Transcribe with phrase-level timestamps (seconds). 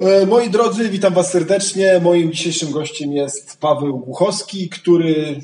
[0.00, 2.00] E, moi drodzy, witam Was serdecznie.
[2.02, 5.40] Moim dzisiejszym gościem jest Paweł Głuchowski, który.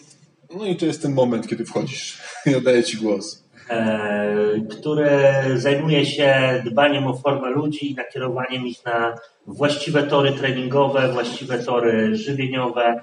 [0.56, 3.44] No i to jest ten moment, kiedy wchodzisz i oddaję Ci głos.
[3.70, 5.10] E, który
[5.56, 9.14] zajmuje się dbaniem o formę ludzi i nakierowaniem ich na
[9.46, 13.00] właściwe tory treningowe, właściwe tory żywieniowe.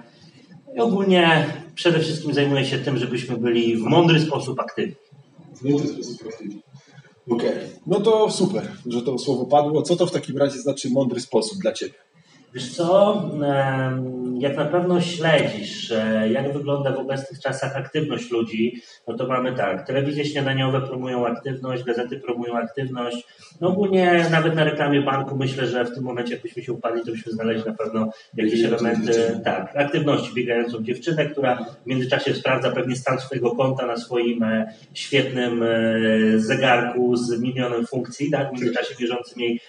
[0.76, 1.45] I ogólnie
[1.76, 4.95] przede wszystkim zajmuje się tym, żebyśmy byli w mądry sposób aktywni.
[5.55, 6.62] W mądry sposób aktywni.
[7.30, 7.70] Okej, okay.
[7.88, 9.82] no to super, że to słowo padło.
[9.82, 11.94] Co to w takim razie znaczy mądry sposób dla Ciebie?
[12.53, 13.21] Wiesz co,
[14.39, 19.53] jak na pewno śledzisz, e, jak wygląda w obecnych czasach aktywność ludzi, no to mamy
[19.53, 23.27] tak, telewizje śniadaniowe promują aktywność, gazety promują aktywność,
[23.62, 27.12] no ogólnie nawet na reklamie banku myślę, że w tym momencie jakbyśmy się upadli, to
[27.12, 32.95] byśmy znaleźli na pewno jakieś elementy, tak, aktywności, biegającą dziewczynę, która w międzyczasie sprawdza pewnie
[32.95, 35.68] stan swojego konta na swoim e, świetnym e,
[36.35, 39.59] zegarku z milionem funkcji, tak, w międzyczasie bieżącym jej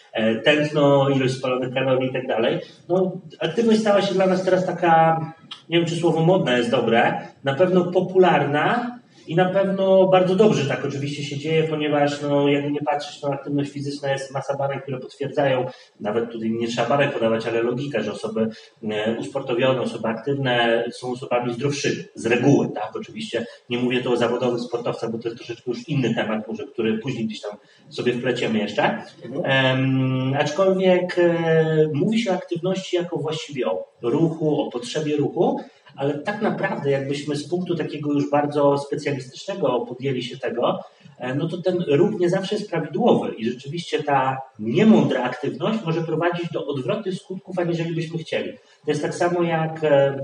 [0.44, 5.20] tętno, ilość spalonych kalorii i tak dalej no, aktywność stała się dla nas teraz taka,
[5.68, 8.98] nie wiem czy słowo modne jest dobre, na pewno popularna,
[9.30, 13.28] i na pewno bardzo dobrze tak oczywiście się dzieje, ponieważ no, jakby nie patrzeć, no,
[13.28, 15.66] aktywność fizyczna jest masa badań, które potwierdzają,
[16.00, 18.48] nawet tutaj nie trzeba badań podawać, ale logika, że osoby
[18.90, 22.96] e, usportowione, osoby aktywne są osobami zdrowszymi z reguły, tak?
[22.96, 26.66] Oczywiście nie mówię tu o zawodowych sportowcach, bo to jest troszeczkę już inny temat, może,
[26.66, 27.52] który później gdzieś tam
[27.88, 29.02] sobie wpleciemy jeszcze.
[29.32, 35.60] Um, aczkolwiek e, mówi się o aktywności jako właściwie o ruchu, o potrzebie ruchu,
[36.00, 40.80] ale tak naprawdę jakbyśmy z punktu takiego już bardzo specjalistycznego podjęli się tego,
[41.18, 46.02] e, no to ten ruch nie zawsze jest prawidłowy i rzeczywiście ta niemądra aktywność może
[46.02, 48.52] prowadzić do odwrotnych skutków, aniżeli byśmy chcieli.
[48.84, 50.18] To jest tak samo jak e,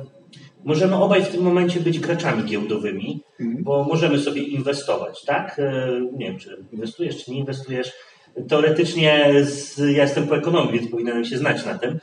[0.65, 3.65] możemy obaj w tym momencie być graczami giełdowymi, mhm.
[3.65, 5.59] bo możemy sobie inwestować, tak?
[5.59, 7.93] E, nie wiem, czy inwestujesz, czy nie inwestujesz,
[8.49, 11.99] Teoretycznie z, ja jestem po ekonomii, więc powinienem się znać na tym,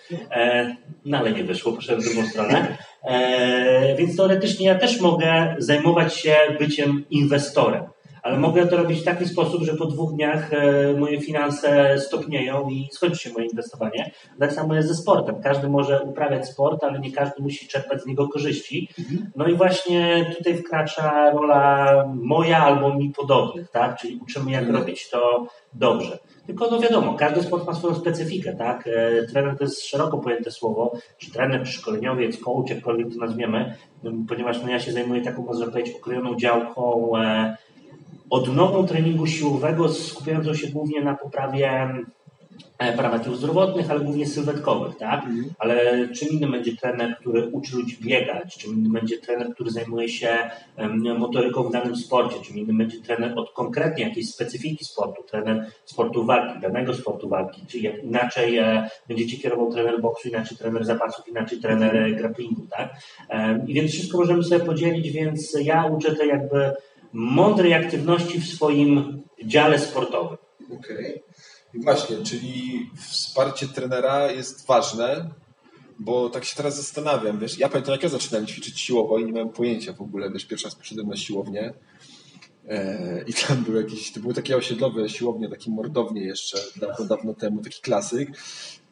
[1.05, 2.77] no ale nie wyszło, poszedłem w drugą stronę.
[3.03, 7.92] E, więc teoretycznie ja też mogę zajmować się byciem inwestorem
[8.23, 12.69] ale mogę to robić w taki sposób, że po dwóch dniach e, moje finanse stopnieją
[12.69, 14.11] i skończy się moje inwestowanie.
[14.39, 15.41] Tak samo jest ze sportem.
[15.41, 18.89] Każdy może uprawiać sport, ale nie każdy musi czerpać z niego korzyści.
[18.99, 19.31] Mhm.
[19.35, 23.97] No i właśnie tutaj wkracza rola moja albo mi podobnych, tak?
[23.99, 24.79] Czyli uczymy, jak mhm.
[24.79, 26.19] robić to dobrze.
[26.47, 28.87] Tylko no wiadomo, każdy sport ma swoją specyfikę, tak?
[28.87, 33.75] E, trener to jest szeroko pojęte słowo, czy trener, czy szkoleniowiec, coach, jakkolwiek to nazwiemy,
[34.27, 37.57] ponieważ no, ja się zajmuję taką, można powiedzieć, okrojoną działką e,
[38.33, 41.89] odnową treningu siłowego skupiającą się głównie na poprawie
[42.77, 45.23] e, parametrów zdrowotnych, ale głównie sylwetkowych, tak?
[45.23, 45.45] Mhm.
[45.59, 50.09] Ale czym innym będzie trener, który uczy ludzi biegać, czym innym będzie trener, który zajmuje
[50.09, 50.37] się
[51.17, 56.25] motoryką w danym sporcie, czym innym będzie trener od konkretnie jakiejś specyfiki sportu, trener sportu
[56.25, 61.59] walki, danego sportu walki, czy inaczej e, będziecie kierował trener boksu, inaczej trener zapasów, inaczej
[61.59, 62.93] trener e, grapplingu, tak?
[63.67, 66.73] I więc wszystko możemy sobie podzielić, więc ja uczę to jakby
[67.13, 70.37] mądrej aktywności w swoim dziale sportowym.
[70.65, 70.79] Okej.
[70.97, 71.83] Okay.
[71.83, 75.29] Właśnie, czyli wsparcie trenera jest ważne,
[75.99, 79.31] bo tak się teraz zastanawiam, wiesz, ja pamiętam jak ja zaczynałem ćwiczyć siłowo i nie
[79.31, 81.73] miałem pojęcia w ogóle, wiesz, pierwszy raz poszedłem na siłownię
[82.67, 87.33] e, i tam były jakieś, to były takie osiedlowe siłownie, takie mordownie jeszcze dawno, dawno
[87.33, 88.29] temu, taki klasyk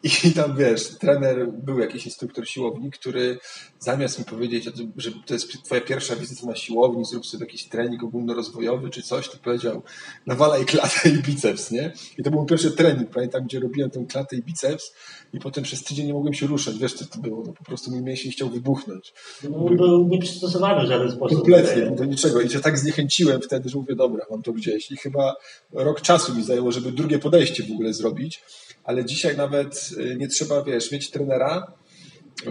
[0.04, 3.38] i tam wiesz, trener, był jakiś instruktor siłowni, który
[3.80, 8.04] zamiast mi powiedzieć, że to jest twoja pierwsza wizyta na siłowni, zrób sobie jakiś trening
[8.04, 9.84] ogólnorozwojowy czy coś, to powiedział,
[10.26, 11.94] nawalaj klatę i biceps, nie?
[12.18, 14.94] I to był pierwszy trening, pamiętam, gdzie robiłem tę klatę i biceps
[15.34, 16.78] i potem przez tydzień nie mogłem się ruszać.
[16.78, 17.44] Wiesz, co to było?
[17.48, 19.14] No, po prostu mój mięsień chciał wybuchnąć.
[19.44, 21.38] No, był, był nieprzystosowany w żaden sposób.
[21.38, 22.42] Kompletnie, do niczego.
[22.42, 24.92] I się tak zniechęciłem wtedy, że mówię, dobra, mam to gdzieś.
[24.92, 25.36] I chyba
[25.74, 28.44] rok czasu mi zajęło, żeby drugie podejście w ogóle zrobić
[28.84, 31.74] ale dzisiaj nawet y, nie trzeba, wiesz, mieć trenera,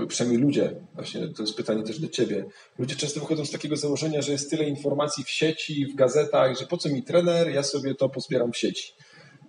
[0.09, 2.45] przynajmniej ludzie, właśnie to jest pytanie też do ciebie,
[2.79, 6.67] ludzie często wychodzą z takiego założenia, że jest tyle informacji w sieci, w gazetach, że
[6.67, 8.93] po co mi trener, ja sobie to pozbieram w sieci.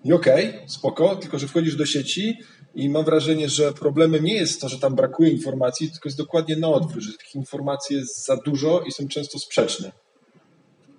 [0.03, 2.37] I okej, okay, spoko, tylko że wchodzisz do sieci
[2.75, 6.55] i mam wrażenie, że problemem nie jest to, że tam brakuje informacji, tylko jest dokładnie
[6.55, 9.91] na odwrót, że tych informacji jest za dużo i są często sprzeczne.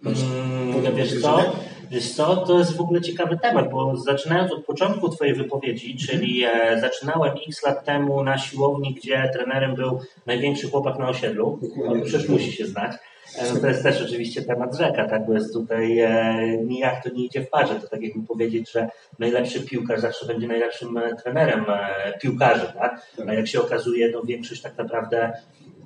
[0.04, 1.56] Hmm, wiesz co?
[1.92, 6.44] Wiesz co, to jest w ogóle ciekawy temat, bo zaczynając od początku Twojej wypowiedzi, czyli
[6.44, 12.02] e, zaczynałem x lat temu na siłowni, gdzie trenerem był największy chłopak na osiedlu, no,
[12.04, 12.92] przecież musi się znać.
[13.38, 17.10] E, no to jest też oczywiście temat rzeka, tak, bo jest tutaj e, nijak to
[17.10, 17.74] nie idzie w parze.
[17.74, 18.88] To tak jakby powiedzieć, że
[19.18, 23.06] najlepszy piłkarz zawsze będzie najlepszym e, trenerem e, piłkarzy, tak?
[23.28, 25.32] A jak się okazuje, no większość tak naprawdę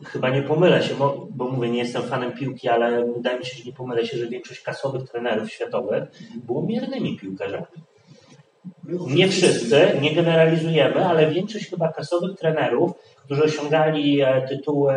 [0.05, 3.57] chyba nie pomylę się, bo, bo, mówię, nie jestem fanem piłki, ale wydaje mi się,
[3.57, 6.05] że nie pomylę się, że większość kasowych trenerów światowych
[6.35, 7.67] było miernymi piłkarzami.
[9.07, 12.93] Nie wszyscy, nie generalizujemy, ale większość chyba kasowych trenerów,
[13.27, 14.95] którzy osiągali e, tytuły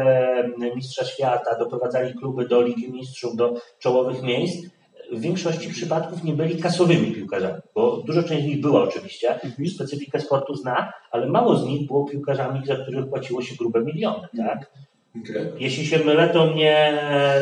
[0.76, 4.66] Mistrza Świata, doprowadzali kluby do Ligi Mistrzów, do czołowych miejsc,
[5.12, 9.70] w większości przypadków nie byli kasowymi piłkarzami, bo dużo część z nich była oczywiście, mhm.
[9.70, 14.28] specyfikę sportu zna, ale mało z nich było piłkarzami, za których płaciło się grube miliony,
[14.38, 14.72] tak?
[15.16, 15.52] Okay.
[15.60, 17.02] Jeśli się mylę, to mnie,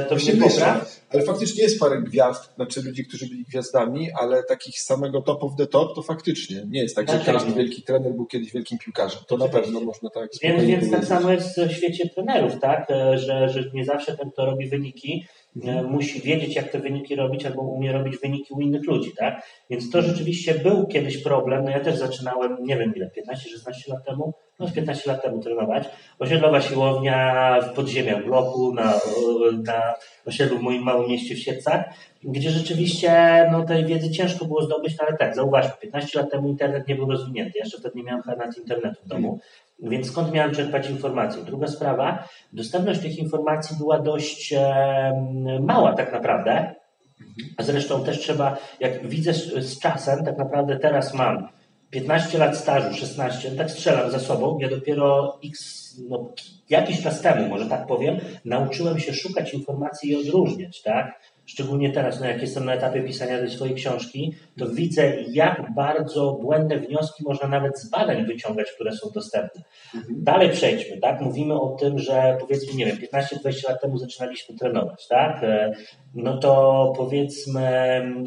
[0.10, 0.98] to mnie popraw.
[1.10, 5.52] Ale faktycznie jest parę gwiazd, znaczy ludzi, którzy byli gwiazdami, ale takich samego top of
[5.58, 7.58] the top to faktycznie nie jest tak, że tak, każdy tak.
[7.58, 9.22] wielki trener był kiedyś wielkim piłkarzem.
[9.28, 12.88] To na pewno można tak Więc, więc tak samo jest w świecie trenerów, tak?
[13.16, 15.26] Że, że nie zawsze ten, kto robi wyniki.
[15.26, 15.37] E,
[15.90, 19.42] musi wiedzieć, jak te wyniki robić, albo umie robić wyniki u innych ludzi, tak?
[19.70, 21.64] Więc to rzeczywiście był kiedyś problem.
[21.64, 25.84] No ja też zaczynałem, nie wiem ile, 15-16 lat temu, no 15 lat temu trenować.
[26.20, 28.94] Osiedlowa siłownia w podziemiach bloku, na,
[29.64, 29.94] na
[30.26, 31.86] osiedlu w moim małym mieście w Siedcach,
[32.24, 33.12] gdzie rzeczywiście
[33.52, 36.96] no, tej wiedzy ciężko było zdobyć, no ale tak, zauważmy, 15 lat temu internet nie
[36.96, 39.40] był rozwinięty, jeszcze wtedy nie miałem nawet internetu w domu,
[39.80, 41.44] więc skąd miałem czerpać informacje?
[41.44, 44.54] Druga sprawa, dostępność tych informacji była dość
[45.62, 46.76] mała tak naprawdę,
[47.58, 51.48] a zresztą też trzeba, jak widzę z, z czasem, tak naprawdę teraz mam
[51.90, 54.58] 15 lat stażu, 16, tak strzelam za sobą.
[54.62, 56.34] Ja dopiero x, no,
[56.70, 61.22] jakiś czas temu, może tak powiem, nauczyłem się szukać informacji i odróżniać, tak?
[61.48, 66.32] Szczególnie teraz, no jak jestem na etapie pisania tej swojej książki, to widzę, jak bardzo
[66.42, 69.62] błędne wnioski można nawet z badań wyciągać, które są dostępne.
[69.96, 70.24] Mhm.
[70.24, 71.22] Dalej przejdźmy, tak?
[71.22, 75.44] Mówimy o tym, że powiedzmy, nie wiem, 15-20 lat temu zaczynaliśmy trenować, tak?
[75.44, 75.72] E,
[76.16, 77.62] no to powiedzmy,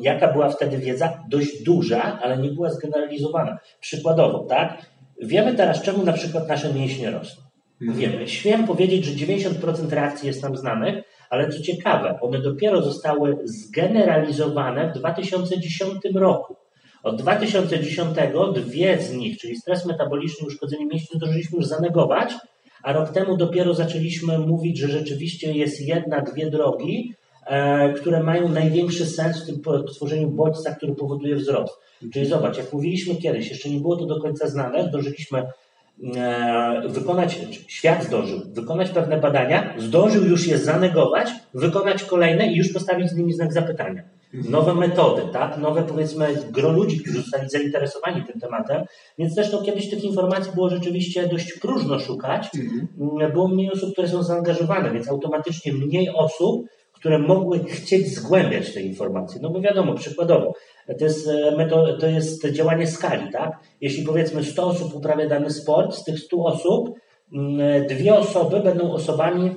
[0.01, 1.25] jaka była wtedy wiedza?
[1.29, 3.59] Dość duża, ale nie była zgeneralizowana.
[3.81, 4.87] Przykładowo, tak?
[5.23, 7.43] Wiemy teraz, czemu na przykład nasze mięśnie rosną.
[7.83, 7.99] Mhm.
[7.99, 8.29] Wiemy.
[8.29, 14.93] Śmiem powiedzieć, że 90% reakcji jest nam znanych, ale co ciekawe, one dopiero zostały zgeneralizowane
[14.93, 16.57] w 2010 roku.
[17.03, 18.09] Od 2010
[18.55, 22.35] dwie z nich, czyli stres metaboliczny i uszkodzenie mięśni, zdążyliśmy już zanegować,
[22.83, 27.15] a rok temu dopiero zaczęliśmy mówić, że rzeczywiście jest jedna, dwie drogi,
[27.47, 31.75] e, które mają największy sens w tym tworzeniu bodźca, który powoduje wzrost.
[32.13, 35.47] Czyli zobacz, jak mówiliśmy kiedyś, jeszcze nie było to do końca znane, zdążyliśmy
[36.89, 43.11] wykonać, świat zdążył wykonać pewne badania, zdążył już je zanegować, wykonać kolejne i już postawić
[43.11, 44.03] z nimi znak zapytania.
[44.35, 44.53] Mhm.
[44.53, 45.59] Nowe metody, tak?
[45.59, 48.85] Nowe powiedzmy gro ludzi, którzy zostali zainteresowani tym tematem,
[49.19, 52.49] więc zresztą kiedyś tych informacji było rzeczywiście dość próżno szukać.
[52.55, 53.33] Mhm.
[53.33, 58.81] Było mniej osób, które są zaangażowane, więc automatycznie mniej osób, które mogły chcieć zgłębiać te
[58.81, 59.41] informacje.
[59.43, 60.53] No bo wiadomo, przykładowo,
[60.99, 63.59] to jest, e, to jest działanie skali, tak?
[63.81, 66.95] Jeśli powiedzmy 100 osób uprawia dany sport, z tych 100 osób
[67.33, 69.51] mm, dwie osoby będą osobami,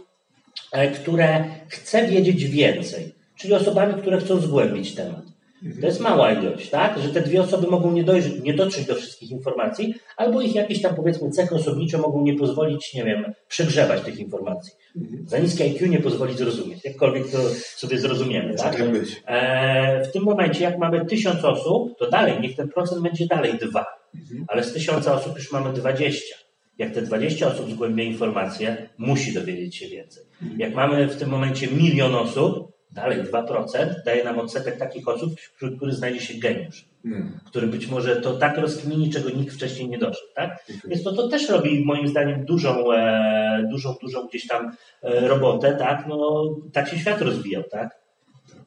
[0.72, 5.23] e, które chce wiedzieć więcej, czyli osobami, które chcą zgłębić temat.
[5.82, 7.00] To jest mała ilość, tak?
[7.00, 10.82] Że te dwie osoby mogą nie, dojrzeć, nie dotrzeć do wszystkich informacji, albo ich jakieś
[10.82, 14.74] tam powiedzmy cechy osobnicze mogą nie pozwolić, nie wiem, przegrzewać tych informacji.
[14.96, 15.28] Mhm.
[15.28, 17.38] Za niskie IQ nie pozwoli zrozumieć, jakkolwiek to
[17.76, 18.76] sobie zrozumiemy, tak?
[18.76, 19.24] tak być.
[19.28, 23.54] E, w tym momencie, jak mamy tysiąc osób, to dalej, niech ten procent będzie dalej
[23.54, 24.46] dwa, mhm.
[24.48, 26.36] ale z tysiąca osób już mamy dwadzieścia.
[26.78, 30.24] Jak te 20 osób zgłębia informacje, musi dowiedzieć się więcej.
[30.42, 30.60] Mhm.
[30.60, 35.76] Jak mamy w tym momencie milion osób, dalej 2% daje nam odsetek takich osób, wśród
[35.76, 37.40] których znajdzie się geniusz, hmm.
[37.46, 40.28] który być może to tak rozkmini, czego nikt wcześniej nie doszedł.
[40.36, 40.66] Tak?
[40.88, 44.72] Więc to, to też robi moim zdaniem dużą, e, dużą, dużą gdzieś tam
[45.02, 45.76] e, robotę.
[45.76, 46.06] Tak?
[46.08, 47.64] No, tak się świat rozwijał.
[47.72, 48.00] Tak?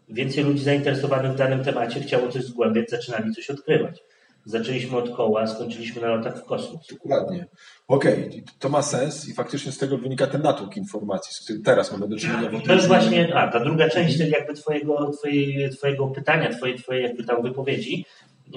[0.08, 4.02] Więcej ludzi zainteresowanych w danym temacie chciało coś zgłębiać, zaczynali coś odkrywać.
[4.46, 6.86] Zaczęliśmy od koła, skończyliśmy na lotach w kosmos.
[6.92, 7.46] Dokładnie.
[7.88, 8.42] Okej, okay.
[8.58, 12.08] to ma sens i faktycznie z tego wynika ten natłok informacji, z którym teraz mamy
[12.08, 12.50] do czynienia.
[12.66, 17.24] To jest właśnie a, ta druga część jakby twojego, twojej, twojego pytania, twojej, twojej jakby
[17.24, 18.04] tam wypowiedzi,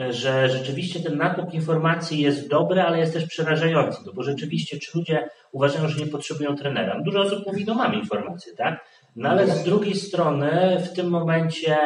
[0.09, 4.97] że rzeczywiście ten natłok informacji jest dobry, ale jest też przerażający, no bo rzeczywiście czy
[4.97, 7.01] ludzie uważają, że nie potrzebują trenera?
[7.01, 8.85] Dużo osób mówi, no mam informacje, tak?
[9.15, 11.77] No ale z drugiej strony w tym momencie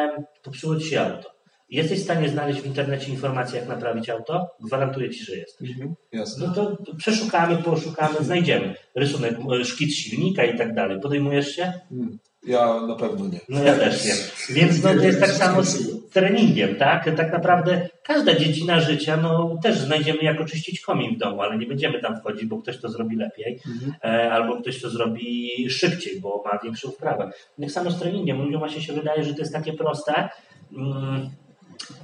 [0.42, 1.33] popsuło ci się auto
[1.74, 4.46] Jesteś w stanie znaleźć w internecie informacje, jak naprawić auto?
[4.60, 5.70] Gwarantuję ci, że jesteś.
[5.70, 6.46] Mhm, jasne.
[6.46, 8.74] No to przeszukamy, poszukamy, znajdziemy.
[8.94, 11.00] Rysunek, e, szkic silnika i tak dalej.
[11.00, 11.72] Podejmujesz się?
[11.88, 12.18] Hmm.
[12.46, 13.40] Ja na pewno nie.
[13.48, 14.14] No ja też nie.
[14.54, 17.16] Więc no, to jest tak samo z treningiem, tak?
[17.16, 21.66] Tak naprawdę każda dziedzina życia, no też znajdziemy jak oczyścić komin w domu, ale nie
[21.66, 23.92] będziemy tam wchodzić, bo ktoś to zrobi lepiej, mhm.
[24.04, 27.30] E, albo ktoś to zrobi szybciej, bo ma większą wprawę.
[27.60, 28.42] Tak samo z treningiem.
[28.42, 30.28] Ludziom właśnie się wydaje, że to jest takie proste.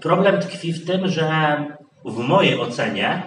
[0.01, 1.57] Problem tkwi w tym, że
[2.05, 3.23] w mojej ocenie,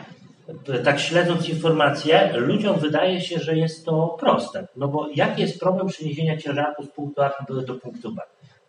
[0.83, 4.67] tak śledząc informacje, ludziom wydaje się, że jest to proste.
[4.75, 7.31] No bo jaki jest problem przeniesienia ciężarku z punktu A
[7.67, 8.21] do punktu B?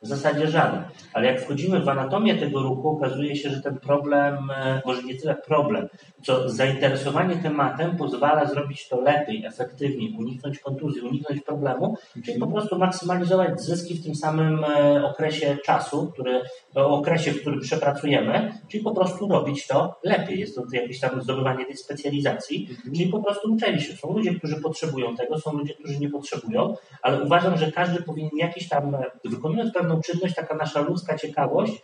[0.02, 0.82] W zasadzie żaden.
[1.12, 5.14] Ale jak wchodzimy w anatomię tego ruchu, okazuje się, że ten problem, e, może nie
[5.14, 5.88] tyle problem,
[6.24, 12.78] co zainteresowanie tematem pozwala zrobić to lepiej, efektywniej, uniknąć kontuzji, uniknąć problemu, czyli po prostu
[12.78, 16.40] maksymalizować zyski w tym samym e, okresie czasu, który,
[16.74, 20.40] okresie, w którym przepracujemy, czyli po prostu robić to lepiej.
[20.40, 22.96] Jest to jakieś tam zdobywanie tej specjalizacji, mhm.
[22.96, 23.96] czyli po prostu uczenie się.
[23.96, 28.36] Są ludzie, którzy potrzebują tego, są ludzie, którzy nie potrzebują, ale uważam, że każdy powinien
[28.36, 31.82] jakiś tam, e, wykonując pewną czynność, taka nasza ludzka ciekawość,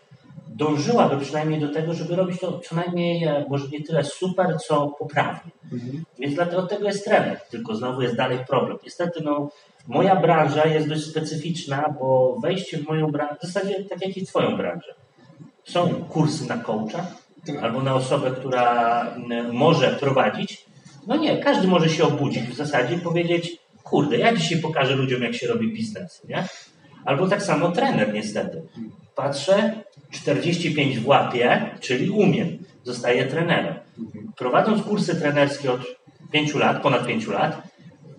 [0.60, 4.88] dążyłaby przynajmniej do tego, żeby robić to co najmniej, e, może nie tyle super, co
[4.88, 5.50] poprawnie.
[5.72, 6.04] Mhm.
[6.18, 8.78] Więc dlatego tego jest trener, tylko znowu jest dalej problem.
[8.84, 9.50] Niestety, no,
[9.86, 14.26] moja branża jest dość specyficzna, bo wejście w moją branżę, w zasadzie tak jak i
[14.26, 14.94] twoją branżę.
[15.64, 17.06] Są kursy na coacha,
[17.46, 17.56] tak.
[17.62, 19.06] albo na osobę, która
[19.52, 20.64] może prowadzić.
[21.06, 25.22] No nie, każdy może się obudzić w zasadzie i powiedzieć, kurde, ja dzisiaj pokażę ludziom,
[25.22, 26.44] jak się robi biznes, nie?
[27.04, 28.62] Albo tak samo trener niestety.
[29.22, 29.72] Patrzę,
[30.10, 32.58] 45 w łapie, czyli umiem.
[32.84, 33.74] Zostaje trenerem.
[34.36, 35.80] Prowadząc kursy trenerskie od
[36.32, 37.62] 5 lat, ponad 5 lat,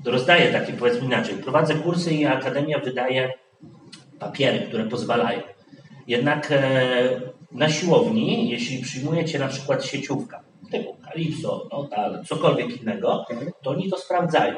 [0.05, 3.33] rozdaję takie, powiedzmy inaczej, prowadzę kursy i Akademia wydaje
[4.19, 5.41] papiery, które pozwalają.
[6.07, 6.61] Jednak e,
[7.51, 11.89] na siłowni, jeśli przyjmujecie na przykład sieciówka, typu Calypso, no,
[12.27, 13.25] cokolwiek innego,
[13.63, 14.55] to oni to sprawdzają.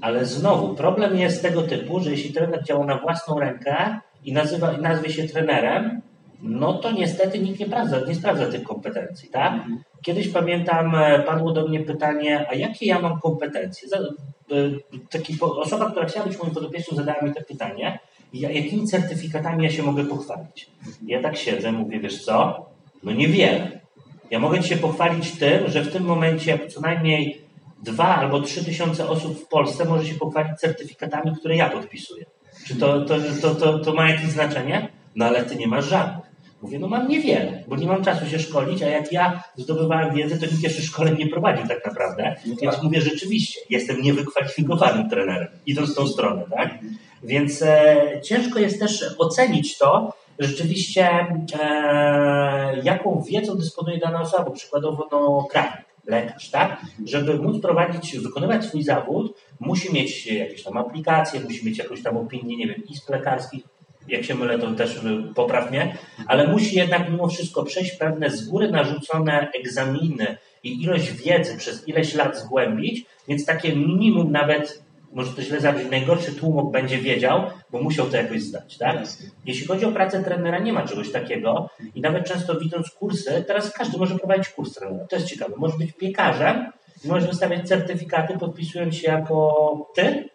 [0.00, 4.72] Ale znowu, problem jest tego typu, że jeśli trener działa na własną rękę i nazywa,
[4.72, 6.00] nazwie się trenerem,
[6.42, 9.64] no to niestety nikt nie sprawdza, nie sprawdza tych kompetencji, tak?
[10.02, 13.88] Kiedyś pamiętam, e, padło do mnie pytanie, a jakie ja mam kompetencje?
[13.98, 14.00] E,
[15.10, 17.98] taki, osoba, która chciała być moim podopiecznym, zadała mi to pytanie,
[18.32, 20.70] jakimi certyfikatami ja się mogę pochwalić?
[21.06, 22.66] Ja tak siedzę, mówię, wiesz co?
[23.02, 23.80] No niewiele.
[24.30, 27.40] Ja mogę ci się pochwalić tym, że w tym momencie co najmniej
[27.82, 32.24] dwa albo trzy tysiące osób w Polsce może się pochwalić certyfikatami, które ja podpisuję.
[32.66, 34.88] Czy to, to, to, to, to ma jakieś znaczenie?
[35.16, 36.24] No ale ty nie masz żadnych.
[36.62, 40.38] Mówię, no mam niewiele, bo nie mam czasu się szkolić, a jak ja zdobywałem wiedzę,
[40.38, 42.36] to nikt jeszcze szkoleń nie prowadził tak naprawdę.
[42.46, 42.60] No tak.
[42.62, 46.78] Więc mówię, rzeczywiście, jestem niewykwalifikowanym trenerem, idąc w tą stronę, tak?
[47.22, 51.08] Więc e, ciężko jest też ocenić to, rzeczywiście,
[51.60, 56.80] e, jaką wiedzą dysponuje dana osoba, przykładowo no, prawnik lekarz, tak?
[57.04, 62.16] Żeby móc prowadzić, wykonywać swój zawód, musi mieć jakieś tam aplikacje, musi mieć jakąś tam
[62.16, 63.64] opinię, nie wiem, izb lekarskich,
[64.08, 65.00] jak się mylę, to też
[65.34, 71.56] poprawnie, ale musi jednak mimo wszystko przejść pewne z góry narzucone egzaminy i ilość wiedzy
[71.56, 74.83] przez ileś lat zgłębić, więc takie minimum nawet
[75.14, 79.02] może to źle zabrzmi, najgorszy tłumok będzie wiedział, bo musiał to jakoś zdać, tak?
[79.44, 83.72] Jeśli chodzi o pracę trenera, nie ma czegoś takiego i nawet często widząc kursy, teraz
[83.72, 86.72] każdy może prowadzić kurs trenera, to jest ciekawe, może być piekarzem
[87.04, 90.28] i możesz wystawiać certyfikaty, podpisując się jako ty,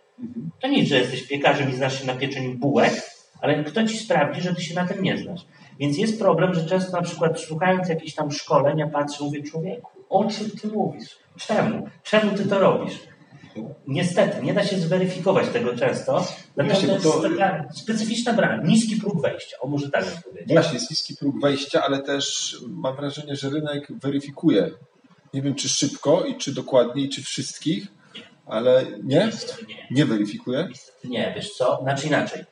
[0.59, 2.93] to nic, że jesteś piekarzem i znasz się na pieczeniu bułek,
[3.41, 5.41] ale kto ci sprawdzi, że ty się na tym nie znasz?
[5.79, 9.91] Więc jest problem, że często na przykład słuchając jakichś tam szkoleń, ja patrzę, mówię, człowieku,
[10.09, 11.17] o czym ty mówisz?
[11.37, 11.87] Czemu?
[12.03, 12.99] Czemu ty to robisz?
[13.87, 19.21] Niestety, nie da się zweryfikować tego często, dlatego to jest taka specyficzna branża, niski próg
[19.21, 20.53] wejścia, o może tak powiedzieć.
[20.53, 24.71] Właśnie, jest niski próg wejścia, ale też mam wrażenie, że rynek weryfikuje.
[25.33, 27.87] Nie wiem, czy szybko i czy dokładnie, i czy wszystkich,
[28.45, 29.29] ale nie?
[29.67, 30.67] Nie, nie weryfikuje?
[31.03, 32.43] Nie, wiesz co, znaczy inaczej.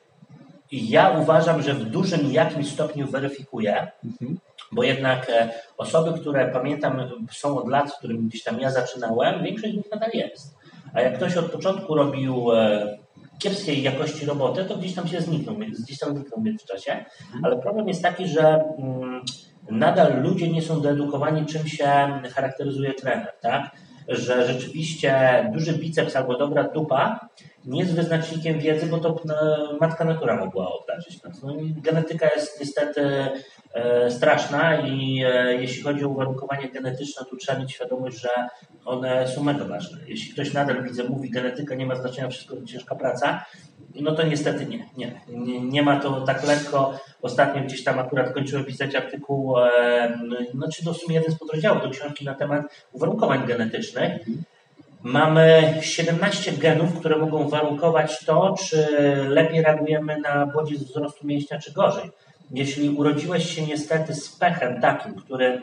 [0.72, 4.38] Ja uważam, że w dużym jakimś stopniu weryfikuje, mhm.
[4.72, 9.44] bo jednak e, osoby, które pamiętam są od lat, z którymi gdzieś tam ja zaczynałem,
[9.44, 10.57] większość z nich nadal jest.
[10.98, 12.98] A jak ktoś od początku robił e,
[13.38, 16.92] kiepskiej jakości robotę, to gdzieś tam się zniknął, gdzieś tam zniknął w międzyczasie.
[16.92, 17.44] Mhm.
[17.44, 19.20] Ale problem jest taki, że mm,
[19.70, 23.70] nadal ludzie nie są doedukowani, czym się charakteryzuje trener, tak?
[24.08, 25.12] Że rzeczywiście
[25.52, 27.28] duży biceps albo dobra dupa
[27.64, 29.16] nie jest wyznacznikiem wiedzy, bo to
[29.80, 31.42] matka natura mogła obdarzyć nas.
[31.42, 33.28] No genetyka jest niestety
[33.74, 38.28] e, straszna i e, jeśli chodzi o uwarunkowanie genetyczne, to trzeba mieć świadomość, że
[38.84, 39.98] one są mega ważne.
[40.06, 43.44] Jeśli ktoś nadal widzę, mówi genetyka nie ma znaczenia, wszystko to ciężka praca,
[43.94, 45.82] no to niestety nie, nie, nie.
[45.82, 46.98] Ma to tak lekko.
[47.22, 49.54] Ostatnio gdzieś tam akurat kończyłem pisać artykuł,
[50.54, 54.12] no czy to w sumie jeden z podrozdziałów do książki na temat uwarunkowań genetycznych.
[55.02, 58.86] Mamy 17 genów, które mogą warunkować to, czy
[59.28, 62.10] lepiej reagujemy na bodziec wzrostu mięśnia, czy gorzej.
[62.50, 65.62] Jeśli urodziłeś się niestety z pechem takim, który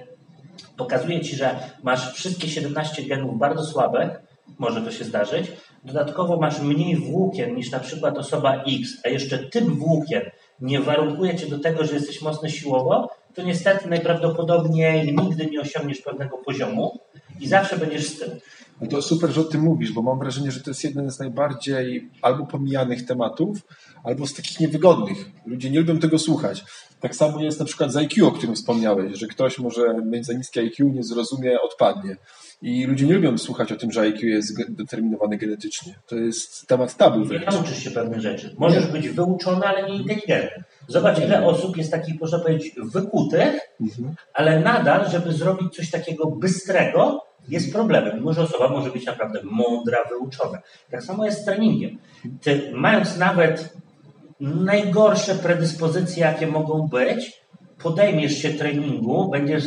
[0.77, 4.09] pokazuje ci, że masz wszystkie 17 genów bardzo słabych,
[4.57, 5.51] może to się zdarzyć,
[5.85, 10.21] dodatkowo masz mniej włókien niż na przykład osoba X, a jeszcze typ włókien
[10.61, 16.01] nie warunkuje cię do tego, że jesteś mocno siłowo, to niestety najprawdopodobniej nigdy nie osiągniesz
[16.01, 16.99] pewnego poziomu
[17.41, 18.29] i zawsze będziesz z tym.
[18.81, 21.19] No to super, że o tym mówisz, bo mam wrażenie, że to jest jeden z
[21.19, 23.57] najbardziej albo pomijanych tematów,
[24.05, 25.17] albo z takich niewygodnych.
[25.45, 26.63] Ludzie nie lubią tego słuchać.
[26.99, 30.33] Tak samo jest na przykład z IQ, o którym wspomniałeś, że ktoś może mieć za
[30.33, 32.17] niskie IQ, nie zrozumie, odpadnie.
[32.61, 35.95] I ludzie nie lubią słuchać o tym, że IQ jest determinowany genetycznie.
[36.07, 37.19] To jest temat tabu.
[37.19, 38.55] Nie nauczysz się pewnych rzeczy.
[38.57, 40.63] Możesz być wyuczony, ale nie inteligentny.
[40.87, 44.15] Zobacz, ile osób jest takich, można powiedzieć, wykutych, mhm.
[44.33, 48.21] ale nadal, żeby zrobić coś takiego bystrego, jest problemem.
[48.21, 50.59] Może osoba może być naprawdę mądra, wyuczona.
[50.91, 51.97] Tak samo jest z treningiem.
[52.41, 53.73] Ty, mając nawet
[54.39, 57.41] najgorsze predyspozycje, jakie mogą być,
[57.83, 59.63] podejmiesz się treningu, będziesz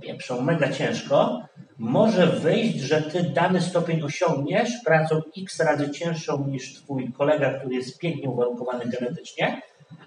[0.00, 1.42] pieprzą mega ciężko,
[1.78, 7.74] może wyjść, że ty dany stopień osiągniesz pracą x razy cięższą niż twój kolega, który
[7.74, 9.62] jest pięknie uwarunkowany genetycznie,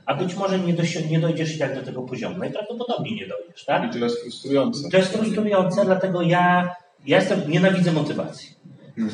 [0.06, 0.76] a być może nie,
[1.10, 2.38] nie dojdziesz i tak do tego poziomu.
[2.38, 3.84] Najprawdopodobniej nie dojdziesz, tak?
[3.86, 4.90] I to jest frustrujące.
[4.90, 8.50] To jest frustrujące, dlatego ja, ja jestem, nienawidzę motywacji.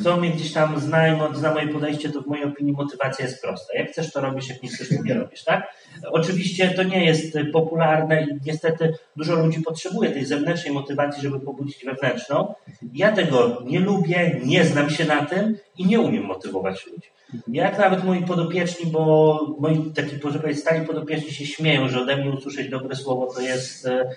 [0.00, 3.42] Kto mnie gdzieś tam zna i zna moje podejście, to w mojej opinii motywacja jest
[3.42, 3.78] prosta.
[3.78, 5.74] Jak chcesz, to robisz, jak nie chcesz, to nie robisz, tak?
[6.10, 11.84] Oczywiście to nie jest popularne i niestety dużo ludzi potrzebuje tej zewnętrznej motywacji, żeby pobudzić
[11.84, 12.54] wewnętrzną.
[12.94, 17.10] Ja tego nie lubię, nie znam się na tym i nie umiem motywować ludzi.
[17.48, 22.68] Jak nawet moi podopieczni, bo moi taki stali podopieczni się śmieją, że ode mnie usłyszeć
[22.68, 24.10] dobre słowo to jest e,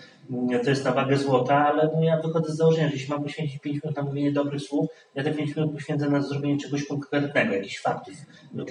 [0.63, 3.60] to jest na wagę złota, ale no ja wychodzę z założenia, że jeśli mam poświęcić
[3.60, 7.53] 5 minut na mówienie dobrych słów, ja te 5 minut poświęcę na zrobienie czegoś konkretnego,
[7.53, 8.13] jakichś faktów,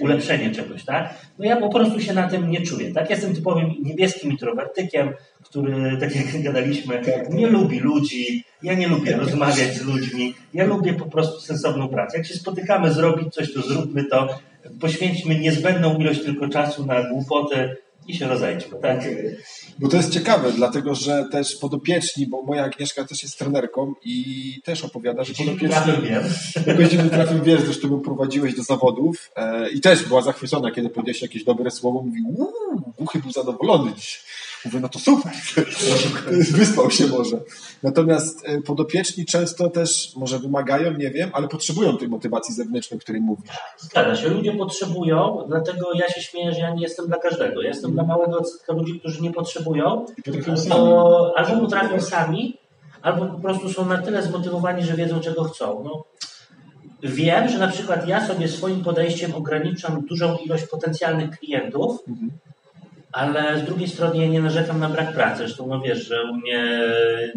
[0.01, 1.13] ulepszenie czegoś, tak?
[1.39, 3.09] No ja po prostu się na tym nie czuję, tak?
[3.09, 7.29] Jestem typowym niebieskim introwertykiem, który, tak jak gadaliśmy, tak.
[7.29, 12.17] nie lubi ludzi, ja nie lubię rozmawiać z ludźmi, ja lubię po prostu sensowną pracę.
[12.17, 14.27] Jak się spotykamy zrobić coś, to zróbmy to,
[14.79, 17.75] poświęćmy niezbędną ilość tylko czasu na głupoty,
[18.07, 19.01] i się rozejdźmy, tak?
[19.79, 24.61] Bo to jest ciekawe, dlatego że też podopieczni, bo moja Agnieszka też jest trenerką i
[24.63, 25.69] też opowiada, że podopieczni...
[25.69, 26.23] Trafem wiem.
[26.67, 30.89] Jakoś dziwnym trafem wiesz, zresztą ją prowadziłeś do zawodów e, i też była zachwycona, kiedy
[30.89, 34.23] powiedziałeś jakieś dobre słowo, mówił, uuu, Buchy był zadowolony dziś.
[34.65, 35.31] Mówię, no to super,
[36.57, 37.39] wyspał się może.
[37.83, 43.01] Natomiast e, podopieczni często też może wymagają, nie wiem, ale potrzebują tej motywacji zewnętrznej, o
[43.01, 43.51] której mówisz.
[43.77, 47.61] Zgadza się, ludzie potrzebują, dlatego ja się śmieję, że ja nie jestem dla każdego.
[47.61, 50.05] Ja jestem dla małego odsetka ludzi, którzy nie potrzebują,
[50.69, 52.57] to albo potrafią sami,
[53.01, 55.83] albo po prostu są na tyle zmotywowani, że wiedzą, czego chcą.
[55.83, 56.03] No,
[57.03, 62.31] wiem, że na przykład ja sobie swoim podejściem ograniczam dużą ilość potencjalnych klientów, mhm
[63.13, 65.37] ale z drugiej strony ja nie narzekam na brak pracy.
[65.37, 66.81] Zresztą no wiesz, że u mnie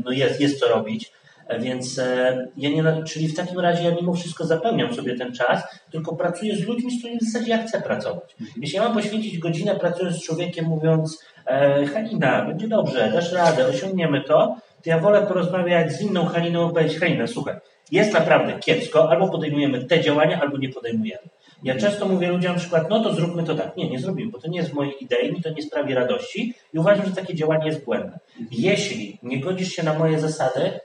[0.04, 1.12] no jest, jest co robić.
[1.60, 5.62] Więc e, ja nie, czyli w takim razie ja mimo wszystko zapełniam sobie ten czas,
[5.90, 8.36] tylko pracuję z ludźmi, z którymi w zasadzie ja chcę pracować.
[8.60, 13.66] Jeśli ja mam poświęcić godzinę pracując z człowiekiem, mówiąc e, Halina, będzie dobrze, dasz radę,
[13.66, 17.54] osiągniemy to, to ja wolę porozmawiać z inną Haliną i powiedzieć, Halina, słuchaj,
[17.92, 21.28] jest naprawdę kiepsko, albo podejmujemy te działania, albo nie podejmujemy.
[21.62, 23.76] Ja często mówię ludziom na przykład, no to zróbmy to tak.
[23.76, 26.54] Nie, nie zrobimy, bo to nie jest w mojej idei, mi to nie sprawi radości
[26.72, 28.18] i uważam, że takie działanie jest błędne.
[28.50, 30.80] Jeśli nie godzisz się na moje zasady,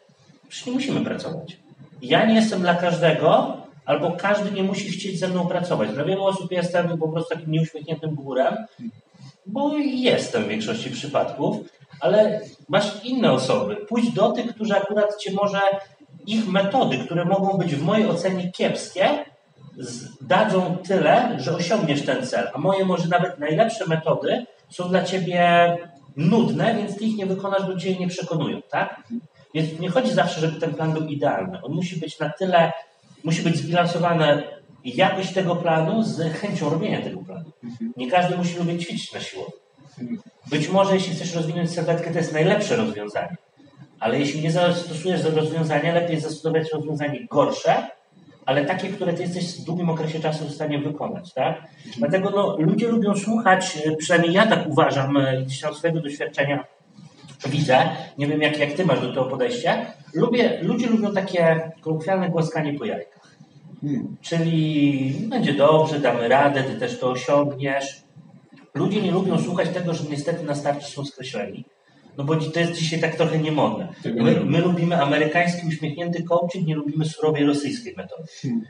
[0.50, 1.58] przecież nie musimy pracować.
[2.02, 5.90] Ja nie jestem dla każdego, albo każdy nie musi chcieć ze mną pracować.
[5.90, 8.56] Dla wielu osób jestem po prostu takim nieuśmiechniętym górem,
[9.46, 11.58] bo jestem w większości przypadków,
[12.00, 13.76] ale masz inne osoby.
[13.76, 15.60] Pójdź do tych, którzy akurat cię może
[16.28, 19.26] ich metody, które mogą być w mojej ocenie kiepskie,
[20.22, 22.50] dadzą tyle, że osiągniesz ten cel.
[22.54, 25.78] A moje może nawet najlepsze metody są dla ciebie
[26.16, 29.04] nudne, więc ty ich nie wykonasz, bo cię nie przekonują, tak?
[29.54, 31.60] Więc nie chodzi zawsze, żeby ten plan był idealny.
[31.64, 32.72] On musi być na tyle,
[33.24, 34.44] musi być zbilansowany
[34.86, 37.52] jakość tego planu z chęcią robienia tego planu.
[37.98, 39.54] Nie każdy musi lubić ćwiczyć na siłowni.
[40.50, 43.38] Być może jeśli chcesz rozwinąć sylwetkę, to jest najlepsze rozwiązanie.
[44.00, 47.88] Ale jeśli nie zastosujesz rozwiązania, lepiej zastosować rozwiązanie gorsze,
[48.46, 51.62] ale takie, które ty jesteś w długim okresie czasu w stanie wykonać, tak?
[51.98, 56.64] Dlatego no, ludzie lubią słuchać, e, przynajmniej ja tak uważam, e, tam swojego doświadczenia
[57.50, 62.30] widzę, nie wiem jak, jak ty masz do tego podejście, lubię, ludzie lubią takie kolokwialne
[62.30, 63.22] głaskanie po jajkach.
[63.82, 64.18] Hmm.
[64.22, 68.02] Czyli będzie dobrze, damy radę, ty też to osiągniesz.
[68.74, 71.66] Ludzie nie lubią słuchać tego, że niestety na starcie są skreśleni.
[72.18, 73.88] No bo to jest dzisiaj tak trochę niemodne.
[74.06, 78.24] My, my lubimy amerykański uśmiechnięty coaching, nie lubimy surowej rosyjskiej metody.
[78.42, 78.62] Hmm.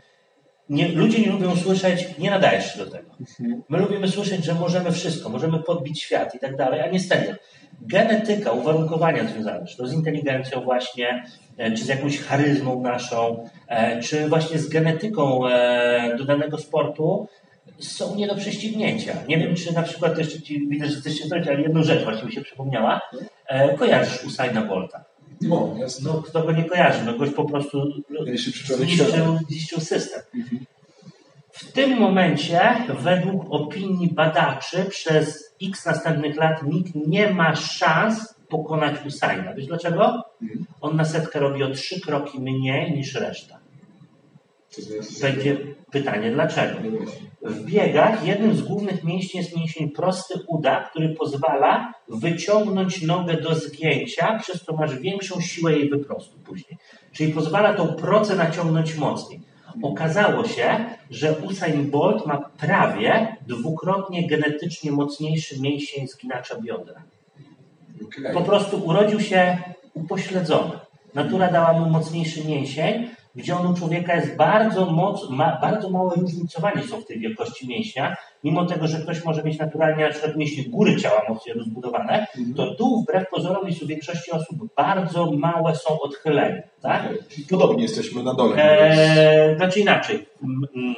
[0.69, 3.09] Nie, ludzie nie lubią słyszeć, nie nadajesz się do tego.
[3.37, 3.63] Hmm.
[3.69, 7.35] My lubimy słyszeć, że możemy wszystko, możemy podbić świat i tak dalej, a niestety
[7.81, 11.23] genetyka, uwarunkowania związane czy to z inteligencją właśnie,
[11.57, 17.27] e, czy z jakąś charyzmą naszą, e, czy właśnie z genetyką e, do danego sportu
[17.85, 19.13] są nie do prześcignięcia.
[19.27, 22.25] Nie wiem, czy na przykład ci widzę, że chcesz się zrobić, ale jedną rzecz właśnie
[22.25, 23.01] mi się przypomniała.
[23.47, 25.05] E, kojarzysz Usaina Bolta.
[25.41, 26.09] No, jasne.
[26.09, 27.83] No, kto go nie kojarzy, no goś po prostu
[28.65, 30.21] zniszczył, zniszczył system.
[31.51, 32.61] W tym momencie,
[32.99, 39.53] według opinii badaczy, przez x następnych lat nikt nie ma szans pokonać Usaina.
[39.53, 40.23] Wiesz dlaczego?
[40.41, 40.65] Mhm.
[40.81, 43.60] On na setkę robi o trzy kroki mniej niż reszta.
[45.21, 45.57] Będzie
[45.91, 46.79] pytanie, dlaczego?
[47.41, 53.55] W biegach jednym z głównych mięśni jest mięsień prosty uda, który pozwala wyciągnąć nogę do
[53.55, 56.77] zgięcia, przez co masz większą siłę jej wyprostu później.
[57.11, 59.39] Czyli pozwala tą procę naciągnąć mocniej.
[59.83, 67.03] Okazało się, że Usain Bolt ma prawie dwukrotnie genetycznie mocniejszy mięsień zginacza biodra.
[68.33, 69.57] Po prostu urodził się
[69.93, 70.71] upośledzony.
[71.13, 76.15] Natura dała mu mocniejszy mięsień, gdzie on u człowieka jest bardzo moc, ma bardzo małe
[76.15, 78.15] różnicowanie są w tej wielkości mięśnia.
[78.43, 82.75] Mimo tego, że ktoś może mieć naturalnie na przykład mięśnie góry ciała mocniej rozbudowane, to
[82.75, 86.61] dół wbrew pozorom jest u większości osób bardzo małe są odchylenia.
[86.81, 87.09] Tak?
[87.49, 88.55] Podobnie jesteśmy na dole.
[88.57, 90.25] Eee, znaczy inaczej.
[90.43, 90.95] Mm, mm,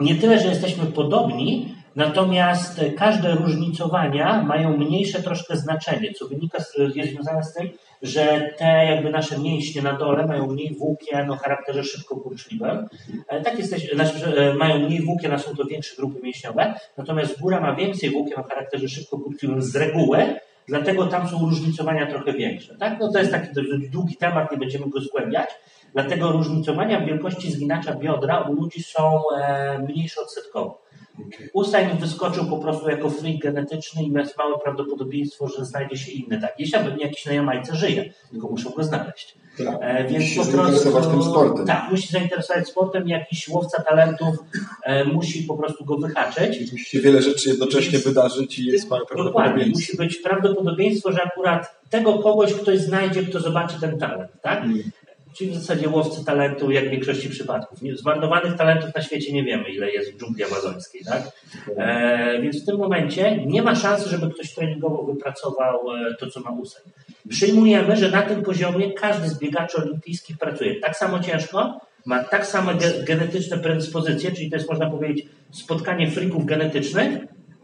[0.00, 6.96] Nie tyle, że jesteśmy podobni, natomiast każde różnicowania mają mniejsze troszkę znaczenie, co wynika z,
[6.96, 7.68] jest związane z tym,
[8.02, 12.88] że te jakby nasze mięśnie na dole mają mniej włókien o charakterze szybko kurczliwym.
[13.28, 17.40] E, Tak jesteś, znaczy, e, mają mniej włókien, a są to większe grupy mięśniowe, natomiast
[17.40, 22.32] góra ma więcej włókien o charakterze szybko kurczliwym z reguły, Dlatego tam są różnicowania trochę
[22.32, 22.76] większe.
[22.76, 23.00] Tak?
[23.00, 25.50] No to jest taki dość długi temat, nie będziemy go zgłębiać.
[25.92, 30.82] Dlatego różnicowania w wielkości zginacza biodra u ludzi są e, mniejsze odsetkowo.
[31.26, 31.48] Okej.
[31.52, 36.40] Usain wyskoczył po prostu jako freak genetyczny i jest małe prawdopodobieństwo, że znajdzie się inny
[36.40, 36.54] tak.
[36.58, 39.34] Jeśli pewnie jakiś na Jamajce żyje, tylko muszą go znaleźć.
[39.64, 39.78] Tak.
[39.80, 41.66] E, więc Musi się po zainteresować prostu, tym sportem.
[41.66, 44.36] Tak, musi zainteresować sportem, jakiś łowca talentów
[44.84, 46.72] e, musi po prostu go wyhaczyć.
[46.72, 49.24] Musi się wiele rzeczy jednocześnie wydarzyć i jest małe Dokładnie.
[49.24, 49.78] prawdopodobieństwo.
[49.78, 54.64] Musi być prawdopodobieństwo, że akurat tego kogoś ktoś znajdzie, kto zobaczy ten talent, tak?
[54.64, 54.82] Mm.
[55.36, 57.78] Czyli w zasadzie łowcy talentu, jak w większości przypadków.
[57.94, 61.22] Zmarnowanych talentów na świecie nie wiemy, ile jest w dżungli amazońskiej, tak?
[61.76, 66.40] E, więc w tym momencie nie ma szansy, żeby ktoś treningowo wypracował e, to, co
[66.40, 66.86] ma Usain.
[67.28, 72.46] Przyjmujemy, że na tym poziomie każdy z biegaczy olimpijskich pracuje tak samo ciężko, ma tak
[72.46, 77.18] same ge- genetyczne predyspozycje, czyli to jest, można powiedzieć, spotkanie frików genetycznych,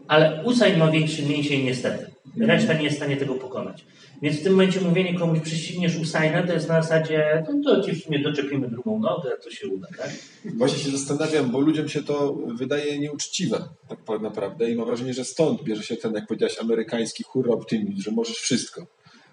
[0.07, 2.05] ale Usain ma większy mięsień niestety.
[2.39, 3.85] Reszta nie jest w stanie tego pokonać.
[4.21, 7.95] Więc w tym momencie mówienie komuś prześcigniesz Usaina, to jest na zasadzie, no to ci
[7.95, 10.09] w sumie doczepimy drugą nogę, to się uda, tak?
[10.45, 15.25] Właśnie się zastanawiam, bo ludziom się to wydaje nieuczciwe tak naprawdę i mam wrażenie, że
[15.25, 18.87] stąd bierze się ten, jak powiedziałeś, amerykański hurra optymizm, że możesz wszystko.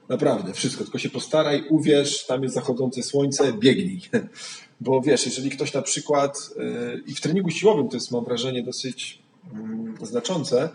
[0.09, 0.85] Naprawdę, wszystko.
[0.85, 4.01] Tylko się postaraj, uwierz, tam jest zachodzące słońce, biegnij.
[4.81, 8.63] Bo wiesz, jeżeli ktoś na przykład yy, i w treningu siłowym to jest, mam wrażenie,
[8.63, 9.23] dosyć
[9.55, 10.69] mm, znaczące,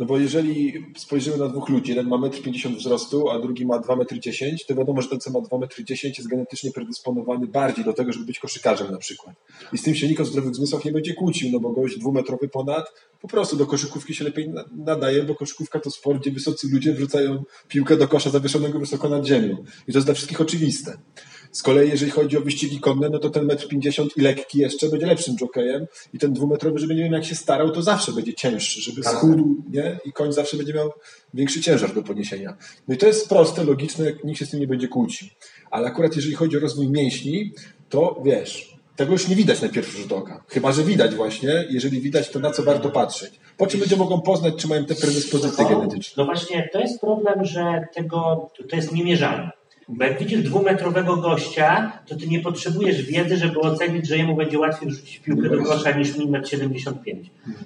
[0.00, 3.78] no bo jeżeli spojrzymy na dwóch ludzi, jeden ma 1,50 m wzrostu, a drugi ma
[3.78, 7.92] 2,10 m, to wiadomo, że ten, co ma 2,10 m jest genetycznie predysponowany bardziej do
[7.92, 9.36] tego, żeby być koszykarzem na przykład.
[9.72, 12.48] I z tym się nikt o zdrowych zmysłach nie będzie kłócił, no bo gość dwumetrowy
[12.48, 12.84] ponad
[13.20, 16.92] po prostu do koszykówki się lepiej na- nadaje, bo koszykówka to sport, gdzie wysocy ludzie
[16.92, 19.56] wrzucają piłkę do kosza zawieszonego wysoko nad ziemią.
[19.88, 20.98] I to jest dla wszystkich oczywiste.
[21.52, 24.88] Z kolei, jeżeli chodzi o wyścigi konne, no to ten metr 50 i lekki jeszcze
[24.88, 28.34] będzie lepszym jokejem i ten dwumetrowy, żeby nie wiem jak się starał, to zawsze będzie
[28.34, 29.16] cięższy, żeby Tak.
[29.16, 29.98] schudł, nie?
[30.04, 30.90] I koń zawsze będzie miał
[31.34, 32.56] większy ciężar do podniesienia.
[32.88, 35.28] No i to jest proste, logiczne, nikt się z tym nie będzie kłócił.
[35.70, 37.52] Ale akurat jeżeli chodzi o rozwój mięśni,
[37.88, 40.44] to wiesz, tego już nie widać na pierwszy rzut oka.
[40.48, 41.66] Chyba, że widać właśnie.
[41.70, 43.40] Jeżeli widać, to na co warto patrzeć.
[43.56, 46.14] Po czym ludzie mogą poznać, czy mają te predyspozycje genetyczne.
[46.16, 49.50] No właśnie, to jest problem, że tego, to jest niemierzalne.
[49.92, 54.58] Bo jak widzisz dwumetrowego gościa, to ty nie potrzebujesz wiedzy, żeby ocenić, że jemu będzie
[54.58, 57.22] łatwiej rzucić piłkę do kosza niż 1,75 m.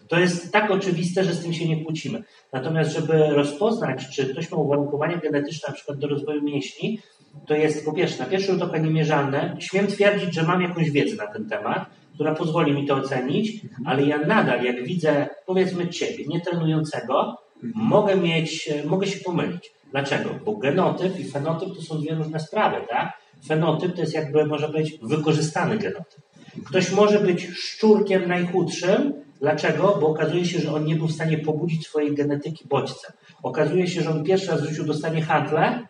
[0.09, 2.23] To jest tak oczywiste, że z tym się nie kłócimy.
[2.53, 6.99] Natomiast, żeby rozpoznać, czy ktoś ma uwarunkowanie genetyczne na przykład do rozwoju mięśni,
[7.47, 9.57] to jest po pierwsze, na pierwszy rzut oka niemierzalne.
[9.59, 14.05] Śmiem twierdzić, że mam jakąś wiedzę na ten temat, która pozwoli mi to ocenić, ale
[14.05, 17.39] ja nadal, jak widzę, powiedzmy ciebie, nietrenującego,
[17.75, 19.74] mogę mieć, mogę się pomylić.
[19.95, 20.31] Dlaczego?
[20.45, 23.13] Bo genotyp i fenotyp to są dwie różne sprawy, tak?
[23.47, 26.21] Fenotyp to jest jakby, można powiedzieć, wykorzystany genotyp.
[26.65, 29.13] Ktoś może być szczurkiem najchudszym.
[29.41, 29.99] Dlaczego?
[30.01, 33.13] Bo okazuje się, że on nie był w stanie pobudzić swojej genetyki bodźcem.
[33.43, 35.87] Okazuje się, że on pierwszy raz w życiu dostanie handlę,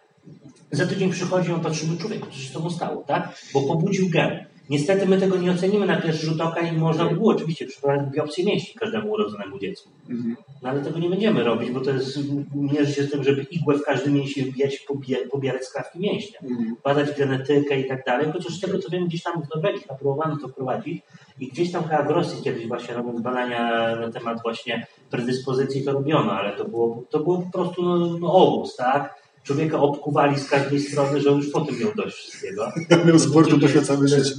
[0.72, 3.38] za tydzień przychodzi on patrzy, no człowieku, co się tobą stało, tak?
[3.54, 4.46] Bo pobudził gen.
[4.70, 8.12] Niestety my tego nie ocenimy na pierwszy rzut oka i można by było oczywiście przeprowadzić
[8.14, 9.90] biopsję mięśni każdemu urodzonemu dziecku.
[10.62, 12.18] No ale tego nie będziemy robić, bo to jest,
[12.54, 16.38] mierzy się z tym, żeby igłę w każdym mięsie wbijać, pobie- pobierać skrawki mięśnia,
[16.84, 20.36] badać genetykę i tak dalej, chociaż z tego co wiem, gdzieś tam w Norwegii próbowano
[20.36, 21.02] to wprowadzić
[21.40, 25.92] i gdzieś tam chyba w Rosji kiedyś właśnie robiąc badania na temat właśnie predyspozycji to
[25.92, 29.23] robiono, ale to było, to było po prostu no, no obóz, tak?
[29.44, 32.72] Człowieka obkuwali z każdej strony, że już potem miał dość wszystkiego.
[33.06, 34.30] Miał sportu dość całe życie.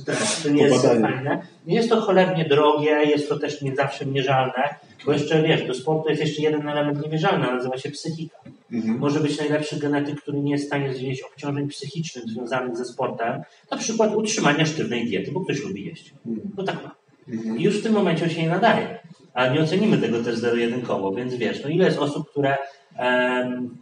[0.44, 1.48] To nie jest fajne.
[1.68, 5.74] Nie jest to cholernie drogie, jest to też nie zawsze mierzalne, bo jeszcze wiesz, do
[5.74, 8.38] sportu jest jeszcze jeden element niemierzalny, nazywa się psychika.
[8.72, 9.00] Mhm.
[9.00, 13.42] Może być najlepszy genetyk, który nie jest w stanie znieść obciążeń psychicznych związanych ze sportem,
[13.72, 16.14] na przykład utrzymania sztywnej diety, bo ktoś lubi jeść.
[16.26, 16.50] Mhm.
[16.58, 16.96] No tak ma.
[17.30, 17.58] Mhm.
[17.58, 19.00] I już w tym momencie on się nie nadaje.
[19.34, 22.58] A nie ocenimy tego też zero-jedynkowo, więc wiesz, no ile jest osób, które
[23.00, 23.78] um,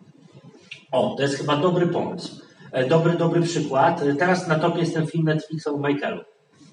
[0.93, 2.41] o, to jest chyba dobry pomysł.
[2.71, 4.01] E, dobry, dobry przykład.
[4.01, 6.21] E, teraz na topie jest ten film Netflixa o Michaelu.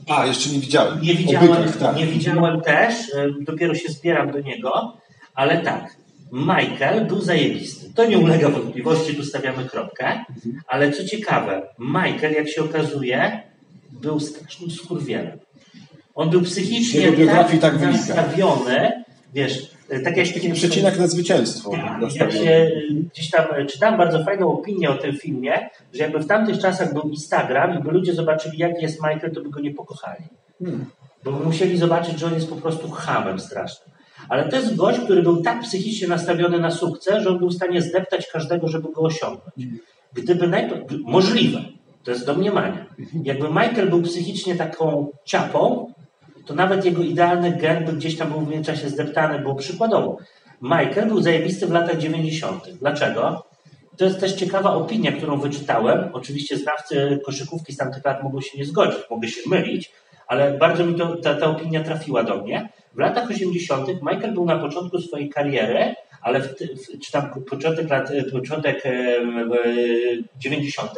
[0.09, 1.00] A, jeszcze nie widziałem.
[1.00, 1.96] Nie widziałem, tak.
[1.96, 4.96] nie widziałem też, e, dopiero się zbieram do niego,
[5.35, 5.96] ale tak,
[6.33, 7.94] Michael był zajebisty.
[7.94, 10.24] To nie ulega wątpliwości, tu stawiamy kropkę,
[10.66, 13.42] ale co ciekawe, Michael, jak się okazuje,
[13.92, 15.38] był strasznym skurwielem.
[16.14, 19.04] On był psychicznie tak, tak nastawiony,
[19.35, 21.70] wiesz, tak jak taki przecinek na zwycięstwo.
[21.70, 26.03] Tak, jak się y, gdzieś tam e, czytałem bardzo fajną opinię o tym filmie, że
[26.03, 29.50] jakby w tamtych czasach był Instagram i by ludzie zobaczyli, jaki jest Michael, to by
[29.50, 30.24] go nie pokochali.
[30.59, 30.85] Hmm.
[31.24, 33.94] Bo musieli zobaczyć, że on jest po prostu hamem strasznym.
[34.29, 37.55] Ale to jest gość, który był tak psychicznie nastawiony na sukces, że on był w
[37.55, 39.55] stanie zdeptać każdego, żeby go osiągnąć.
[39.57, 39.79] Hmm.
[40.12, 41.59] Gdyby najpierw, możliwe,
[42.05, 43.26] to jest domniemanie, hmm.
[43.26, 45.92] jakby Michael był psychicznie taką ciapą,
[46.50, 50.18] to nawet jego idealny gen by gdzieś tam był w międzyczasie zdeptany, bo przykładowo
[50.62, 52.70] Michael był zajebisty w latach 90.
[52.70, 53.44] Dlaczego?
[53.96, 56.10] To jest też ciekawa opinia, którą wyczytałem.
[56.12, 59.92] Oczywiście znawcy koszykówki z tamtych lat mogą się nie zgodzić, mogę się mylić,
[60.26, 62.68] ale bardzo mi to, ta, ta opinia trafiła do mnie.
[62.94, 63.88] W latach 80.
[63.88, 69.14] Michael był na początku swojej kariery, ale w, w, czy tam początek lat, początek e,
[70.38, 70.90] 90.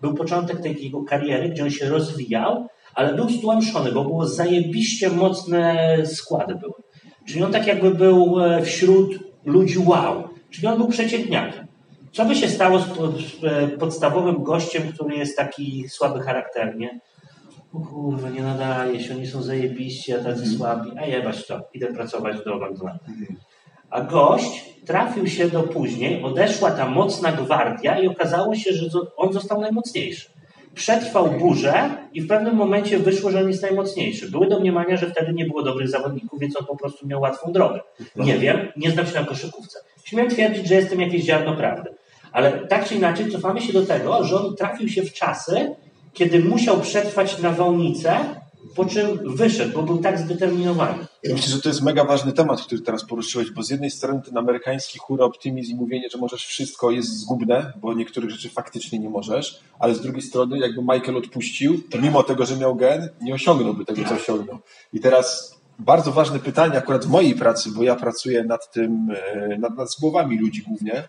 [0.00, 5.10] był początek tej jego kariery, gdzie on się rozwijał ale był stłamszony, bo było zajebiście
[5.10, 6.74] mocne składy były.
[7.26, 10.28] Czyli on tak jakby był e, wśród ludzi wow.
[10.50, 11.66] Czyli on był przeciętniakiem.
[12.12, 12.84] Co by się stało z,
[13.42, 17.00] e, podstawowym gościem, który jest taki słaby charakternie?
[17.74, 20.56] O kurwa, nie nadaje się, oni są zajebiści, a tacy mm.
[20.56, 20.90] słabi.
[20.98, 22.98] A jebać to, idę pracować do McDonalda.
[23.08, 23.36] Mm.
[23.90, 29.32] A gość trafił się do później, odeszła ta mocna gwardia i okazało się, że on
[29.32, 30.39] został najmocniejszy
[30.74, 34.30] przetrwał burzę i w pewnym momencie wyszło, że on jest najmocniejszy.
[34.30, 37.80] Były domniemania, że wtedy nie było dobrych zawodników, więc on po prostu miał łatwą drogę.
[38.16, 39.78] Nie wiem, nie znam się na koszykówce.
[40.04, 41.90] Śmiem twierdzić, że jestem jakieś ziarno prawdy.
[42.32, 45.74] Ale tak czy inaczej cofamy się do tego, że on trafił się w czasy,
[46.12, 48.16] kiedy musiał przetrwać nawałnicę,
[48.74, 51.06] po czym wyszedł, bo był tak zdeterminowany.
[51.22, 54.22] Ja myślę, że to jest mega ważny temat, który teraz poruszyłeś, bo z jednej strony
[54.22, 58.98] ten amerykański hura optymizm i mówienie, że możesz wszystko jest zgubne, bo niektórych rzeczy faktycznie
[58.98, 63.08] nie możesz, ale z drugiej strony jakby Michael odpuścił, to mimo tego, że miał gen,
[63.22, 64.58] nie osiągnąłby tego, co osiągnął.
[64.92, 69.58] I teraz bardzo ważne pytanie akurat w mojej pracy, bo ja pracuję nad tym, e,
[69.58, 71.08] nad, nad głowami ludzi głównie,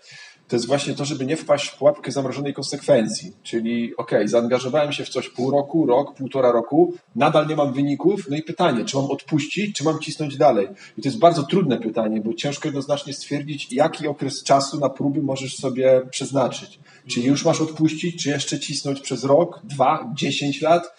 [0.52, 3.32] to jest właśnie to, żeby nie wpaść w pułapkę zamrożonej konsekwencji.
[3.44, 8.28] Czyli ok, zaangażowałem się w coś pół roku, rok, półtora roku, nadal nie mam wyników,
[8.30, 10.68] no i pytanie, czy mam odpuścić, czy mam cisnąć dalej?
[10.98, 15.22] I to jest bardzo trudne pytanie, bo ciężko jednoznacznie stwierdzić, jaki okres czasu na próby
[15.24, 16.80] możesz sobie przeznaczyć.
[17.08, 20.96] Czy już masz odpuścić, czy jeszcze cisnąć przez rok, dwa, dziesięć lat?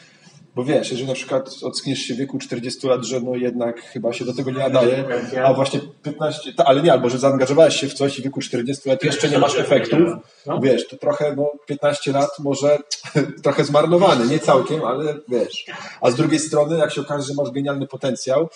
[0.55, 4.12] Bo wiesz, jeżeli na przykład ockniesz się w wieku 40 lat, że no jednak chyba
[4.12, 5.05] się do tego nie nadaje,
[5.45, 8.88] a właśnie 15, ale nie, albo że zaangażowałeś się w coś i w wieku 40
[8.88, 10.01] lat jeszcze nie masz efektów,
[10.47, 10.61] no.
[10.61, 12.79] wiesz, to trochę, no 15 lat może
[13.45, 15.67] trochę zmarnowany, nie całkiem, ale wiesz.
[16.01, 18.49] A z drugiej strony, jak się okaże, że masz genialny potencjał,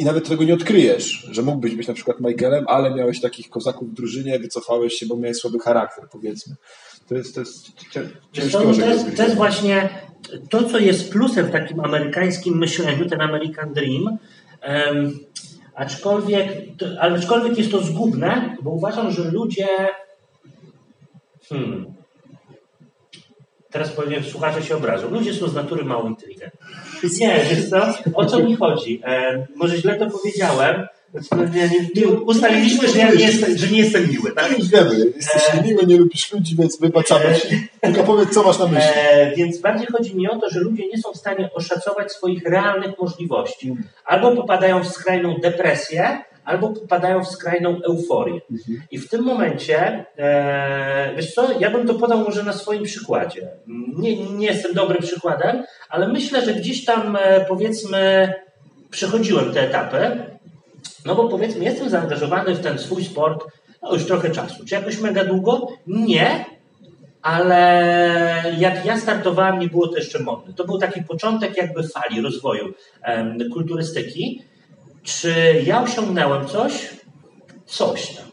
[0.00, 3.90] i nawet tego nie odkryjesz, że mógłbyś być na przykład Michaelem, ale miałeś takich kozaków
[3.90, 6.56] w drużynie, wycofałeś się, bo miałeś słaby charakter, powiedzmy.
[7.10, 7.76] To jest, to jest
[8.52, 9.88] to, to, jest, to jest właśnie
[10.50, 14.18] to, co jest plusem w takim amerykańskim myśleniu, ten American Dream,
[14.68, 15.18] um,
[15.74, 19.66] aczkolwiek, to, ale aczkolwiek jest to zgubne, bo uważam, że ludzie
[21.48, 21.94] hmm,
[23.70, 25.10] teraz powiem, słuchacze się obrazu.
[25.10, 26.60] Ludzie są z natury mało inteligentni.
[27.20, 27.94] Nie, wiesz co?
[28.14, 29.02] O co mi chodzi?
[29.04, 31.70] E, może źle to powiedziałem, znaczy, nie,
[32.02, 34.58] nie, ustaliliśmy, że ja nie jestem, że nie jestem miły, tak?
[34.58, 35.62] Już wiemy, jesteś e...
[35.62, 37.68] miły, nie lubisz ludzi, więc wybaczamy ci.
[37.80, 38.90] E, Tylko powiedz, co masz na myśli.
[38.94, 39.34] E...
[39.36, 42.98] Więc bardziej chodzi mi o to, że ludzie nie są w stanie oszacować swoich realnych
[42.98, 43.68] możliwości.
[43.68, 43.82] Mm.
[44.04, 48.40] Albo popadają w skrajną depresję, albo popadają w skrajną euforię.
[48.50, 48.82] Mhm.
[48.90, 53.48] I w tym momencie, e, wiesz co, ja bym to podał może na swoim przykładzie.
[53.96, 58.32] Nie, nie jestem dobrym przykładem, ale myślę, że gdzieś tam e, powiedzmy
[58.90, 60.29] przechodziłem te etapy
[61.04, 63.44] no bo powiedzmy, jestem zaangażowany w ten swój sport
[63.82, 64.64] no już trochę czasu.
[64.64, 65.68] Czy jakoś mega długo?
[65.86, 66.44] Nie,
[67.22, 70.54] ale jak ja startowałem, nie było to jeszcze modne.
[70.54, 72.74] To był taki początek jakby fali rozwoju
[73.06, 74.42] um, kulturystyki.
[75.02, 76.90] Czy ja osiągnąłem coś?
[77.66, 78.24] Coś tam.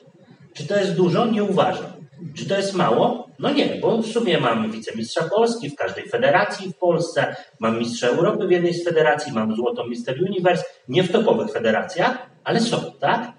[0.54, 1.26] Czy to jest dużo?
[1.26, 1.98] Nie uważam.
[2.36, 3.28] Czy to jest mało?
[3.40, 8.08] No nie, bo w sumie mam wicemistrza Polski w każdej federacji w Polsce, mam mistrza
[8.08, 12.92] Europy w jednej z federacji, mam złotą Mister Universe, nie w topowych federacjach, ale są,
[13.00, 13.32] tak?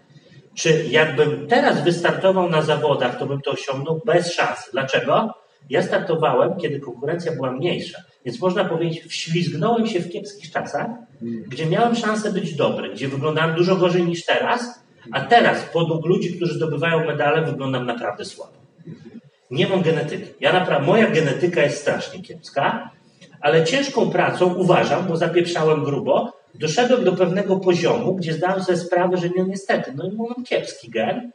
[0.55, 4.59] Czy jakbym teraz wystartował na zawodach, to bym to osiągnął bez szans.
[4.73, 5.35] Dlaczego?
[5.71, 7.99] Ja startowałem, kiedy konkurencja była mniejsza.
[8.25, 10.87] Więc można powiedzieć, wślizgnąłem się w kiepskich czasach,
[11.47, 16.37] gdzie miałem szansę być dobry, gdzie wyglądałem dużo gorzej niż teraz, a teraz podług ludzi,
[16.37, 18.53] którzy zdobywają medale, wyglądam naprawdę słabo.
[19.51, 20.31] Nie mam genetyki.
[20.41, 22.91] Ja naprawdę, moja genetyka jest strasznie kiepska,
[23.41, 29.17] ale ciężką pracą uważam, bo zapieprzałem grubo, doszedłem do pewnego poziomu, gdzie zdałem sobie sprawę,
[29.17, 31.33] że nie, niestety, no mam kiepski gen,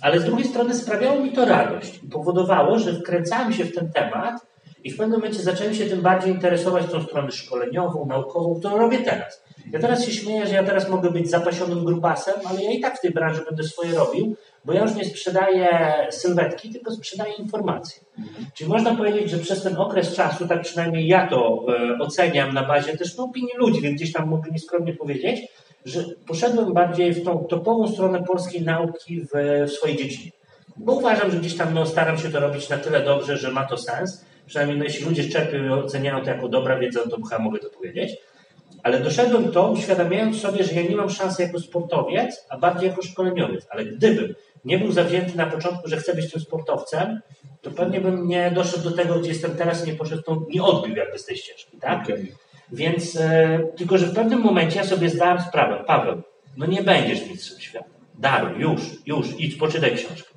[0.00, 3.92] ale z drugiej strony sprawiało mi to radość i powodowało, że wkręcałem się w ten
[3.92, 4.46] temat
[4.84, 8.98] i w pewnym momencie zacząłem się tym bardziej interesować tą stronę szkoleniową, naukową, którą robię
[8.98, 9.44] teraz.
[9.72, 12.98] Ja teraz się śmieję, że ja teraz mogę być zapasionym grubasem, ale ja i tak
[12.98, 15.68] w tej branży będę swoje robił, bo ja już nie sprzedaję
[16.10, 18.02] sylwetki, tylko sprzedaję informacje.
[18.54, 22.64] Czyli można powiedzieć, że przez ten okres czasu, tak przynajmniej ja to e, oceniam na
[22.64, 25.40] bazie też no, opinii ludzi, więc gdzieś tam mogę nieskromnie powiedzieć,
[25.84, 29.28] że poszedłem bardziej w tą topową stronę polskiej nauki w,
[29.66, 30.30] w swojej dziedzinie.
[30.76, 33.64] Bo uważam, że gdzieś tam no, staram się to robić na tyle dobrze, że ma
[33.64, 34.24] to sens.
[34.46, 38.16] Przynajmniej no, jeśli ludzie czerpią oceniają to jako dobra wiedza, to chyba mogę to powiedzieć.
[38.82, 43.02] Ale doszedłem to, uświadamiając sobie, że ja nie mam szansy jako sportowiec, a bardziej jako
[43.02, 43.66] szkoleniowiec.
[43.70, 47.20] Ale gdybym nie był zawzięty na początku, że chcę być tym sportowcem,
[47.62, 50.96] to pewnie bym nie doszedł do tego, gdzie jestem teraz, nie poszedł, tą, nie odbił
[50.96, 52.02] jakby z tej ścieżki, tak?
[52.02, 52.26] Okay.
[52.72, 56.22] Więc, e, tylko że w pewnym momencie ja sobie zdałem sprawę, Paweł,
[56.56, 57.90] no nie będziesz mistrzem świata.
[58.18, 60.34] Daruj, już, już, idź, poczytaj książkę.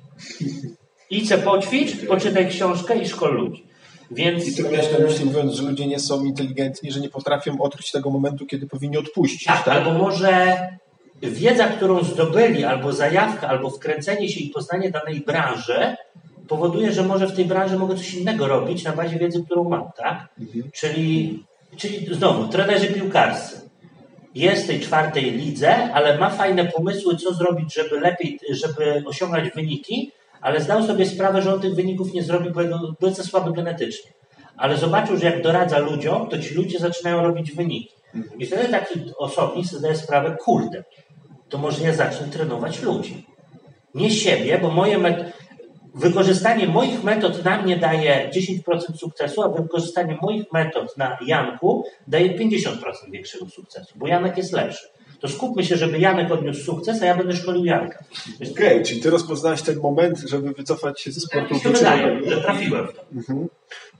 [1.10, 3.66] Idź se poćwicz, poczytaj książkę i szkol ludzi.
[4.10, 7.60] Więc, I tu miałeś na myśli mówiąc, że ludzie nie są inteligentni, że nie potrafią
[7.60, 9.44] odkryć tego momentu, kiedy powinni odpuścić.
[9.44, 9.76] Tak, tak?
[9.76, 10.56] albo może
[11.22, 15.96] wiedza, którą zdobyli, albo zajawka, albo wkręcenie się i poznanie danej branży
[16.48, 19.90] powoduje, że może w tej branży mogę coś innego robić na bazie wiedzy, którą mam,
[19.96, 20.28] tak?
[20.40, 20.70] Mhm.
[20.74, 21.42] Czyli,
[21.76, 23.60] czyli znowu, trenerzy piłkarscy.
[24.34, 29.50] Jest w tej czwartej lidze, ale ma fajne pomysły, co zrobić, żeby lepiej, żeby osiągać
[29.54, 32.50] wyniki, ale zdał sobie sprawę, że on tych wyników nie zrobi,
[33.00, 34.10] bo jest za słaby genetycznie.
[34.56, 37.94] Ale zobaczył, że jak doradza ludziom, to ci ludzie zaczynają robić wyniki.
[38.38, 40.84] I wtedy taki osobnik sobie zdaje sprawę, kurde,
[41.48, 43.26] to może ja zacznę trenować ludzi.
[43.94, 45.32] Nie siebie, bo moje met...
[45.94, 48.30] wykorzystanie moich metod na mnie daje
[48.66, 52.70] 10% sukcesu, a wykorzystanie moich metod na Janku daje 50%
[53.10, 54.88] większego sukcesu, bo Janek jest lepszy
[55.20, 58.04] to skupmy się, żeby Janek odniósł sukces, a ja będę szkolił Janka.
[58.36, 62.30] Okej, okay, czyli ty rozpoznałeś ten moment, żeby wycofać się ze sportu tak, się wydaje,
[62.30, 63.02] że trafiłem w to.
[63.12, 63.48] Mhm.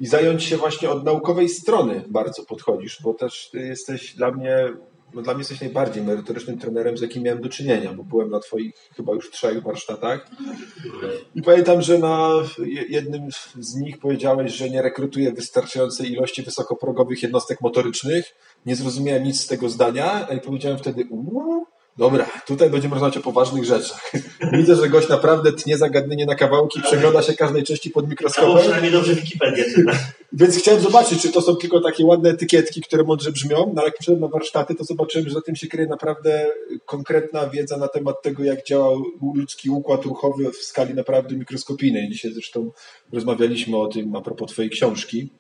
[0.00, 4.56] I zająć się właśnie od naukowej strony bardzo podchodzisz, bo też ty jesteś dla mnie
[5.14, 8.40] no dla mnie jesteś najbardziej merytorycznym trenerem, z jakim miałem do czynienia, bo byłem na
[8.40, 10.30] Twoich chyba już trzech warsztatach.
[11.34, 12.30] I pamiętam, że na
[12.88, 18.34] jednym z nich powiedziałeś, że nie rekrutuję wystarczającej ilości wysokoprogowych jednostek motorycznych.
[18.66, 21.66] Nie zrozumiałem nic z tego zdania, i powiedziałem wtedy, uuu,
[21.98, 24.12] Dobra, tutaj będziemy rozmawiać o poważnych rzeczach.
[24.52, 28.50] Widzę, że gość naprawdę tnie zagadnienie na kawałki, przegląda się każdej części pod mikroskopem.
[28.50, 29.92] Albo przynajmniej dobrze Wikipedię czyta.
[30.32, 33.84] Więc chciałem zobaczyć, czy to są tylko takie ładne etykietki, które mądrze brzmią, no ale
[33.84, 36.46] jak przyszedłem na warsztaty, to zobaczyłem, że za tym się kryje naprawdę
[36.84, 38.98] konkretna wiedza na temat tego, jak działa
[39.34, 42.08] ludzki układ ruchowy w skali naprawdę mikroskopijnej.
[42.08, 42.70] Dzisiaj zresztą
[43.12, 45.30] rozmawialiśmy o tym a propos twojej książki.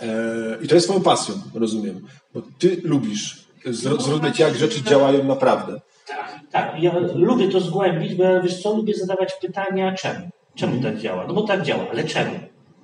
[0.00, 5.80] E, I to jest twoją pasją, rozumiem, bo ty lubisz zrozumieć, jak rzeczy działają naprawdę.
[6.08, 6.82] Tak, tak.
[6.82, 10.28] Ja lubię to zgłębić, bo wiesz co, lubię zadawać pytania czemu.
[10.54, 11.26] Czemu tak działa?
[11.26, 12.32] No bo tak działa, ale czemu?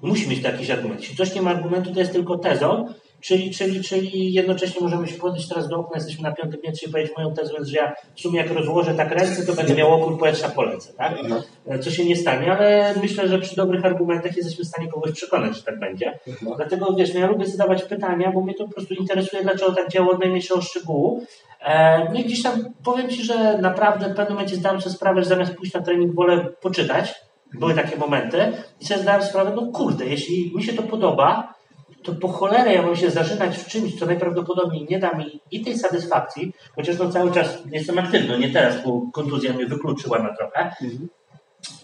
[0.03, 1.01] Musi mieć jakiś argument.
[1.01, 5.15] Jeśli ktoś nie ma argumentu, to jest tylko tezą, Czyli, czyli, czyli jednocześnie możemy się
[5.15, 8.21] podejść teraz do okna, jesteśmy na piątym piętrze i powiedzieć moją tezę, że ja w
[8.21, 11.19] sumie jak rozłożę tak ręce, to będę miał opór powietrza po lecę, tak?
[11.19, 11.43] Mhm.
[11.83, 15.57] Co się nie stanie, ale myślę, że przy dobrych argumentach jesteśmy w stanie kogoś przekonać,
[15.57, 16.19] że tak będzie.
[16.29, 16.57] Mhm.
[16.57, 19.89] Dlatego wiesz, no ja lubię zadawać pytania, bo mnie to po prostu interesuje, dlaczego tak
[19.89, 21.27] działa od najmniejszego szczegółu.
[21.61, 25.23] E, no i gdzieś tam powiem Ci, że naprawdę w pewnym momencie zdałem sobie sprawę,
[25.23, 27.15] że zamiast pójść na trening wolę poczytać.
[27.55, 31.55] Były takie momenty i sobie zdałem sprawę, no kurde, jeśli mi się to podoba,
[32.03, 35.65] to po cholerę ja mam się zażynać w czymś, co najprawdopodobniej nie da mi i
[35.65, 40.37] tej satysfakcji, chociaż no cały czas jestem aktywny, nie teraz, bo kontuzja mnie wykluczyła na
[40.37, 41.09] trochę, mhm.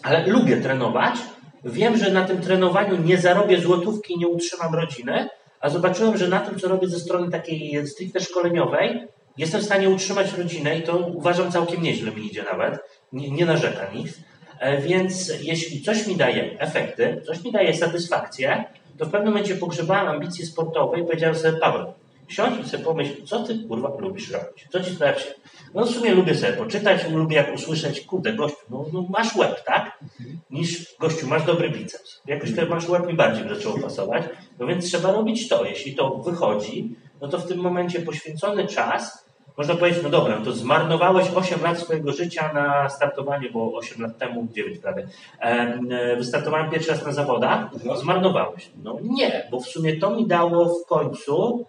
[0.03, 1.15] ale lubię trenować.
[1.63, 6.27] Wiem, że na tym trenowaniu nie zarobię złotówki i nie utrzymam rodziny, a zobaczyłem, że
[6.27, 9.07] na tym, co robię ze strony takiej stricte szkoleniowej,
[9.37, 12.79] jestem w stanie utrzymać rodzinę i to uważam całkiem nieźle mi idzie nawet.
[13.13, 14.19] Nie, nie narzeka nic.
[14.59, 18.65] E, więc jeśli coś mi daje efekty, coś mi daje satysfakcję,
[18.97, 21.93] to w pewnym momencie pogrzebałem ambicje sportowe i powiedziałem sobie, Paweł,
[22.27, 24.67] Siądź i sobie pomyśl, co ty kurwa lubisz robić?
[24.71, 25.19] Co ci sprawia
[25.73, 29.63] No w sumie lubię sobie poczytać, lubię jak usłyszeć, kurde gościu, no, no masz łeb,
[29.63, 29.99] tak?
[30.49, 32.21] Niż gościu, masz dobry biceps.
[32.25, 34.23] Jakoś ten masz łeb mi bardziej zaczęło pasować.
[34.59, 35.65] No więc trzeba robić to.
[35.65, 39.26] Jeśli to wychodzi, no to w tym momencie poświęcony czas
[39.57, 44.01] można powiedzieć, no dobra, no to zmarnowałeś 8 lat swojego życia na startowanie, bo 8
[44.01, 45.07] lat temu, 9 prawie,
[45.39, 48.69] e, wystartowałem pierwszy raz na zawodach, no zmarnowałeś.
[48.83, 51.65] No nie, bo w sumie to mi dało w końcu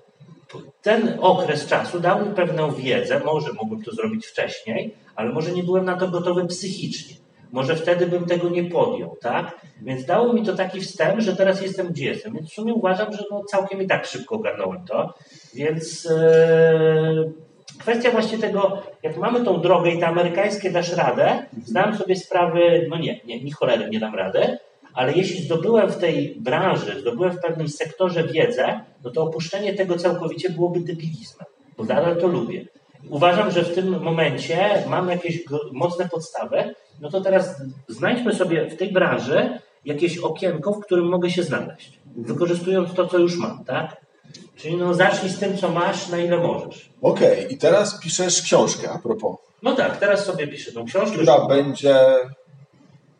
[0.82, 5.62] ten okres czasu dał mi pewną wiedzę, może mógłbym to zrobić wcześniej, ale może nie
[5.62, 7.16] byłem na to gotowy psychicznie.
[7.52, 9.60] Może wtedy bym tego nie podjął, tak?
[9.82, 12.34] Więc dało mi to taki wstęp, że teraz jestem gdzie jestem.
[12.34, 15.14] Więc w sumie uważam, że no całkiem i tak szybko ogarnąłem to.
[15.54, 17.32] Więc yy,
[17.78, 22.86] kwestia właśnie tego, jak mamy tą drogę i te amerykańskie dasz radę, zdałem sobie sprawy,
[22.90, 24.58] no nie, nie, ni cholery nie dam rady,
[24.94, 29.96] ale jeśli zdobyłem w tej branży, zdobyłem w pewnym sektorze wiedzę, no to opuszczenie tego
[29.96, 32.64] całkowicie byłoby debilizmem, bo nadal to lubię.
[33.10, 38.76] Uważam, że w tym momencie mam jakieś mocne podstawy, no to teraz znajdźmy sobie w
[38.76, 44.07] tej branży jakieś okienko, w którym mogę się znaleźć, wykorzystując to, co już mam, tak?
[44.56, 46.90] Czyli no zacznij z tym, co masz, na ile możesz.
[47.02, 47.52] Okej, okay.
[47.52, 49.36] i teraz piszesz książkę a propos.
[49.62, 51.16] No tak, teraz sobie piszę tą książkę.
[51.16, 51.96] Która będzie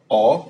[0.09, 0.49] o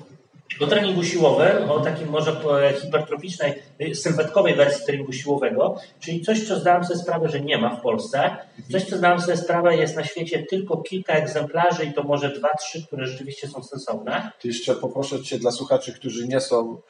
[0.59, 2.41] do treningu siłowym, o takim może
[2.81, 3.53] hipertroficznej,
[3.93, 8.35] sylwetkowej wersji treningu siłowego, czyli coś, co zdałem sobie sprawę, że nie ma w Polsce.
[8.71, 12.49] Coś, co zdałem sobie sprawę, jest na świecie tylko kilka egzemplarzy i to może dwa,
[12.59, 14.31] trzy, które rzeczywiście są sensowne.
[14.41, 16.81] To jeszcze poproszę Cię dla słuchaczy, którzy nie są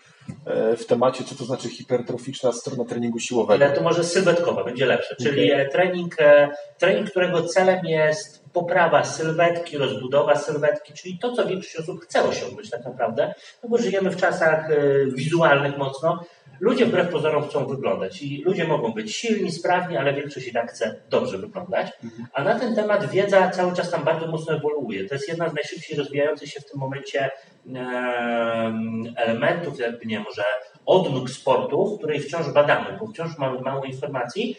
[0.78, 3.66] w temacie, co to znaczy hipertroficzna strona treningu siłowego.
[3.66, 5.16] Ale to może sylwetkowa, będzie lepsze.
[5.16, 5.70] Czyli okay.
[5.70, 12.02] trening, e, trening, którego celem jest poprawa sylwetki, rozbudowa sylwetki, czyli to, co większość osób
[12.02, 14.76] chce osiągnąć tak naprawdę, no bo żyjemy w czasach e,
[15.16, 16.26] wizualnych mocno.
[16.60, 20.72] Ludzie wbrew pozorom chcą wyglądać i ludzie mogą być silni, sprawni, ale większość i tak
[20.72, 21.92] chce dobrze wyglądać.
[22.34, 25.08] A na ten temat wiedza cały czas tam bardzo mocno ewoluuje.
[25.08, 27.30] To jest jedna z najszybciej rozwijających się w tym momencie
[29.16, 30.44] elementów, jakby nie może
[30.86, 34.56] odnóg sportu, której wciąż badamy, bo wciąż mamy mało informacji,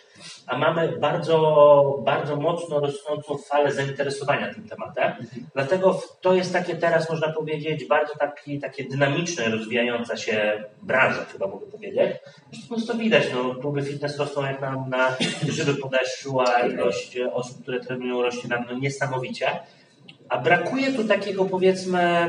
[0.47, 5.13] a mamy bardzo, bardzo mocno rosnącą falę zainteresowania tym tematem.
[5.55, 11.47] Dlatego to jest takie teraz, można powiedzieć, bardzo taki, takie dynamiczne, rozwijająca się branża, chyba
[11.47, 12.11] mogę powiedzieć.
[12.53, 15.17] Zresztą to widać, no, kluby fitness rosną jak nam na
[15.49, 19.61] żywy podeszła, ilość osób, które trenują rośnie nam no, niesamowicie.
[20.29, 22.29] A brakuje tu takiego, powiedzmy,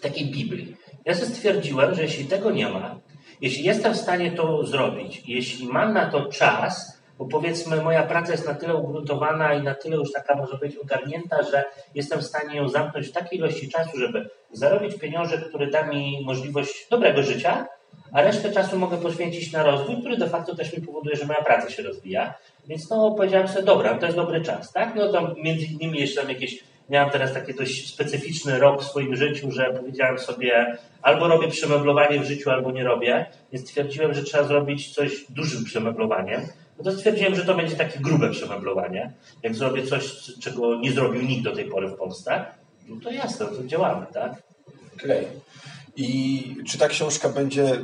[0.00, 0.76] takiej Biblii.
[1.04, 3.00] Ja stwierdziłem, że jeśli tego nie ma,
[3.40, 8.32] jeśli jestem w stanie to zrobić, jeśli mam na to czas, bo powiedzmy moja praca
[8.32, 12.24] jest na tyle ugruntowana i na tyle już taka może być ogarnięta, że jestem w
[12.26, 17.22] stanie ją zamknąć w takiej ilości czasu, żeby zarobić pieniądze, który da mi możliwość dobrego
[17.22, 17.66] życia,
[18.12, 21.42] a resztę czasu mogę poświęcić na rozwój, który de facto też mi powoduje, że moja
[21.42, 22.34] praca się rozwija.
[22.68, 24.94] Więc no powiedziałem sobie, dobra, to jest dobry czas, tak?
[24.94, 29.16] No tam między innymi jeszcze tam jakieś miałem teraz taki dość specyficzny rok w swoim
[29.16, 33.26] życiu, że powiedziałem sobie, albo robię przemeblowanie w życiu, albo nie robię.
[33.52, 36.42] Więc stwierdziłem, że trzeba zrobić coś dużym przemeblowaniem.
[36.78, 39.12] No to stwierdziłem, że to będzie takie grube przemeblowanie.
[39.42, 40.12] Jak zrobię coś,
[40.42, 42.44] czego nie zrobił nikt do tej pory w Polsce,
[42.88, 44.42] no to jasne, to działamy, tak?
[44.96, 45.26] Okej.
[45.26, 45.40] Okay.
[45.96, 47.80] I czy ta książka będzie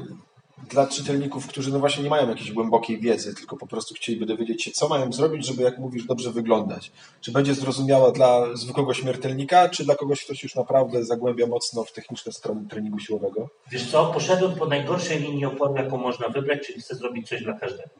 [0.70, 4.64] dla czytelników, którzy no właśnie nie mają jakiejś głębokiej wiedzy, tylko po prostu chcieliby dowiedzieć
[4.64, 6.92] się, co mają zrobić, żeby, jak mówisz, dobrze wyglądać.
[7.20, 11.92] Czy będzie zrozumiała dla zwykłego śmiertelnika, czy dla kogoś, ktoś już naprawdę zagłębia mocno w
[11.92, 13.48] techniczne strony treningu siłowego?
[13.70, 17.52] Wiesz co, poszedłem po najgorszej linii oporu, jaką można wybrać, czyli chcę zrobić coś dla
[17.52, 17.90] każdego.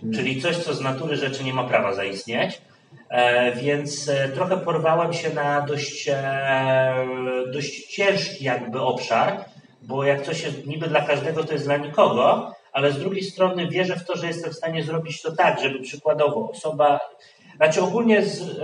[0.00, 0.14] Hmm.
[0.14, 2.60] Czyli coś, co z natury rzeczy nie ma prawa zaistnieć.
[3.08, 7.06] E, więc e, trochę porwałem się na dość, e,
[7.52, 9.44] dość ciężki jakby obszar,
[9.86, 13.68] bo jak coś jest niby dla każdego, to jest dla nikogo, ale z drugiej strony
[13.68, 17.00] wierzę w to, że jestem w stanie zrobić to tak, żeby przykładowo osoba.
[17.56, 18.60] Znaczy ogólnie z,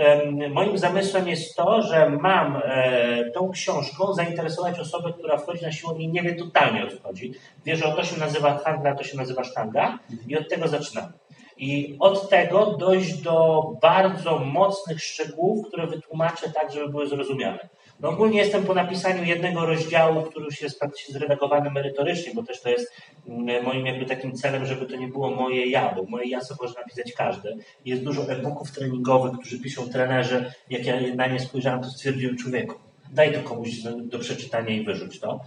[0.51, 6.05] moim zamysłem jest to, że mam e, tą książką zainteresować osobę, która wchodzi na siłownię
[6.05, 7.33] i nie wie totalnie o co chodzi.
[7.65, 11.13] Wie, że to się nazywa handla, to się nazywa sztanga i od tego zaczynamy.
[11.57, 17.69] I od tego dojść do bardzo mocnych szczegółów, które wytłumaczę tak, żeby były zrozumiane.
[18.01, 22.61] No ogólnie jestem po napisaniu jednego rozdziału, który już jest praktycznie zredagowany merytorycznie, bo też
[22.61, 22.91] to jest
[23.27, 26.57] mm, moim jakby takim celem, żeby to nie było moje ja, bo moje ja sobie
[26.61, 27.57] może napisać każdy.
[27.85, 30.53] Jest dużo e-booków treningowych, którzy piszą trenerzy.
[30.69, 32.75] Jak ja na nie spojrzałem, to stwierdziłem człowieku,
[33.11, 33.69] daj to komuś
[34.03, 35.39] do przeczytania i wyrzuć to.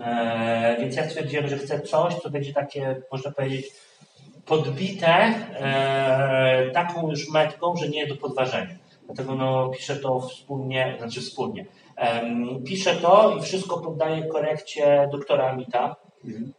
[0.00, 3.66] Eee, więc ja stwierdziłem, że chcę coś, co będzie takie, można powiedzieć,
[4.46, 8.76] podbite e, taką już metką, że nie do podważenia.
[9.06, 11.66] Dlatego no, piszę to wspólnie, znaczy wspólnie.
[12.66, 16.52] Piszę to i wszystko poddaję korekcie doktora Amita, mhm.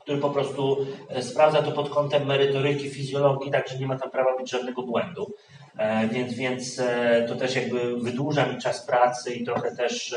[0.00, 4.38] który po prostu e, sprawdza to pod kątem merytoryki, fizjologii, także nie ma tam prawa
[4.38, 5.32] być żadnego błędu.
[5.78, 6.82] E, więc, więc
[7.28, 10.16] to też jakby wydłuża mi czas pracy i trochę też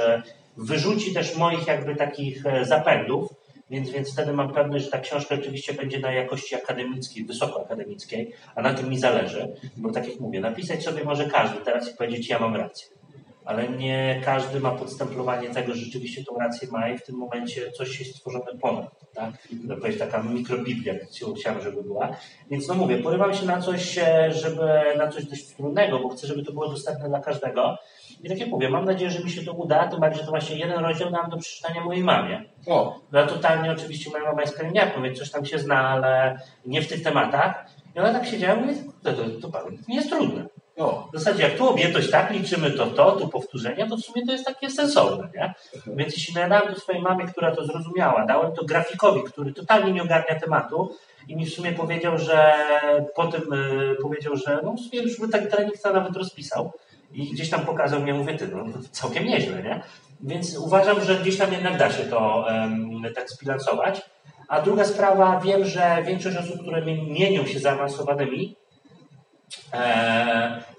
[0.57, 3.33] wyrzuci też moich jakby takich zapędów,
[3.69, 8.61] więc, więc wtedy mam pewność, że ta książka oczywiście będzie na jakości akademickiej, wysokoakademickiej, a
[8.61, 9.47] na tym mi zależy,
[9.77, 12.92] bo tak jak mówię, napisać sobie może każdy teraz i powiedzieć, ja mam rację
[13.45, 17.71] ale nie każdy ma podstemplowanie tego, że rzeczywiście tą rację ma i w tym momencie
[17.71, 19.03] coś jest stworzone ponad.
[19.13, 19.47] Tak?
[19.81, 20.93] To jest taka mikrobiblia,
[21.39, 22.09] chciałem, żeby była.
[22.51, 24.67] Więc no mówię, porywam się na coś, e, żeby
[24.97, 27.77] na coś dość trudnego, bo chcę, żeby to było dostępne dla każdego.
[28.23, 30.31] I tak jak mówię, mam nadzieję, że mi się to uda, tym bardziej, że to
[30.31, 32.43] właśnie jeden rozdział dam do przeczytania mojej mamie.
[32.67, 32.99] O.
[33.11, 36.87] No totalnie oczywiście moja mama jest pielęgniarką, więc coś tam się zna, ale nie w
[36.87, 37.65] tych tematach.
[37.95, 40.45] I ona tak siedziała i mówi, to, to, to, to nie jest trudne.
[40.77, 41.09] No.
[41.13, 44.31] W zasadzie jak tu objętość tak liczymy to to, tu powtórzenia, to w sumie to
[44.31, 45.53] jest takie sensowne, nie?
[45.87, 50.03] Więc jeśli nadałem to swojej mamie, która to zrozumiała, dałem to grafikowi, który totalnie nie
[50.03, 50.95] ogarnia tematu
[51.27, 52.53] i mi w sumie powiedział, że
[53.15, 56.71] potem y, powiedział, że no w sumie już by tak trening nawet rozpisał
[57.13, 59.81] i gdzieś tam pokazał mnie, mówię, ty, no całkiem nieźle, nie?
[60.21, 64.01] Więc uważam, że gdzieś tam jednak da się to um, tak zbilansować.
[64.47, 68.55] A druga sprawa, wiem, że większość osób, które mienią się zaawansowanymi,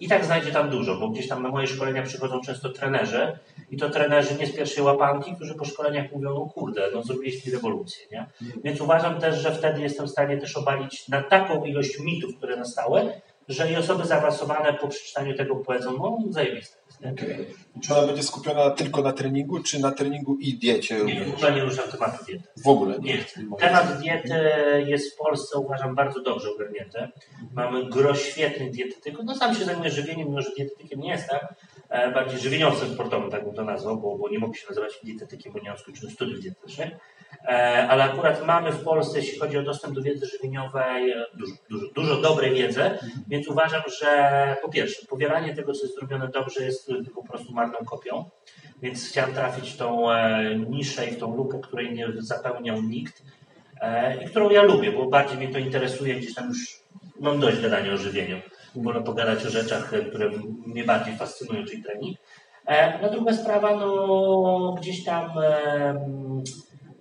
[0.00, 3.38] I tak znajdzie tam dużo, bo gdzieś tam na moje szkolenia przychodzą często trenerzy
[3.70, 7.50] i to trenerzy nie z pierwszej łapanki, którzy po szkoleniach mówią, no kurde, no zrobiliście
[7.50, 8.26] rewolucję, nie?
[8.64, 12.56] Więc uważam też, że wtedy jestem w stanie też obalić na taką ilość mitów, które
[12.56, 13.12] nastały,
[13.48, 16.76] że i osoby zaawansowane po przeczytaniu tego powiedzą, no zajebiste.
[17.00, 17.46] Okay.
[17.82, 21.04] Czy ona będzie skupiona tylko na treningu, czy na treningu i diecie?
[21.04, 22.48] Nie, w ogóle nie ruszam tematu diety.
[22.64, 23.14] W ogóle nie.
[23.14, 23.24] nie.
[23.58, 24.34] Temat diety
[24.86, 27.08] jest w Polsce, uważam, bardzo dobrze ogarnięty.
[27.52, 29.24] Mamy gro świetnych dietetyków.
[29.24, 31.38] No sam się zajmuję żywieniem, mimo że dietetykiem nie jestem,
[31.88, 35.52] e, bardziej żywieniowcem sportowym, tak bym to nazwał, bo, bo nie mogę się nazywać dietetykiem,
[35.52, 36.92] bo nie mam skończonych studiów dietetycznych.
[37.48, 41.54] E, ale akurat mamy w Polsce, jeśli chodzi o dostęp do wiedzy żywieniowej, e, dużo,
[41.70, 42.90] dużo, dużo dobrej wiedzy,
[43.28, 47.78] więc uważam, że po pierwsze, powielanie tego, co jest zrobione dobrze, jest po prostu marną
[47.78, 48.24] kopią,
[48.82, 53.22] więc chciałem trafić w tą e, niszę i w tą lukę, której nie zapełniał nikt
[54.22, 56.80] i którą ja lubię, bo bardziej mnie to interesuje, gdzieś tam już
[57.20, 58.36] mam dość gadania o żywieniu.
[58.74, 60.30] Wolę pogadać o rzeczach, które
[60.66, 62.18] mnie bardziej fascynują, czyli trening.
[63.02, 65.30] No druga sprawa, no gdzieś tam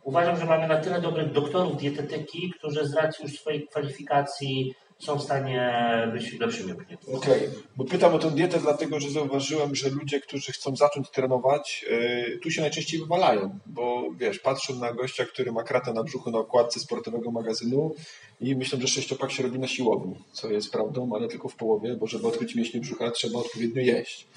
[0.03, 5.19] Uważam, że mamy na tyle dobrych doktorów dietetyki, którzy z racji już swojej kwalifikacji są
[5.19, 5.71] w stanie
[6.13, 6.97] być lepszymi opiniami.
[7.07, 7.63] Okej, okay.
[7.75, 12.39] bo pytam o tę dietę dlatego, że zauważyłem, że ludzie, którzy chcą zacząć trenować, yy,
[12.39, 16.37] tu się najczęściej wywalają, bo wiesz, patrzą na gościa, który ma kratę na brzuchu na
[16.37, 17.95] okładce sportowego magazynu
[18.41, 21.95] i myślą, że sześciopak się robi na siłowni, co jest prawdą, ale tylko w połowie,
[21.95, 24.27] bo żeby odkryć mięśnie brzucha trzeba odpowiednio jeść.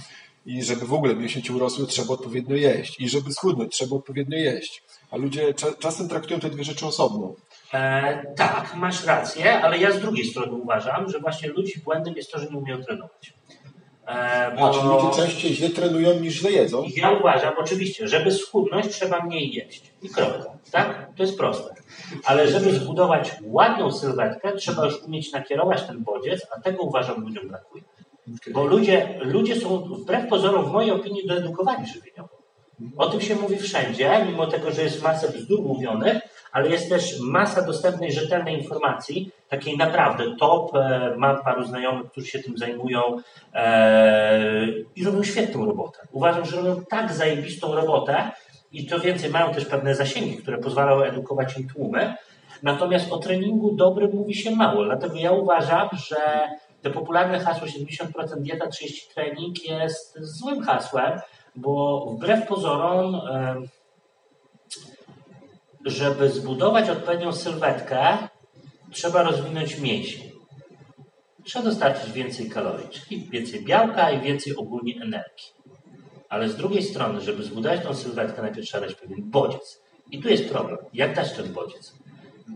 [0.46, 3.00] I żeby w ogóle mięśnie ci urosły, trzeba odpowiednio jeść.
[3.00, 4.82] I żeby schudnąć, trzeba odpowiednio jeść.
[5.10, 7.34] A ludzie cza czasem traktują te dwie rzeczy osobno.
[7.74, 12.32] E, tak, masz rację, ale ja z drugiej strony uważam, że właśnie ludzi błędem jest
[12.32, 13.34] to, że nie umieją trenować.
[14.06, 14.68] E, bo...
[14.68, 16.84] A, czyli ludzie częściej źle trenują niż źle jedzą?
[16.96, 19.92] Ja uważam, oczywiście, żeby schudnąć trzeba mniej jeść.
[20.02, 20.50] I kropka.
[20.70, 21.08] Tak?
[21.16, 21.74] To jest proste.
[22.24, 27.48] Ale żeby zbudować ładną sylwetkę, trzeba już umieć nakierować ten bodziec, a tego uważam ludziom
[27.48, 27.82] brakuje.
[28.52, 32.35] Bo ludzie, ludzie są wbrew pozorom, w mojej opinii, doedukowani żywieniowo.
[32.96, 36.18] O tym się mówi wszędzie, mimo tego, że jest masa bzdur mówionych,
[36.52, 40.74] ale jest też masa dostępnej, rzetelnej informacji, takiej naprawdę top.
[40.74, 43.02] E, mam paru znajomych, którzy się tym zajmują
[43.54, 44.66] e,
[44.96, 45.98] i robią świetną robotę.
[46.12, 48.30] Uważam, że robią tak zajebistą robotę
[48.72, 52.14] i to więcej, mają też pewne zasięgi, które pozwalają edukować im tłumy.
[52.62, 56.48] Natomiast o treningu dobrym mówi się mało, dlatego ja uważam, że
[56.82, 61.20] te popularne hasło 70% dieta, 30 trening jest złym hasłem,
[61.56, 63.20] bo wbrew pozorom,
[65.84, 68.18] żeby zbudować odpowiednią sylwetkę,
[68.90, 70.30] trzeba rozwinąć mięśnie.
[71.44, 75.56] Trzeba dostarczyć więcej kalorii, czyli więcej białka i więcej ogólnie energii.
[76.28, 79.82] Ale z drugiej strony, żeby zbudować tą sylwetkę, najpierw trzeba dać pewien bodziec.
[80.10, 80.78] I tu jest problem.
[80.92, 81.92] Jak dać ten bodziec?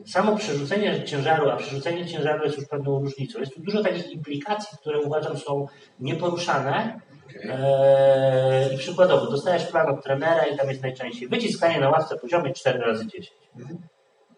[0.07, 3.41] Samo przerzucenie ciężaru, a przerzucenie ciężaru jest już pewną różnicą.
[3.41, 5.67] Jest tu dużo takich implikacji, które uważam są
[6.01, 7.01] nieporuszane,
[7.45, 12.53] Eee, I przykładowo, dostajesz plan od trenera i tam jest najczęściej wyciskanie na ławce poziomie
[12.53, 13.31] 4 razy 10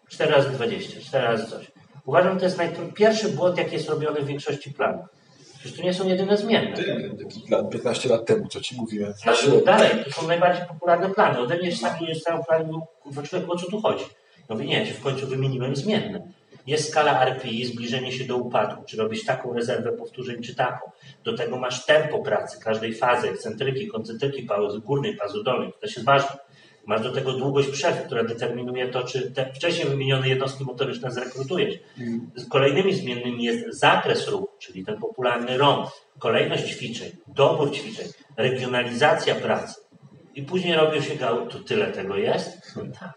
[0.09, 1.71] 4 razy 20, 4 razy coś.
[2.05, 5.05] Uważam, że to jest pierwszy błąd, jaki jest robiony w większości planów.
[5.59, 6.77] Przecież to nie są jedyne zmienne.
[7.23, 9.13] Taki plan 15 lat temu, co ci mówiłem.
[9.13, 11.39] Znaczy, dalej, to są najbardziej popularne plany.
[11.39, 12.71] Ode mnie sami cały plan,
[13.23, 14.05] człowiek, o co tu chodzi?
[14.49, 16.21] No nie, ja ci w końcu wymieniłem zmienne.
[16.67, 20.91] Jest skala RPI, zbliżenie się do upadku, czy robisz taką rezerwę powtórzeń, czy taką.
[21.23, 25.95] Do tego masz tempo pracy każdej fazy, ekscentryki, koncentryki, pauzy górnej, pauzy dolnej, to też
[25.95, 26.37] jest ważne.
[26.85, 31.75] Masz do tego długość przerw, która determinuje to, czy te wcześniej wymienione jednostki motoryczne zrekrutujesz.
[32.35, 35.85] Z kolejnymi zmiennymi jest zakres ruchu, czyli ten popularny ROM,
[36.19, 38.07] kolejność ćwiczeń, dobór ćwiczeń,
[38.37, 39.81] regionalizacja pracy.
[40.35, 42.75] I później robią się gały, to tyle tego jest?
[42.75, 43.13] No tak.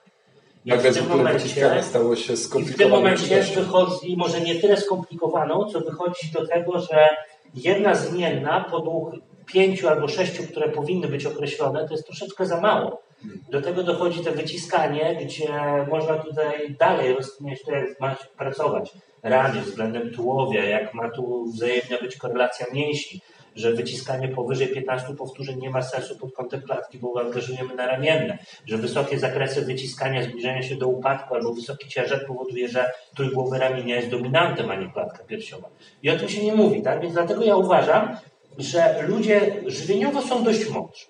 [0.64, 2.96] I Nagle w tym momencie, stało się i w tym skomplikowane.
[2.96, 7.08] momencie wychodzi, może nie tyle skomplikowaną, co wychodzi do tego, że
[7.56, 9.14] jedna zmienna podług
[9.46, 13.02] pięciu albo sześciu, które powinny być określone, to jest troszeczkę za mało.
[13.50, 15.48] Do tego dochodzi to wyciskanie, gdzie
[15.90, 18.92] można tutaj dalej rozkminiać to, jak ma pracować
[19.22, 23.20] ramię względem tułowia, jak ma tu wzajemna być korelacja mięśni,
[23.56, 28.38] że wyciskanie powyżej 15 powtórzeń nie ma sensu pod kątem klatki, bo angażujemy na ramienne,
[28.66, 33.96] że wysokie zakresy wyciskania, zbliżenia się do upadku albo wysoki ciężar powoduje, że trójgłowy ramienia
[33.96, 35.68] jest dominantem, a nie klatka piersiowa.
[36.02, 37.00] I o tym się nie mówi, tak?
[37.00, 38.16] Więc dlatego ja uważam,
[38.58, 41.06] że ludzie żywieniowo są dość mądrzy.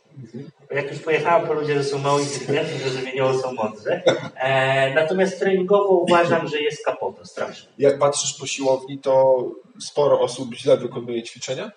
[0.70, 4.02] Jak już pojechałem po ludzie, że są mało inteligentni, że żywieniowo są mądrzy.
[4.36, 7.72] E, natomiast treningowo uważam, że jest kapota straszna.
[7.78, 9.44] Jak patrzysz po siłowni, to
[9.80, 11.70] sporo osób źle wykonuje ćwiczenia?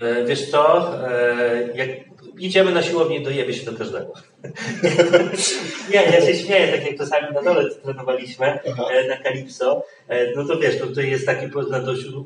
[0.00, 1.88] E, Wiesz co, e, jak
[2.38, 4.12] idziemy na siłownię, dojebie się do każdego.
[5.92, 8.84] Nie, ja się śmieję, tak jak czasami na dole trenowaliśmy Aha.
[8.92, 11.46] e, na Kalipso, e, no to wiesz, no to jest taki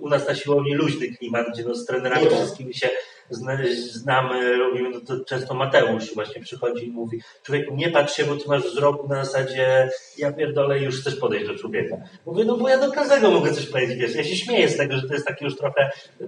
[0.01, 2.39] u nas na siłowni luźny klimat, gdzie no z trenerami No tak.
[2.39, 2.89] wszystkimi się
[3.31, 3.59] zna,
[3.91, 8.37] znamy, robimy, no to często Mateusz właśnie przychodzi i mówi, człowieku nie patrz się, bo
[8.37, 11.97] ty masz wzrok na zasadzie ja pierdolę już chcesz podejść do człowieka.
[12.27, 14.97] Mówię, no bo ja do każdego mogę coś powiedzieć, wiesz, ja się śmieję z tego,
[14.97, 15.91] że to jest takie już trochę,
[16.21, 16.27] e,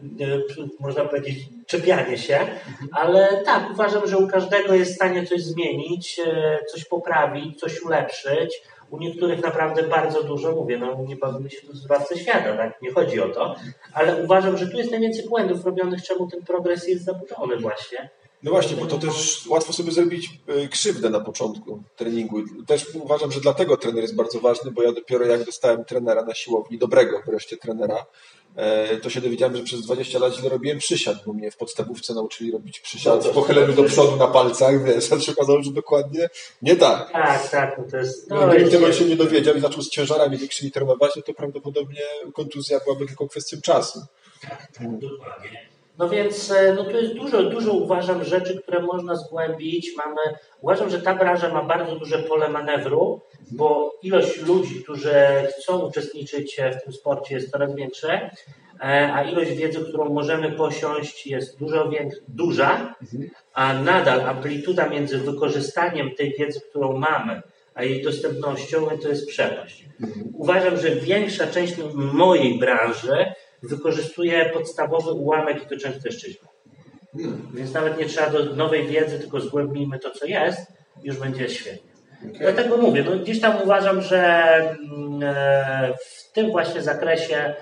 [0.81, 2.39] można powiedzieć, czepianie się,
[2.93, 5.78] ale tak, uważam, że u każdego jest w stanie coś zmienić,
[6.27, 8.63] e, coś poprawić, coś ulepszyć.
[8.91, 12.83] U niektórych naprawdę bardzo dużo, mówię, no nie bawimy się tu zbawcy świata, tak?
[12.83, 13.55] Nie chodzi o to,
[13.93, 18.11] ale uważam, że tu jest najwięcej błędów robionych, czemu ten progres jest zaburzony właśnie.
[18.43, 20.31] No właśnie, bo to też łatwo sobie zrobić
[20.65, 22.43] y, krzywdę na początku treningu.
[22.67, 26.35] Też uważam, że dlatego trener jest bardzo ważny, bo ja dopiero jak dostałem trenera na
[26.35, 28.07] siłowni, dobrego wreszcie trenera, e,
[29.03, 32.53] to się dowiedziałem, że przez 20 lat źle robiłem przysiad, bo mnie w podstawówce nauczyli
[32.53, 36.29] robić przysiad No pochyleniu do przodu na palcach, wiesz, a się okazało, że dokładnie
[36.63, 37.13] nie tak.
[37.13, 38.31] Tak, tak, no to jest...
[38.31, 42.03] No, gdybym tego się nie dowiedział i zaczął z ciężarami większymi trenować, no to prawdopodobnie
[42.35, 44.01] kontuzja byłaby tylko kwestią czasu.
[44.81, 45.69] Dokładnie.
[45.99, 49.91] No więc e, no tu jest dużo, dużo uważam rzeczy, które można zgłębić.
[49.97, 53.21] Mamy, uważam, że ta branża ma bardzo duże pole manewru,
[53.51, 55.15] bo ilość ludzi, którzy
[55.59, 58.31] chcą uczestniczyć w tym sporcie jest coraz większa, e,
[59.15, 62.95] a ilość wiedzy, którą możemy posiąść jest dużo większa, duża,
[63.55, 67.43] a nadal amplituda między wykorzystaniem tej wiedzy, którą mamy,
[67.75, 69.85] a jej dostępnością to jest przepaść.
[70.33, 73.33] Uważam, że większa część mojej branży
[73.63, 76.49] wykorzystuje podstawowy ułamek i to często jeszcze źle.
[77.55, 80.61] Więc nawet nie trzeba do nowej wiedzy, tylko zgłębnijmy to, co jest,
[81.03, 81.88] już będzie świetnie.
[82.23, 84.21] Dlatego mówię, no gdzieś tam uważam, że
[84.59, 87.55] mm, e, w tym właśnie zakresie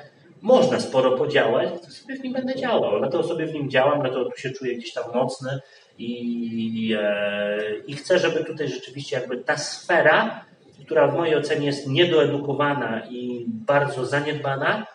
[0.42, 2.98] można sporo podziałać, to sobie w nim będę działał.
[2.98, 5.60] Dlatego sobie w nim działam, dlatego tu się czuję gdzieś tam mocny
[5.98, 10.44] i, e, i chcę, żeby tutaj rzeczywiście jakby ta sfera,
[10.84, 14.86] która w mojej ocenie jest niedoedukowana i bardzo zaniedbana,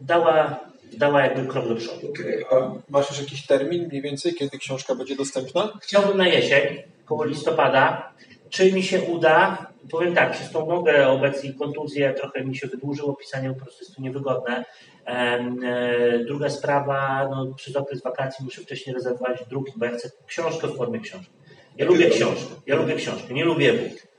[0.00, 0.60] dała,
[0.92, 2.08] dała jakby krok do przodu.
[2.10, 5.68] Okej, A masz już jakiś termin mniej więcej, kiedy książka będzie dostępna?
[5.82, 8.12] Chciałbym na jesień, koło listopada.
[8.50, 9.66] Czy mi się uda?
[9.90, 13.96] Powiem tak, przez tą nogę obecnie kontuzję trochę mi się wydłużyło, pisanie po prostu jest
[13.96, 14.64] tu niewygodne.
[15.06, 20.68] E, Druga sprawa, no, przez okres wakacji muszę wcześniej rezerwować druki, bo ja chcę książkę
[20.68, 21.32] w formie książki.
[21.76, 24.10] Ja lubię książkę, ja lubię książkę, nie lubię e-book.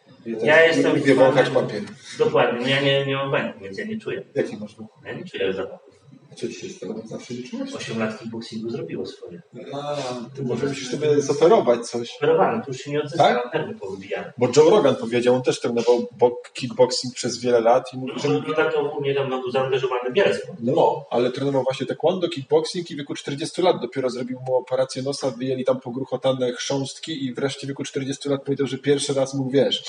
[0.43, 1.81] Ja jestem Lubię wąchać papier.
[2.19, 4.23] Dokładnie, no ja nie, nie mam węchu, więc ja nie czuję.
[4.35, 4.89] Jaki masz wąch?
[5.05, 5.90] Ja nie czuję zapachu.
[6.35, 6.95] Co ci się stało?
[7.05, 7.73] Zawsze nie czułeś?
[7.73, 9.41] Osiem lat kickboxingu zrobiło swoje.
[9.73, 9.97] A,
[10.35, 12.15] ty może musisz sobie zoperować coś.
[12.17, 13.53] Operowany, to już się nie odzyska, Tak?
[13.53, 14.33] nerwy powybijane.
[14.37, 18.29] Bo Joe Rogan powiedział, on też trenował bo- kickboxing przez wiele lat i mówił, że
[18.47, 20.01] No tak to ogólnie tam był zaangażowany
[20.35, 20.55] sportów.
[20.59, 25.01] no, ale trenował właśnie taekwondo, kickboxing i w wieku 40 lat dopiero zrobił mu operację
[25.03, 29.33] nosa, wyjęli tam pogruchotane chrząstki i wreszcie w wieku 40 lat powiedział, że pierwszy raz
[29.33, 29.83] mógł, wiesz,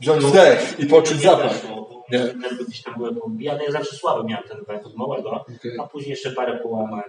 [0.00, 1.62] wziąć wdech i poczuć zapach.
[2.10, 2.18] Nie.
[2.18, 3.64] Nerwy gdzieś tam były pobijane.
[3.64, 5.72] Ja zawsze słaby miałem ten węch od małego, Okej.
[5.80, 7.02] a później jeszcze parę połamań.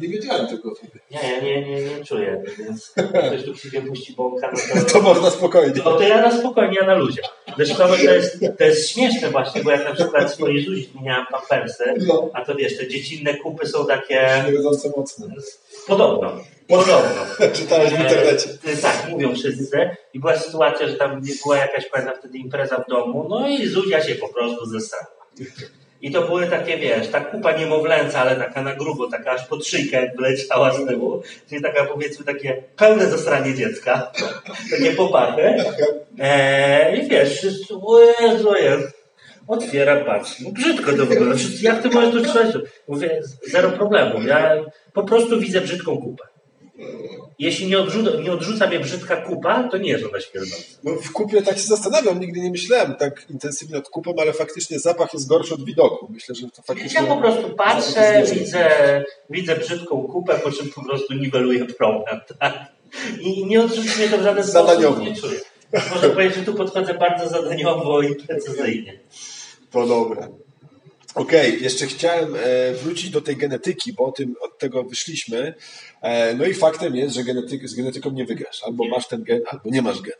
[0.00, 0.72] Nie wiedziałem tego.
[1.10, 4.90] Nie, ja nie, nie, nie czuję, więc jak ktoś tu przyjdzie puści bąka, no to...
[4.92, 5.74] To można spokojnie.
[5.84, 7.22] No to ja na spokojnie, ja na luzie.
[7.56, 11.84] Zresztą to jest, to jest śmieszne właśnie, bo jak na przykład swojej Zuzi zmieniałem pampersy,
[12.08, 15.26] No, a to wiesz, te dziecinne kupy są takie niewiedząco mocno.
[15.86, 16.32] podobno.
[16.68, 17.26] Podobno.
[17.56, 18.48] Czytałeś w internecie.
[18.66, 19.90] E, tak, mówią wszyscy.
[20.14, 24.02] I była sytuacja, że tam była jakaś pamiętam wtedy impreza w domu, no i Zuzia
[24.02, 25.06] się po prostu zesrała.
[26.02, 29.66] I to były takie, wiesz, ta kupa niemowlęca, ale taka na grubo, taka aż pod
[29.66, 31.22] szyjkę jakby leciała z tyłu.
[31.48, 34.12] Czyli taka powiedzmy takie pełne zasranie dziecka.
[34.76, 35.54] takie popachy.
[36.18, 37.74] Eee, I wiesz, wszyscy,
[38.20, 38.98] Jezu, jest.
[39.48, 40.40] Otwiera, patrz.
[40.40, 41.36] No brzydko to wygląda.
[41.60, 42.56] Jak ty możesz tu trzymać?
[42.88, 44.22] Mówię, zero problemu.
[44.22, 44.56] Ja
[44.92, 46.27] po prostu widzę brzydką kupę.
[47.38, 50.64] Jeśli nie odrzuca, nie odrzuca mnie brzydka kupa, to nie jest ona śmierdząca.
[50.84, 54.78] No, w kupie tak się zastanawiam, nigdy nie myślałem tak intensywnie nad kupą, ale faktycznie
[54.78, 56.08] zapach jest gorszy od widoku.
[56.10, 57.00] Myślę, że to faktycznie...
[57.00, 58.70] Ja po prostu patrzę, widzę,
[59.30, 62.20] widzę brzydką kupę, po czym po prostu niweluję problem.
[62.38, 62.54] Tak?
[63.20, 64.96] I nie odrzuci mnie to w żaden Zadaniowo.
[64.96, 65.14] sposób.
[65.14, 65.40] Nie czuję.
[65.94, 68.98] Można powiedzieć, że tu podchodzę bardzo zadaniowo i precyzyjnie.
[69.70, 70.28] To dobre.
[71.14, 75.54] Okej, jeszcze chciałem e, wrócić do tej genetyki, bo o tym, od tego wyszliśmy.
[76.02, 78.62] E, no i faktem jest, że genetyk, z genetyką nie wygrasz.
[78.64, 80.16] Albo masz ten gen, albo nie masz gen.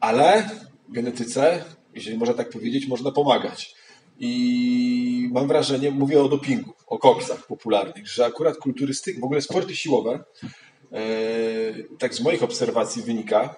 [0.00, 0.50] Ale
[0.88, 1.64] genetyce,
[1.94, 3.74] jeżeli można tak powiedzieć, można pomagać.
[4.18, 9.76] I mam wrażenie, mówię o dopingu, o koksach popularnych, że akurat kulturystyka, w ogóle sporty
[9.76, 10.24] siłowe,
[10.92, 10.98] e,
[11.98, 13.54] tak z moich obserwacji wynika,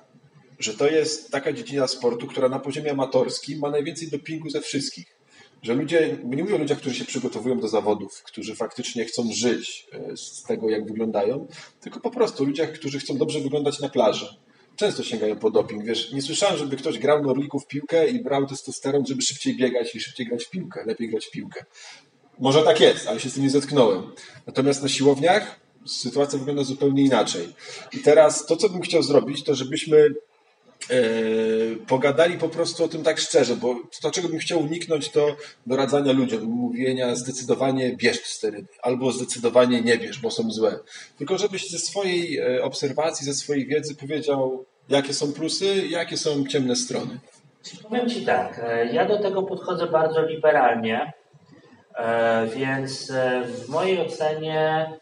[0.58, 5.21] że to jest taka dziedzina sportu, która na poziomie amatorskim ma najwięcej dopingu ze wszystkich.
[5.62, 9.86] Że ludzie, nie mówię o ludziach, którzy się przygotowują do zawodów, którzy faktycznie chcą żyć
[9.92, 11.46] e, z tego, jak wyglądają,
[11.80, 14.26] tylko po prostu ludziach, którzy chcą dobrze wyglądać na plaży.
[14.76, 15.84] Często sięgają po doping.
[15.84, 19.56] Wiesz, nie słyszałem, żeby ktoś grał na orliku w piłkę i brał testosteron, żeby szybciej
[19.56, 21.64] biegać i szybciej grać w piłkę, lepiej grać w piłkę.
[22.38, 24.02] Może tak jest, ale się z tym nie zetknąłem.
[24.46, 27.48] Natomiast na siłowniach sytuacja wygląda zupełnie inaczej.
[27.92, 30.14] I teraz to, co bym chciał zrobić, to żebyśmy
[31.86, 36.12] pogadali po prostu o tym tak szczerze, bo to, czego bym chciał uniknąć, to doradzania
[36.12, 40.78] ludziom, mówienia zdecydowanie bierz sterydy, albo zdecydowanie nie bierz, bo są złe.
[41.18, 46.46] Tylko żebyś ze swojej e, obserwacji, ze swojej wiedzy powiedział, jakie są plusy, jakie są
[46.46, 47.18] ciemne strony.
[47.88, 51.12] Powiem Ci tak, e, ja do tego podchodzę bardzo liberalnie,
[51.96, 54.92] e, więc e, w mojej ocenie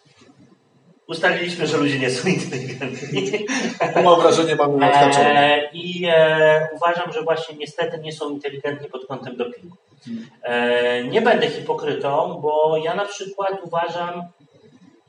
[1.10, 3.46] ustaliliśmy, że ludzie nie są inteligentni.
[4.04, 5.54] Mam wrażenie, mamy odhaczone.
[5.54, 9.76] E, I e, uważam, że właśnie niestety nie są inteligentni pod kątem dopingu.
[10.42, 14.22] E, nie będę hipokrytą, bo ja na przykład uważam,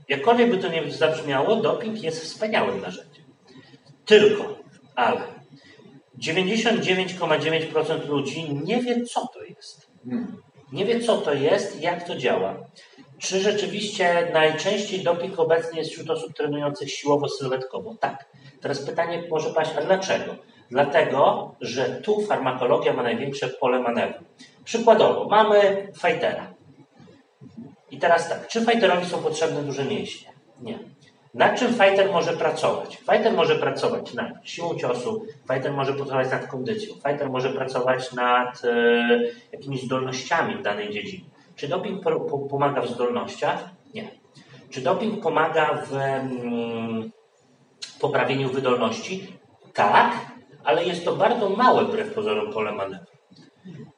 [0.10, 3.26] jakkolwiek by to nie zabrzmiało, doping jest wspaniałym narzędziem.
[4.06, 4.56] Tylko,
[4.96, 5.22] ale
[6.20, 9.92] 99,9% ludzi nie wie, co to jest.
[10.72, 12.58] Nie wie, co to jest jak to działa.
[13.22, 17.96] Czy rzeczywiście najczęściej doping obecnie jest wśród osób trenujących siłowo-sylwetkowo?
[18.00, 18.26] Tak.
[18.62, 20.36] Teraz pytanie może paść, a dlaczego?
[20.70, 24.20] Dlatego, że tu farmakologia ma największe pole manewru.
[24.64, 26.54] Przykładowo, mamy fightera.
[27.92, 30.30] I teraz tak, czy fighterowi są potrzebne duże mięśnie?
[30.62, 30.80] Nie.
[31.34, 32.98] Nad czym fighter może pracować?
[32.98, 38.66] Fighter może pracować nad siłą ciosu, fighter może pracować nad kondycją, fighter może pracować nad
[38.66, 39.20] e,
[39.52, 41.31] jakimiś zdolnościami w danej dziedzinie.
[41.62, 43.70] Czy doping po, po, pomaga w zdolnościach?
[43.94, 44.12] Nie.
[44.70, 47.12] Czy doping pomaga w mm,
[48.00, 49.28] poprawieniu wydolności?
[49.74, 50.14] Tak,
[50.64, 53.12] ale jest to bardzo małe wbrew pozorom pole manewru.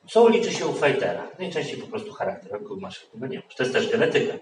[0.07, 1.27] Co liczy się u fightera?
[1.39, 2.59] Najczęściej po prostu charakter.
[2.77, 3.41] Masz, chyba nie.
[3.57, 4.33] To jest też genetyka.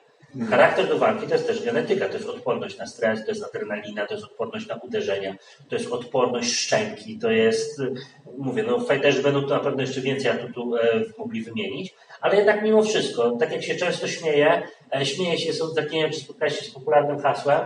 [0.50, 2.08] Charakter do walki to jest też genetyka.
[2.08, 5.36] To jest odporność na stres, to jest adrenalina, to jest odporność na uderzenia,
[5.70, 7.94] to jest odporność szczęki, to jest, y,
[8.38, 12.64] mówię, no fighterzy będą tu na pewno jeszcze więcej atutu e, mogli wymienić, ale jednak
[12.64, 14.62] mimo wszystko, tak jak się często śmieje,
[14.96, 17.60] e, śmieje się, są takie, nie wiem, czy spotkałeś się z popularnym hasłem,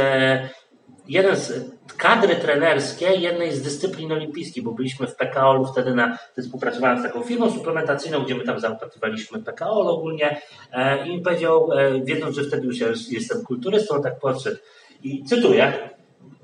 [1.09, 6.99] jeden z kadry trenerskiej jednej z dyscyplin olimpijskich, bo byliśmy w PKO-u wtedy na, współpracowałem
[6.99, 10.41] z taką firmą suplementacyjną, gdzie my tam zaopatrywaliśmy PKO ogólnie
[10.73, 12.79] e, i mi powiedział, e, wiedząc, że wtedy już
[13.11, 14.57] jestem kulturystą, tak podszedł
[15.03, 15.73] i cytuję,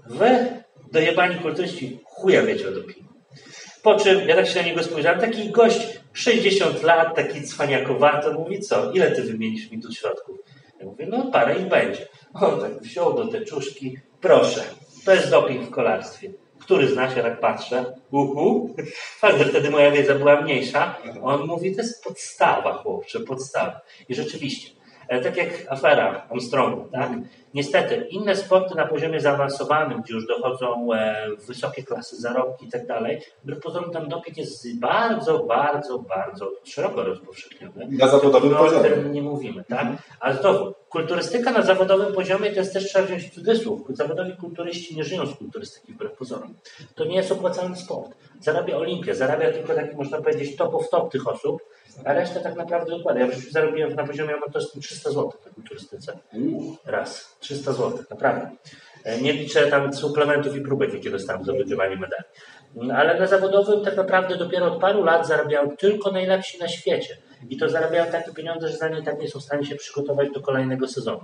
[0.06, 0.46] wy
[0.92, 3.10] dojebani kulturyści chuja wiecie o dopingu.
[3.82, 8.60] Po czym ja tak się na niego spojrzałem, taki gość 60 lat, taki cwaniakowaty, mówi
[8.60, 10.36] co, ile ty wymienisz mi tu środków?
[10.80, 12.08] Ja mówię, no parę ich będzie.
[12.34, 14.64] On tak wziął do teczuszki, proszę,
[15.04, 16.30] to jest doping w kolarstwie.
[16.58, 18.74] Który znasz, ja tak patrzę, uhu.
[19.18, 20.98] Fakt, wtedy moja wiedza była mniejsza.
[21.22, 23.80] On mówi, to jest podstawa, chłopcze, podstawa.
[24.08, 24.70] I rzeczywiście,
[25.18, 27.10] tak jak afera Armstronga, tak?
[27.54, 32.86] Niestety, inne sporty na poziomie zaawansowanym, gdzie już dochodzą e, wysokie klasy zarobki i tak
[32.86, 37.88] dalej, wbrew pozorom tam doping jest bardzo, bardzo, bardzo szeroko rozpowszechniony.
[37.90, 38.90] Na zawodowym No, o poziomie.
[38.90, 39.86] tym nie mówimy, tak?
[40.20, 43.80] Ale znowu, kulturystyka na zawodowym poziomie to jest też trzeba wziąć cudzysłów.
[43.88, 46.54] Zawodowi kulturyści nie żyją z kulturystyki wbrew pozorom.
[46.94, 48.10] To nie jest opłacalny sport.
[48.40, 51.62] Zarabia Olimpia, zarabia tylko taki, można powiedzieć, top of top tych osób,
[52.04, 53.22] a resztę tak naprawdę dokładnie.
[53.22, 56.18] Ja w życiu zarobiłem na poziomie amatorskim 300 zł na kulturystyce.
[56.86, 57.36] Raz.
[57.40, 58.50] 300 zł, naprawdę.
[59.04, 62.24] E, Nie liczę tam suplementów i próbek, jakie dostałem za wygrywanie medali.
[62.76, 67.16] Mm, Ale na zawodowym tak naprawdę dopiero od paru lat zarabiają tylko najlepsi na świecie.
[67.48, 70.28] I to zarabiają takie pieniądze, że za nie tak nie są w stanie się przygotować
[70.34, 71.20] do kolejnego sezonu.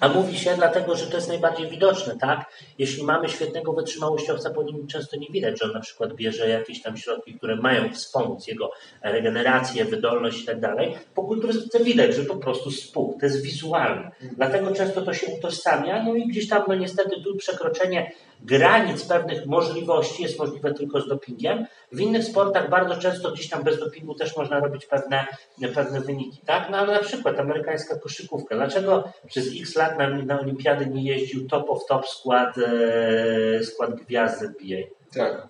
[0.00, 2.52] A mówi się dlatego, że to jest najbardziej widoczne, tak?
[2.78, 6.82] Jeśli mamy świetnego wytrzymałościowca, po nim często nie widać, że on na przykład bierze jakieś
[6.82, 8.70] tam środki, które mają wspomóc jego
[9.02, 10.94] regenerację, wydolność i tak dalej.
[11.14, 14.10] Po kulturystyce widać, że po prostu spół, to jest wizualne.
[14.36, 19.46] Dlatego często to się utożsamia, no i gdzieś tam, no niestety tu przekroczenie granic pewnych
[19.46, 21.66] możliwości jest możliwe tylko z dopingiem.
[21.92, 25.26] W innych sportach bardzo często gdzieś tam bez dopingu też można robić pewne,
[25.74, 26.70] pewne wyniki, tak?
[26.70, 28.56] No ale na przykład amerykańska koszykówka.
[28.56, 33.94] Dlaczego przez x lat na, na olimpiady nie jeździł top of top skład, e, skład
[33.94, 34.78] gwiazd NBA?
[35.14, 35.48] Tak.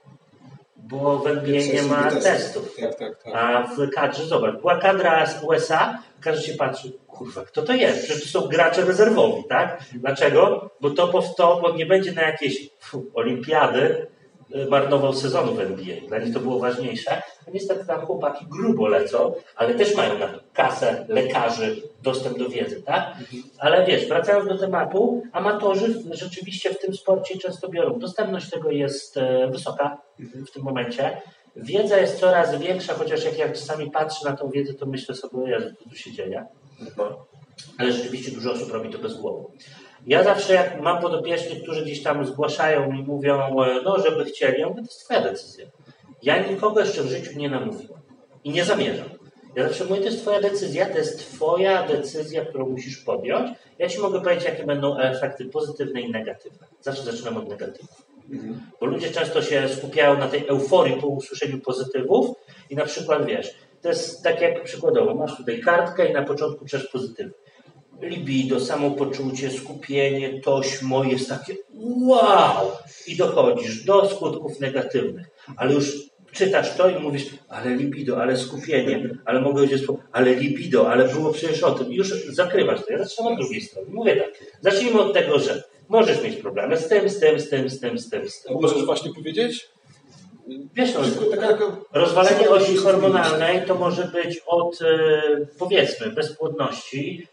[0.89, 2.77] Bo w NBA nie ma Testów.
[2.81, 3.35] Tak, tak, tak.
[3.35, 8.05] A w kadrze, zobacz, była kadra z USA, każdy się patrzy, kurwa, kto to jest?
[8.05, 9.85] Przecież to są gracze rezerwowi, tak?
[9.93, 10.71] Dlaczego?
[10.81, 14.07] Bo top of top, on nie będzie na jakieś fu, olimpiady
[14.71, 15.97] marnował sezonu w NBA.
[16.09, 17.23] Dla nich to było ważniejsze.
[17.49, 22.49] A niestety tam chłopaki grubo lecą, ale też mają na to kasę, lekarzy, dostęp do
[22.49, 23.17] wiedzy, tak?
[23.59, 27.99] Ale wiesz, wracając do tematu, amatorzy rzeczywiście w tym sporcie często biorą.
[27.99, 31.21] Dostępność tego jest e, wysoka w tym momencie.
[31.57, 35.59] Wiedza jest coraz większa, chociaż jak ja czasami patrzę na tą wiedzę, to myślę sobie,
[35.79, 36.47] co tu się dzieje.
[36.97, 37.27] No.
[37.79, 39.45] Ale rzeczywiście dużo osób robi to bez głowy.
[40.07, 44.61] Ja zawsze jak mam podopiecznych, którzy gdzieś tam zgłaszają i mówią, e, no żeby chcieli,
[44.61, 45.67] ja mówię, to jest twoja decyzja.
[46.23, 48.01] Ja nikogo jeszcze w życiu nie namówiłem
[48.45, 49.09] i nie zamierzam.
[49.57, 53.51] Ja zawsze mówię, to jest twoja decyzja, to jest twoja decyzja, którą musisz podjąć.
[53.79, 56.67] Ja ci mogę powiedzieć, jakie będą efekty pozytywne i negatywne.
[56.81, 58.09] Zawsze zaczynam od negatywów.
[58.81, 62.37] Bo ludzie często się skupiają na tej euforii po usłyszeniu pozytywów
[62.71, 66.65] i na przykład wiesz, to jest tak jak przykładowo, masz tutaj kartkę i na początku
[66.65, 67.35] piszesz pozytywy.
[68.03, 72.73] Libido, samopoczucie, skupienie, tośmo jest takie wow!
[73.07, 75.27] I dochodzisz do skutków negatywnych,
[75.57, 79.83] ale już czytasz to i mówisz, ale libido, ale skupienie, ale mogę powiedzieć,
[80.13, 81.93] ale libido, ale było przecież o tym.
[81.93, 82.93] I już zakrywasz to.
[82.93, 83.89] Ja zaczynam od drugiej strony.
[83.91, 84.31] Mówię tak,
[84.61, 87.99] zacznijmy od tego, że możesz mieć problemy z tym, z tym, z tym, z tym,
[87.99, 88.55] z tym, z tym.
[88.55, 89.69] Możesz właśnie powiedzieć?
[90.75, 91.01] Wiesz, no,
[91.93, 95.23] rozwalenie osi hormonalnej to może być od, e,
[95.59, 97.27] powiedzmy, bezpłodności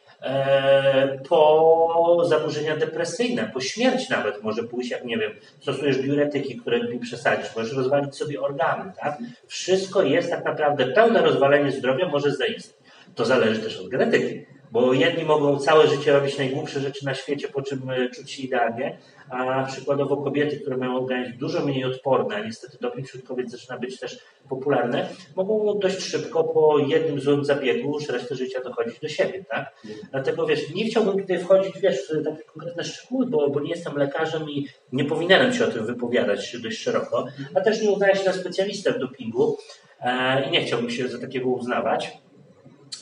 [1.30, 7.00] po zaburzenia depresyjne, po śmierć nawet może pójść, jak nie wiem, stosujesz diuretyki, które mi
[7.00, 9.18] przesadzisz, możesz rozwalić sobie organy, tak?
[9.48, 12.76] Wszystko jest tak naprawdę, pełne rozwalenie zdrowia może zaistnieć.
[13.16, 17.48] To zależy też od genetyki, bo jedni mogą całe życie robić najgłupsze rzeczy na świecie,
[17.48, 18.98] po czym e, czuć się idealnie,
[19.30, 23.80] a przykładowo kobiety, które mają organizm dużo mniej odporny, a niestety doping wśród kobiet zaczyna
[23.80, 25.06] być też popularny,
[25.36, 29.76] mogą dość szybko po jednym złym zabiegu już resztę życia dochodzić do siebie, tak?
[30.12, 33.98] Dlatego wiesz, nie chciałbym tutaj wchodzić, wiesz, w takie konkretne szczegóły, bo, bo nie jestem
[33.98, 38.26] lekarzem i nie powinienem się o tym wypowiadać dość szeroko, a też nie uznaję się
[38.26, 39.58] na specjalistę w dopingu
[40.02, 42.25] e, i nie chciałbym się za takiego uznawać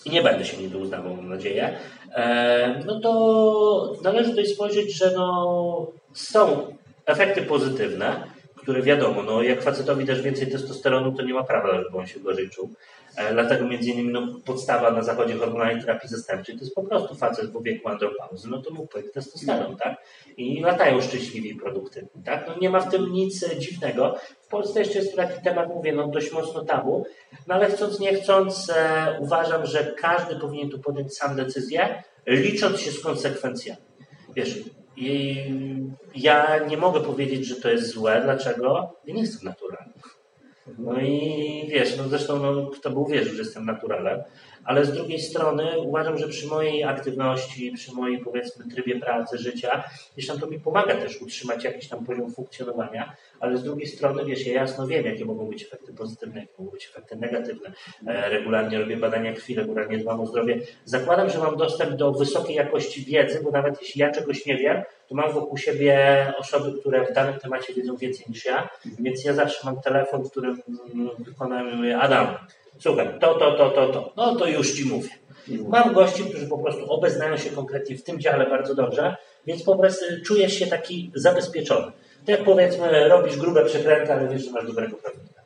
[0.05, 1.77] i nie będę się niby uznawał, mam nadzieję,
[2.15, 6.67] e, no to należy tutaj spojrzeć, że no, są
[7.05, 8.23] efekty pozytywne,
[8.55, 12.19] które wiadomo, no jak facetowi też więcej testosteronu, to nie ma prawa, żeby on się
[12.19, 12.69] gorzej czuł.
[13.16, 17.16] E, dlatego między innymi no, podstawa na zachodzie hormonalnej terapii zastępczej to jest po prostu
[17.16, 19.97] facet w wieku andropauzy, no to mu powie testosteron, tak?
[20.38, 22.47] I latają szczęśliwi i produktywni, tak?
[22.47, 24.16] No nie ma w tym nic dziwnego.
[24.41, 27.05] W Polsce jeszcze jest taki temat, mówię, no dość mocno tabu,
[27.47, 32.80] no ale chcąc nie chcąc, e, uważam, że każdy powinien tu podjąć sam decyzję, licząc
[32.80, 33.82] się z konsekwencjami.
[34.36, 34.59] Wiesz,
[34.97, 35.36] i
[36.16, 38.22] ja nie mogę powiedzieć, że to jest złe.
[38.24, 38.95] Dlaczego?
[39.05, 39.62] Ja nie jestem naturalny.
[40.78, 44.24] No i wiesz, no zresztą no, kto by uwierzył, że jestem naturalem,
[44.64, 49.84] ale z drugiej strony uważam, że przy mojej aktywności, przy mojej powiedzmy trybie pracy, życia,
[50.14, 54.25] gdzieś tam to mi pomaga też utrzymać jakiś tam poziom funkcjonowania, ale z drugiej strony,
[54.25, 57.71] wiesz, ja jasno wiem, jakie mogą być efekty pozytywne, jakie mogą być efekty negatywne.
[58.07, 60.59] E, regularnie robię badania krwi, regularnie dbam o zdrowie.
[60.85, 64.81] Zakładam, że mam dostęp do wysokiej jakości wiedzy, bo nawet jeśli ja czegoś nie wiem,
[65.07, 68.69] to mam wokół siebie osoby, które w danym temacie wiedzą więcej niż ja,
[68.99, 70.61] więc ja zawsze mam telefon, w którym
[70.93, 72.27] mm, mówię, Adam,
[72.79, 75.09] słuchaj, to, to, to, to, to, no to już Ci mówię.
[75.69, 79.15] Mam gości, którzy po prostu obeznają się konkretnie w tym dziale bardzo dobrze,
[79.47, 81.91] więc po prostu czujesz się taki zabezpieczony.
[82.28, 85.43] Jak powiedzmy, robisz grube przekręty, ale wiesz, że masz dobrego prawnika.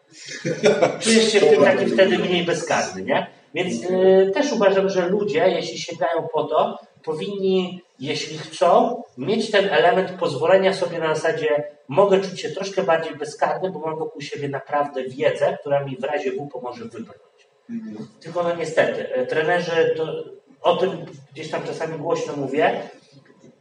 [1.04, 3.28] Czujesz się w tym taki wtedy mniej bezkarny, nie?
[3.54, 9.70] Więc y, też uważam, że ludzie, jeśli sięgają po to, powinni, jeśli chcą, mieć ten
[9.70, 14.50] element pozwolenia sobie na zasadzie mogę czuć się troszkę bardziej bezkarny, bo mam wokół siebie
[14.50, 17.48] naprawdę wiedzę, która mi w razie W pomoże wybrnąć.
[17.70, 18.08] Mhm.
[18.20, 20.24] Tylko no niestety, e, trenerzy, to,
[20.62, 22.82] o tym gdzieś tam czasami głośno mówię,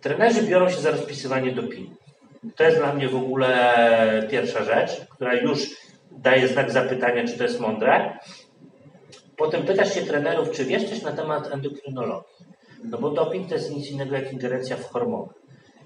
[0.00, 2.05] trenerzy biorą się za rozpisywanie dopingu.
[2.56, 5.60] To jest dla mnie w ogóle pierwsza rzecz, która już
[6.10, 8.18] daje znak zapytania, czy to jest mądre.
[9.36, 12.36] Potem pytasz się trenerów, czy wiesz coś na temat endokrynologii.
[12.84, 15.28] No bo doping to jest nic innego jak ingerencja w hormony.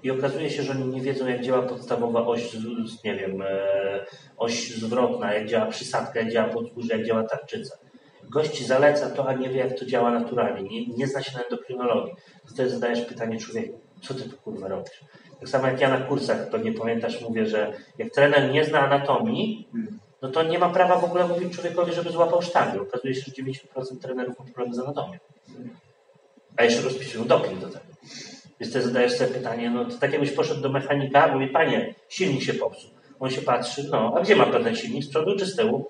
[0.03, 2.57] I okazuje się, że oni nie wiedzą, jak działa podstawowa oś,
[3.03, 4.05] nie wiem, e,
[4.37, 7.77] oś zwrotna, jak działa przysadka, jak działa podwórze, jak działa tarczyca.
[8.23, 10.69] Gość zaleca to, a nie wie, jak to działa naturalnie.
[10.69, 12.13] Nie, nie zna się na endokrynologii.
[12.45, 15.01] Wtedy zadajesz pytanie człowieku, co ty tu kurwa robisz?
[15.41, 18.79] Tak samo jak ja na kursach, to nie pamiętasz, mówię, że jak trener nie zna
[18.79, 19.67] anatomii,
[20.21, 22.81] no to nie ma prawa w ogóle mówić człowiekowi, żeby złapał sztangę.
[22.81, 25.17] Okazuje się, że 90% trenerów ma problemy z anatomią.
[26.57, 27.85] A jeszcze rozpisują doping do tego.
[28.59, 32.43] Więc ty zadajesz sobie pytanie, no to tak jakbyś poszedł do mechanika, mówi, panie, silnik
[32.43, 32.91] się popsuł.
[33.19, 35.89] On się patrzy, no, a gdzie ma pewien silnik, z przodu czy z tyłu?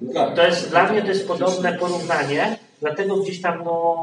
[0.00, 0.36] No tak.
[0.36, 3.96] To jest, dla mnie to jest podobne porównanie, dlatego gdzieś tam, no,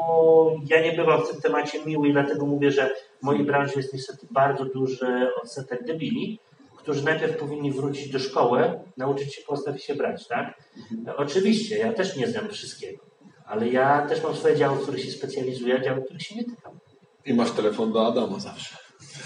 [0.69, 2.89] ja nie bywam w tym temacie miły i dlatego mówię, że
[3.21, 6.39] w mojej branży jest niestety bardzo duży odsetek debili,
[6.77, 10.63] którzy najpierw powinni wrócić do szkoły, nauczyć się postać się brać, tak?
[10.91, 11.17] Mhm.
[11.17, 13.03] Oczywiście, ja też nie znam wszystkiego,
[13.45, 16.35] ale ja też mam swoje działy, w których się specjalizuję, a działy, w których się
[16.35, 16.79] nie tykam.
[17.25, 18.75] I masz telefon do Adama zawsze.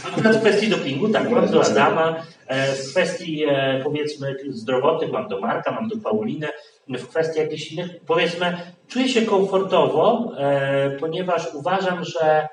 [0.05, 2.25] Akurat w kwestii dopingu, tak, mam do Adama.
[2.47, 6.47] E, w kwestii, e, powiedzmy, zdrowotnych mam do Marka, mam do Pauliny.
[6.87, 8.57] W kwestii jakichś innych, powiedzmy,
[8.93, 12.47] czuję się komfortowo, e, ponieważ uważam, że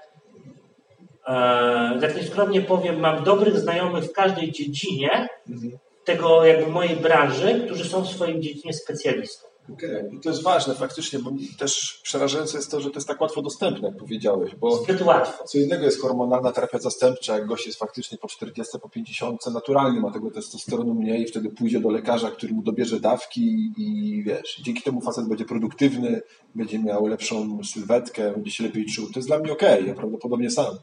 [2.01, 5.79] tak nieskromnie powiem, mam dobrych znajomych w każdej dziedzinie mhm.
[6.05, 9.50] tego jakby mojej branży, którzy są w swoim dziedzinie specjalistą.
[9.73, 10.11] Okay.
[10.13, 13.43] I to jest ważne faktycznie, bo też przerażające jest to, że to jest tak łatwo
[13.43, 14.55] dostępne, jak powiedziałeś.
[14.55, 15.45] Bo Zbyt łatwo.
[15.45, 20.01] Co innego jest hormonalna terapia zastępcza, jak gość jest faktycznie po 40, po 50, naturalnie
[20.01, 24.61] ma tego testosteronu mniej i wtedy pójdzie do lekarza, który mu dobierze dawki i wiesz,
[24.65, 26.21] dzięki temu facet będzie produktywny,
[26.55, 29.07] będzie miał lepszą sylwetkę, będzie się lepiej czuł.
[29.07, 29.89] To jest dla mnie okej, okay.
[29.89, 30.79] ja prawdopodobnie sam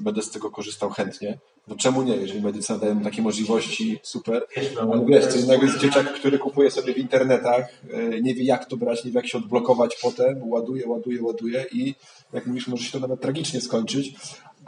[0.00, 1.38] będę z tego korzystał chętnie.
[1.68, 2.16] No czemu nie?
[2.16, 4.46] Jeżeli medycyna daje mu takie możliwości, super.
[4.80, 8.64] Ale wiesz, co innego jest dzieciak, który kupuje sobie w internetach, e, nie wie jak
[8.64, 11.94] to brać, nie wie jak się odblokować potem, ładuje, ładuje, ładuje i
[12.32, 14.14] jak mówisz, może się to nawet tragicznie skończyć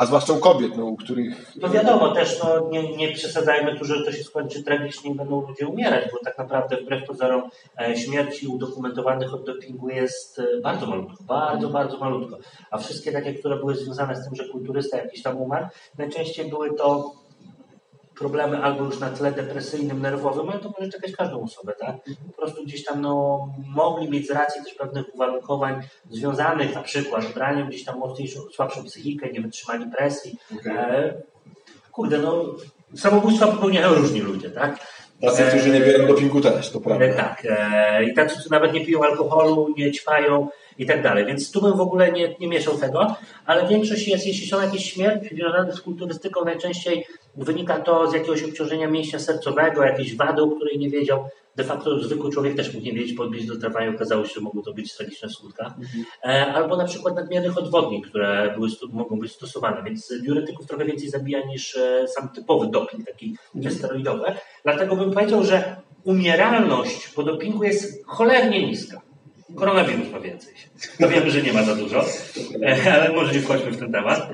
[0.00, 1.54] a zwłaszcza u kobiet, no, u których...
[1.56, 5.40] No wiadomo też, no, nie, nie przesadzajmy tu, że to się skończy tragicznie i będą
[5.48, 7.42] ludzie umierać, bo tak naprawdę wbrew pozorom
[7.80, 12.38] e, śmierci udokumentowanych od dopingu jest e, bardzo malutko, bardzo, bardzo malutko.
[12.70, 15.66] A wszystkie takie, które były związane z tym, że kulturysta jakiś tam umarł,
[15.98, 17.12] najczęściej były to
[18.20, 21.96] problemy albo już na tle depresyjnym, nerwowym, ale to może czekać każdą osobę, tak?
[22.26, 27.24] Po prostu gdzieś tam no, mogli mieć z racji też pewnych uwarunkowań związanych na przykład
[27.24, 30.38] z braniem gdzieś tam mocniejszą, słabszą psychikę, nie wytrzymali presji.
[30.60, 30.78] Okay.
[30.78, 31.14] E,
[31.92, 32.44] kurde, no
[32.96, 34.78] samobójstwa popełniają różni ludzie, tak?
[35.20, 37.04] Tacy, którzy nie biorą dopingu też, to prawda.
[37.04, 37.46] E, tak.
[37.50, 40.48] E, I tacy, którzy nawet nie piją alkoholu, nie ćpają,
[40.80, 41.26] i tak dalej.
[41.26, 43.16] Więc tu bym w ogóle nie, nie mieszał tego,
[43.46, 47.06] ale większość jest, jeśli są jakieś śmierci związane z kulturystyką, najczęściej
[47.36, 51.28] wynika to z jakiegoś obciążenia mięśnia sercowego, jakiejś wady, o której nie wiedział.
[51.56, 53.16] De facto zwykły człowiek też mógł nie wiedzieć,
[53.46, 55.72] do trawania okazało się, że mogą to być tragiczne w skutkach.
[55.78, 56.04] Mhm.
[56.24, 59.82] E, albo na przykład nadmiernych odwodnień, które były, mogą być stosowane.
[59.82, 63.74] Więc diuretyków trochę więcej zabija niż e, sam typowy doping, taki mhm.
[63.74, 64.24] steroidowy.
[64.64, 69.00] Dlatego bym powiedział, że umieralność po dopingu jest cholernie niska.
[69.56, 70.54] Koronawirus ma więcej.
[71.00, 72.04] No wiemy, że nie ma za dużo,
[72.62, 74.28] e, ale może nie wchodźmy w ten temat.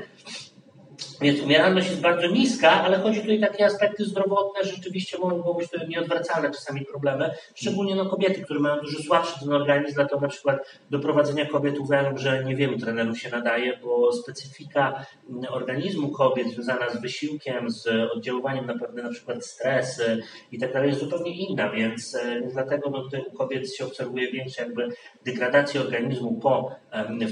[1.20, 5.70] Więc umieralność jest bardzo niska, ale chodzi tutaj o takie aspekty zdrowotne, rzeczywiście mogą być
[5.70, 10.28] to nieodwracalne czasami problemy, szczególnie no, kobiety, które mają dużo słabszy ten organizm, dlatego na
[10.28, 15.06] przykład do prowadzenia kobiet uważam, że niewielu trenerów się nadaje, bo specyfika
[15.50, 20.88] organizmu kobiet związana z wysiłkiem, z oddziaływaniem na pewne na przykład stresy i tak dalej
[20.88, 24.88] jest zupełnie inna, więc, e, więc dlatego no, tutaj u kobiet się obserwuje większa jakby
[25.24, 26.70] degradacja organizmu po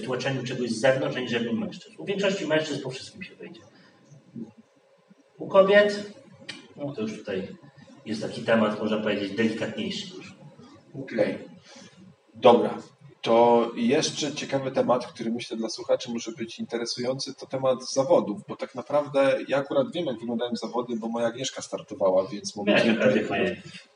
[0.02, 1.94] wtłoczeniu czegoś z zewnątrz, aniżeli u mężczyzn.
[1.98, 3.60] U większości mężczyzn po wszystkim się wyjdzie.
[5.38, 6.12] U kobiet
[6.76, 7.48] No to już tutaj
[8.06, 10.34] jest taki temat, można powiedzieć, delikatniejszy już.
[10.94, 11.34] Okej.
[11.34, 11.48] Okay.
[12.34, 12.78] Dobra.
[13.22, 18.56] To jeszcze ciekawy temat, który myślę dla słuchaczy może być interesujący, to temat zawodów, bo
[18.56, 22.88] tak naprawdę ja akurat wiem, jak wyglądają zawody, bo moja Agnieszka startowała, więc mogę Ci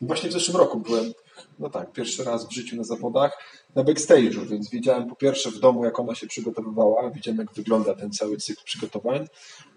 [0.00, 1.12] Właśnie w zeszłym roku byłem,
[1.58, 5.58] no tak, pierwszy raz w życiu na zawodach, na backstage'u, więc widziałem po pierwsze w
[5.58, 9.26] domu, jak ona się przygotowywała, widziałem, jak wygląda ten cały cykl przygotowań,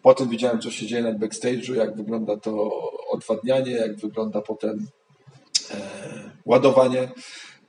[0.02, 2.72] potem widziałem, co się dzieje na backstage'u, jak wygląda to
[3.12, 4.88] odwadnianie, jak wygląda potem
[5.72, 5.78] e,
[6.46, 7.12] ładowanie.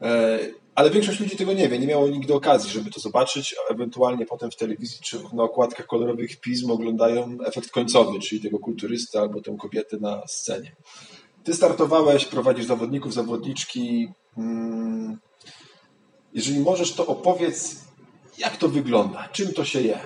[0.03, 0.39] E,
[0.75, 4.27] ale większość ludzi tego nie wie, nie miało nigdy okazji, żeby to zobaczyć, a ewentualnie
[4.27, 9.41] potem w telewizji czy na okładkach kolorowych pism oglądają efekt końcowy, czyli tego kulturysty albo
[9.41, 10.73] tę kobietę na scenie.
[11.45, 14.09] Ty startowałeś, prowadzisz zawodników, zawodniczki.
[14.35, 15.19] Hmm,
[16.35, 17.77] jeżeli możesz, to opowiedz,
[18.39, 19.99] jak to wygląda, czym to się je.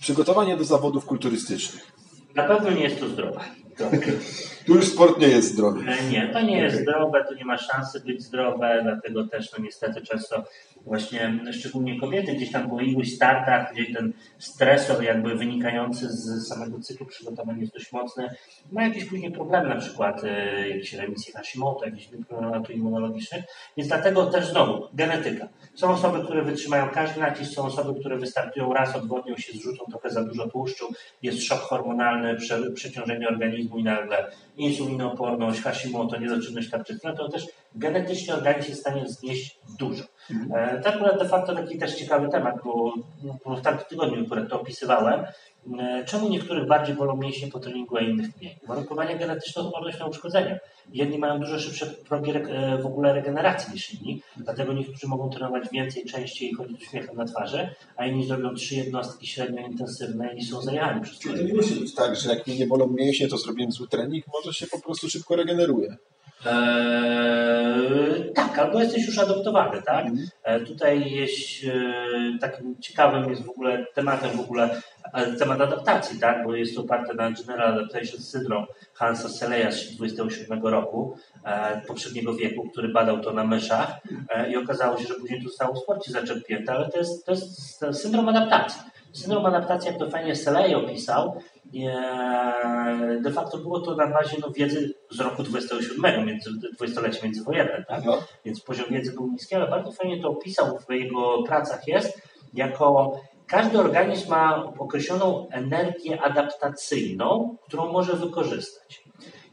[0.00, 1.92] Przygotowanie do zawodów kulturystycznych.
[2.34, 3.40] Na pewno nie jest to zdrowe.
[4.66, 5.80] Tu już sport nie jest zdrowy.
[5.90, 9.64] E, nie, to nie jest zdrowe, tu nie ma szansy być zdrowe, dlatego też no
[9.64, 10.44] niestety często
[10.86, 16.80] właśnie szczególnie kobiety gdzieś tam po iluś startach, gdzie ten stresor jakby wynikający z samego
[16.80, 18.30] cyklu przygotowań jest dość mocny,
[18.72, 23.44] ma jakieś później problemy, na przykład e, jakieś remisje Hashimoto, jakieś problemy immunologicznych,
[23.76, 25.48] więc dlatego też znowu genetyka.
[25.74, 30.10] Są osoby, które wytrzymają każdy nacisk, są osoby, które wystartują raz, odwodnią się, zrzucą trochę
[30.10, 30.88] za dużo tłuszczu,
[31.22, 34.30] jest szok hormonalny, prze, przeciążenie organizmu i nagle
[34.60, 40.04] insulinooporność, Hashimoto, niedoczynność tarczycy, to też genetycznie organizm jest w stanie znieść dużo.
[40.30, 40.82] Mhm.
[40.82, 42.94] To akurat de facto taki też ciekawy temat, bo,
[43.56, 45.26] w tamtym tygodniu akurat to opisywałem, e,
[46.06, 48.58] czemu niektórych bardziej bolą mięśnie po treningu, a innych mniej.
[48.66, 50.58] Warunkowanie genetyczne odporność na uszkodzenia.
[50.92, 55.68] Jedni mają dużo szybsze progi e, w ogóle regeneracji niż inni, dlatego niektórzy mogą trenować
[55.72, 60.34] więcej, częściej i chodzić z uśmiechem na twarzy, a inni zrobią trzy jednostki średnio intensywne
[60.34, 63.28] i są zajechani przez to nie musi być tak, że jak mnie nie bolą mięśnie,
[63.28, 65.96] to zrobiłem zły trening, może się po prostu szybko regeneruje.
[66.46, 70.06] Eee, tak, albo jesteś już adoptowany, tak?
[70.44, 74.80] Eee, tutaj jest e, takim ciekawym jest w ogóle tematem w ogóle
[75.14, 76.44] e, temat adaptacji, tak?
[76.44, 82.68] Bo jest oparte na General Adaptation Syndrome Hansa Seleja z 27 roku e, poprzedniego wieku,
[82.72, 86.12] który badał to na myszach e, i okazało się, że później to zostało w sporcie
[86.12, 88.80] zaczerpnięte, ale to jest, to jest syndrom adaptacji.
[89.12, 91.40] Syndrom adaptacji, jak to fajnie Selej opisał,
[93.22, 98.04] de facto było to na bazie no, wiedzy z roku 27, między, dwudziestolecie międzywojenne, tak?
[98.04, 98.22] No.
[98.44, 102.22] Więc poziom wiedzy był niski, ale bardzo fajnie to opisał w jego pracach jest,
[102.54, 109.04] jako każdy organizm ma określoną energię adaptacyjną, którą może wykorzystać.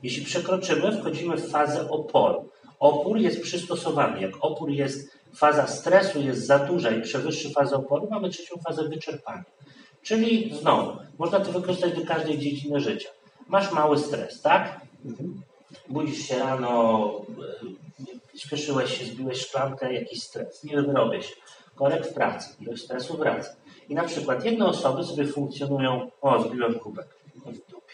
[0.04, 2.50] Jeśli przekroczymy, wchodzimy w fazę oporu.
[2.80, 4.22] Opór jest przystosowany.
[4.22, 8.84] Jak opór jest, faza stresu jest za duża i przewyższy fazę oporu, mamy trzecią fazę
[8.90, 9.44] wyczerpania.
[10.08, 13.10] Czyli znowu, można to wykorzystać do każdej dziedziny życia.
[13.48, 14.82] Masz mały stres, tak?
[15.06, 15.42] Mhm.
[15.90, 17.12] Budzisz się rano,
[18.34, 21.36] e, śpieszyłeś się, zbiłeś szklankę, jakiś stres, nie wyrobię się.
[21.76, 23.56] Korek w pracy, ilość stresu wraca.
[23.90, 27.94] I na przykład jedne osoby sobie funkcjonują, o, zbiłem kubek, no w dupie,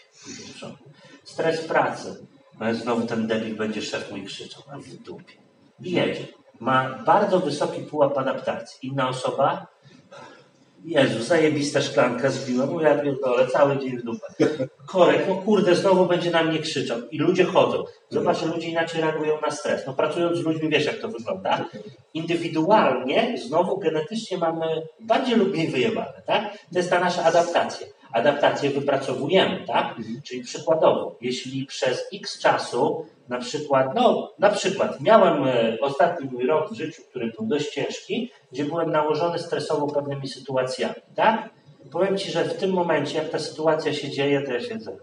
[1.24, 2.26] Stres w pracy,
[2.60, 5.34] no znowu ten debil będzie szef mój krzyczał, a w dupie.
[5.82, 6.26] I jedzie.
[6.60, 8.88] Ma bardzo wysoki pułap adaptacji.
[8.88, 9.73] Inna osoba
[10.84, 14.26] Jezu, zajebista szklanka zbiła, bo ja pierdolę, cały dzień w dupę.
[14.86, 16.98] Korek, no kurde, znowu będzie na mnie krzyczał.
[17.10, 17.84] I ludzie chodzą.
[18.10, 19.86] Zobacz, że ludzie inaczej reagują na stres.
[19.86, 21.64] No pracując z ludźmi, wiesz jak to wygląda.
[22.14, 24.66] Indywidualnie, znowu genetycznie mamy
[25.00, 26.52] bardziej lub mniej wyjebane, tak?
[26.72, 27.86] To jest ta nasza adaptacja.
[28.12, 29.94] Adaptację wypracowujemy, tak?
[30.24, 36.46] Czyli przykładowo, jeśli przez x czasu na przykład, no, na przykład miałem e, ostatni mój
[36.46, 41.50] rok w życiu, który był dość ciężki, gdzie byłem nałożony stresowo pewnymi sytuacjami, tak?
[41.92, 44.96] Powiem Ci, że w tym momencie, jak ta sytuacja się dzieje, to ja siedzę,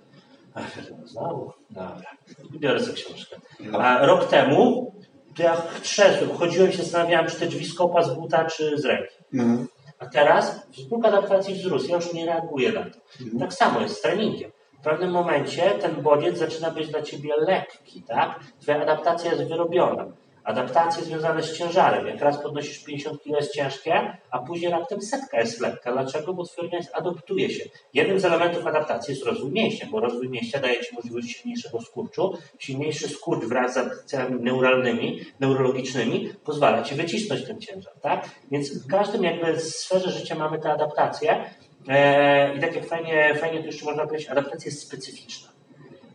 [0.53, 2.11] ach, znowu, dobra,
[2.59, 3.35] biorę sobie książkę.
[3.73, 4.93] A rok temu,
[5.35, 9.15] to ja trzesłem, chodziłem się, zastanawiałem, czy te drzwi skopa z buta, czy z ręki.
[9.33, 9.67] Mhm.
[9.99, 12.99] A teraz próg adaptacji wzrósł, ja już nie reaguję na to.
[13.21, 13.39] Mhm.
[13.39, 14.51] Tak samo jest z treningiem
[14.81, 18.39] w pewnym momencie ten bodziec zaczyna być dla ciebie lekki, tak?
[18.61, 20.05] Twoja adaptacja jest wyrobiona.
[20.43, 22.07] Adaptacje związane z ciężarem.
[22.07, 25.91] Jak raz podnosisz 50 kg jest ciężkie, a później raptem setka jest lekka.
[25.91, 26.33] Dlaczego?
[26.33, 27.63] Bo twój organizm adoptuje się.
[27.93, 32.37] Jednym z elementów adaptacji jest rozwój mięśnia, bo rozwój mięśnia daje ci możliwość silniejszego skurczu.
[32.59, 38.29] Silniejszy skurcz wraz z adaptacjami neuralnymi, neurologicznymi pozwala ci wycisnąć ten ciężar, tak?
[38.51, 41.45] Więc w każdym jakby sferze życia mamy te adaptacje
[42.57, 45.49] I tak jak fajnie, fajnie to jeszcze można powiedzieć, adaptacja jest specyficzna.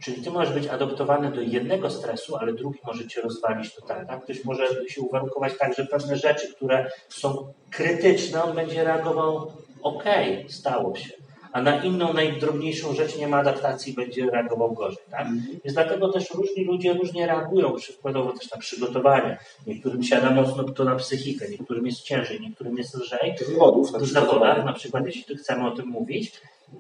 [0.01, 4.07] Czyli ty możesz być adoptowany do jednego stresu, ale drugi może cię rozwalić totalnie.
[4.07, 4.23] Tak?
[4.25, 9.53] Ktoś może się uwarunkować tak, że pewne rzeczy, które są krytyczne, on będzie reagował
[9.83, 10.05] ok,
[10.49, 11.26] stało się.
[11.57, 15.05] A na inną, najdrobniejszą rzecz nie ma adaptacji, będzie reagował gorzej.
[15.11, 15.21] Tak?
[15.21, 15.59] Mhm.
[15.65, 19.39] Więc dlatego też różni ludzie różnie reagują, przykładowo też na przygotowanie.
[19.67, 23.35] Niektórym siada mocno to na psychikę, niektórym jest ciężej, niektórym jest lżej.
[23.41, 23.93] Do zawodów.
[23.93, 24.25] na przykład.
[24.25, 26.33] zawodach, na przykład jeśli tu chcemy o tym mówić,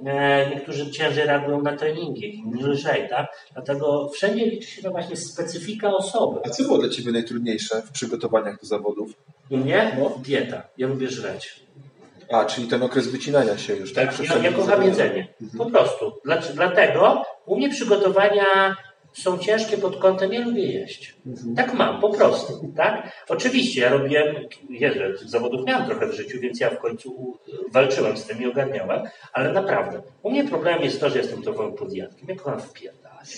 [0.04, 3.26] e, niektórzy ciężej reagują na treningi, inni lżej, tak?
[3.54, 6.40] Dlatego wszędzie liczy się to właśnie specyfika osoby.
[6.44, 9.12] A co było dla Ciebie najtrudniejsze w przygotowaniach do zawodów?
[9.50, 10.62] U mnie dieta.
[10.78, 11.65] Ja lubię żreć.
[12.32, 14.16] A, czyli ten okres wycinania się już, tak?
[14.16, 15.28] Tak, ja, kocham jedzenie.
[15.58, 16.12] Po prostu.
[16.54, 18.76] Dlatego u mnie przygotowania
[19.12, 21.16] są ciężkie pod kątem, ja lubię jeść.
[21.56, 22.72] Tak mam, po prostu.
[22.76, 23.12] Tak?
[23.28, 24.36] Oczywiście ja robiłem,
[24.70, 27.38] ja tych zawodów miałem trochę w życiu, więc ja w końcu
[27.72, 31.72] walczyłem z tym i ogarniałem, ale naprawdę, u mnie problemem jest to, że jestem typowym
[31.72, 32.28] podjadkiem.
[32.28, 33.28] Ja kocham wpierdalać.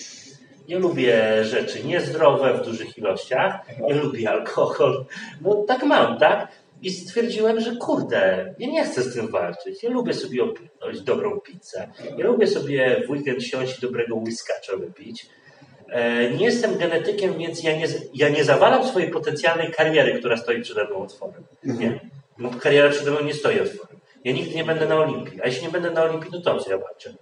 [0.68, 5.04] Nie lubię rzeczy niezdrowe w dużych ilościach, nie lubię alkohol.
[5.40, 6.48] No tak mam, tak?
[6.82, 9.82] I stwierdziłem, że kurde, ja nie chcę z tym walczyć.
[9.82, 11.88] Ja lubię sobie opierdolić dobrą pizzę.
[12.18, 15.26] Ja lubię sobie w weekend siąść i dobrego whiskacza wypić.
[15.92, 20.62] E, Nie jestem genetykiem, więc ja nie, ja nie zawalam swojej potencjalnej kariery, która stoi
[20.62, 21.42] przede mną otworem.
[21.64, 22.00] Nie.
[22.38, 23.98] No, kariera przede mną nie stoi otworem.
[24.24, 25.42] Ja nigdy nie będę na Olimpii.
[25.42, 27.14] A jeśli nie będę na Olimpii, to to co ja walczę?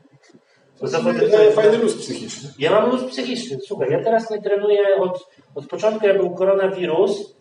[0.80, 2.48] To zawody, Fajny- Fajny luz psychiczny.
[2.58, 3.58] ja mam luz psychiczny.
[3.66, 7.35] Słuchaj, ja teraz nie trenuję od, od początku, jak był koronawirus.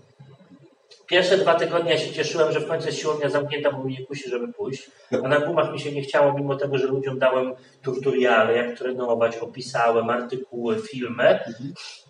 [1.07, 4.53] Pierwsze dwa tygodnie się cieszyłem, że w końcu jest siłownia zamknięta, bo mnie kusi, żeby
[4.53, 4.91] pójść.
[5.23, 9.37] A na gumach mi się nie chciało, mimo tego, że ludziom dałem tutoriale, jak trenować,
[9.37, 11.39] opisałem artykuły, filmy.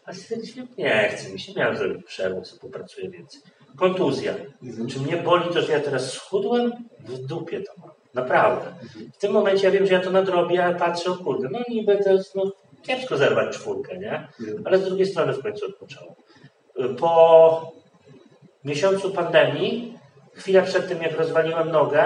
[0.06, 3.42] A stwierdziłem, nie chcę mi się, miałem zrobić przerwę, sobie popracuję więcej.
[3.76, 4.34] Kontuzja.
[4.90, 6.72] Czy mnie boli to, że ja teraz schudłem?
[7.00, 7.90] W dupie to mam.
[8.14, 8.66] Naprawdę.
[9.14, 11.98] W tym momencie ja wiem, że ja to nadrobię, a patrzę, o kurde, no niby
[12.04, 12.52] to jest no,
[12.82, 14.28] kiepsko zerwać czwórkę, nie?
[14.66, 16.16] Ale z drugiej strony w końcu odpocząłem.
[16.98, 17.72] Po
[18.66, 19.98] miesiącu pandemii,
[20.34, 22.04] chwilę przed tym, jak rozwaliłem nogę,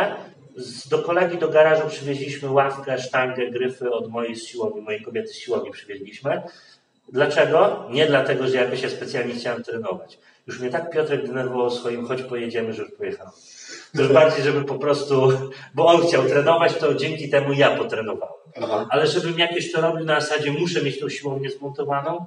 [0.55, 5.27] z, do kolegi do garażu przywieźliśmy ławkę, sztangę, gryfy od mojej z siłowni, mojej kobiety
[5.27, 6.41] z siłowni przywieźliśmy.
[7.11, 7.87] Dlaczego?
[7.91, 10.19] Nie dlatego, że jakoś ja specjalnie chciałem trenować.
[10.47, 13.31] Już mnie tak Piotrek denerwował swoim, choć pojedziemy, że już pojechałem.
[13.93, 15.31] Już bardziej, żeby po prostu,
[15.73, 18.33] bo on chciał trenować, to dzięki temu ja potrenowałem.
[18.61, 18.87] Aha.
[18.89, 22.25] Ale żebym jakieś to robił na zasadzie, muszę mieć tą siłownię zmontowaną?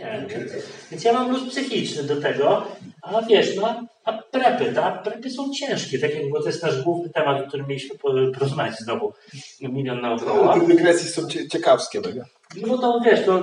[0.00, 0.26] Nie,
[0.92, 2.66] więc, ja mam luz psychiczny do tego,
[3.02, 5.02] a wiesz, no, a prepy, tak?
[5.02, 8.14] Prepy są ciężkie, tak jak, bo to jest nasz główny temat, o którym mieliśmy po-
[8.34, 9.12] porozmawiać znowu
[9.60, 10.54] milion naokoło.
[10.60, 12.24] Te dygresje są cie- ciekawskie mega.
[12.66, 13.42] No to wiesz, to,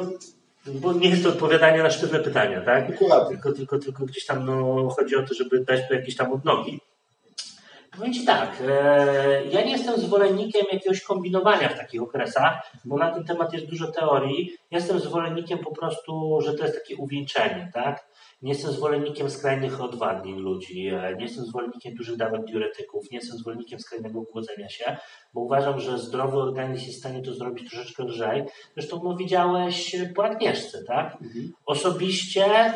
[0.66, 2.92] bo nie jest to odpowiadanie na sztywne pytania, tak?
[2.92, 3.30] Dokładnie.
[3.36, 6.80] Tylko, tylko, tylko gdzieś tam no, chodzi o to, żeby dać tu jakieś tam odnogi.
[7.98, 13.12] Powiem Ci tak, e, ja nie jestem zwolennikiem jakiegoś kombinowania w takich okresach, bo na
[13.12, 14.52] ten temat jest dużo teorii.
[14.72, 18.08] Jestem zwolennikiem po prostu, że to jest takie uwieńczenie, tak?
[18.42, 23.38] Nie jestem zwolennikiem skrajnych odwadnień ludzi, e, nie jestem zwolennikiem dużych dawek diuretyków, nie jestem
[23.38, 24.98] zwolennikiem skrajnego głodzenia się,
[25.34, 28.44] bo uważam, że zdrowy organizm jest w stanie to zrobić troszeczkę lżej.
[28.74, 31.18] Zresztą no, widziałeś po Agnieszce, tak?
[31.66, 32.74] Osobiście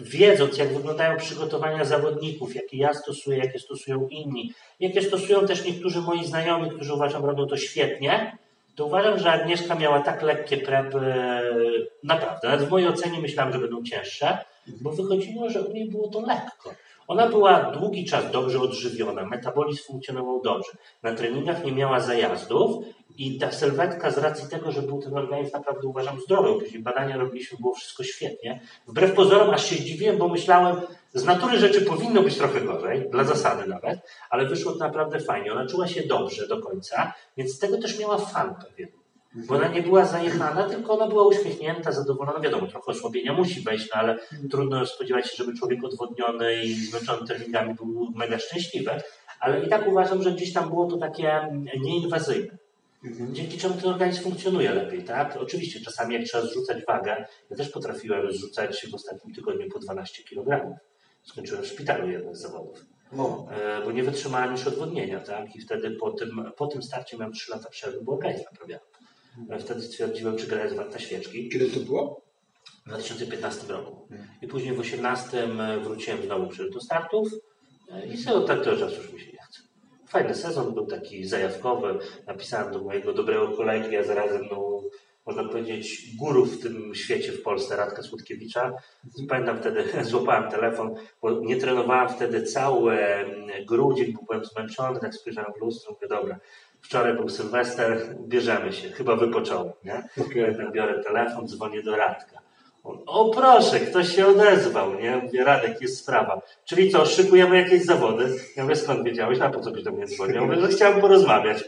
[0.00, 6.00] wiedząc, jak wyglądają przygotowania zawodników, jakie ja stosuję, jakie stosują inni, jakie stosują też niektórzy
[6.00, 8.38] moi znajomi, którzy uważam robią to świetnie,
[8.74, 11.00] to uważam, że Agnieszka miała tak lekkie prepy,
[12.02, 16.08] naprawdę, nawet w mojej ocenie myślałem, że będą cięższe, bo wychodziło, że u niej było
[16.08, 16.74] to lekko.
[17.06, 20.70] Ona była długi czas dobrze odżywiona, metabolizm funkcjonował dobrze.
[21.02, 22.84] Na treningach nie miała zajazdów
[23.16, 27.16] i ta sylwetka z racji tego, że był ten organizm naprawdę uważam zdrowy, później badania
[27.16, 28.60] robiliśmy, było wszystko świetnie.
[28.88, 30.80] Wbrew pozorom aż się zdziwiłem, bo myślałem,
[31.14, 33.98] z natury rzeczy powinno być trochę gorzej, dla zasady nawet,
[34.30, 35.52] ale wyszło to naprawdę fajnie.
[35.52, 39.05] Ona czuła się dobrze do końca, więc z tego też miała fan pewien.
[39.36, 42.40] Bo ona nie była zajechana, tylko ona była uśmiechnięta, zadowolona.
[42.40, 44.18] Wiadomo, trochę osłabienia musi wejść, no ale
[44.50, 48.90] trudno spodziewać się, żeby człowiek odwodniony i zmęczony treningami był mega szczęśliwy.
[49.40, 51.48] Ale i tak uważam, że gdzieś tam było to takie
[51.80, 52.56] nieinwazyjne.
[53.32, 55.36] Dzięki czemu ten organizm funkcjonuje lepiej, tak?
[55.36, 60.22] Oczywiście czasami jak trzeba zrzucać wagę, ja też potrafiłem zrzucać w ostatnim tygodniu po 12
[60.24, 60.78] kg.
[61.22, 63.46] Skończyłem w szpitalu jeden z zawodów, No.
[63.84, 65.56] bo nie wytrzymałem już odwodnienia, tak?
[65.56, 68.86] I wtedy po tym, po tym starcie miałem 3 lata przerwy, bo organizm naprawiałem.
[69.50, 71.48] E, Wtedy stwierdziłem, czy gra jest warta świeczki.
[71.48, 72.20] Kiedy to było?
[72.84, 74.08] W 2015 roku.
[74.42, 75.48] I później w 2018
[75.84, 77.28] wróciłem znowu przy- do startów
[77.92, 79.60] e, i sobie od tamtego czasu już mi się nie chce.
[80.08, 81.98] Fajny sezon był taki zajawkowy.
[82.26, 84.82] Napisałem do mojego dobrego kolegi, a zarazem no,
[85.26, 88.72] można powiedzieć guru w tym świecie w Polsce, Radka Słodkiewicza.
[89.28, 95.14] Pamiętam wtedy, złapałem telefon, bo nie trenowałem wtedy cały mm, grudzień, bo byłem zmęczony, tak
[95.14, 96.38] spojrzałem w lustro, mówię, dobra,
[96.86, 100.02] wczoraj był Sylwester, bierzemy się, chyba wypocząłem, nie?
[100.34, 102.38] Pamiętam, biorę telefon, dzwonię do Radka.
[102.84, 105.16] On, o proszę, ktoś się odezwał, nie?
[105.16, 106.40] Mówię, Radek, jest sprawa.
[106.64, 108.36] Czyli co, szykujemy jakieś zawody?
[108.56, 109.38] Ja mówię, skąd wiedziałeś?
[109.38, 110.34] Na po co byś do mnie dzwonił?
[110.34, 111.64] Ja mówię, że chciałem porozmawiać.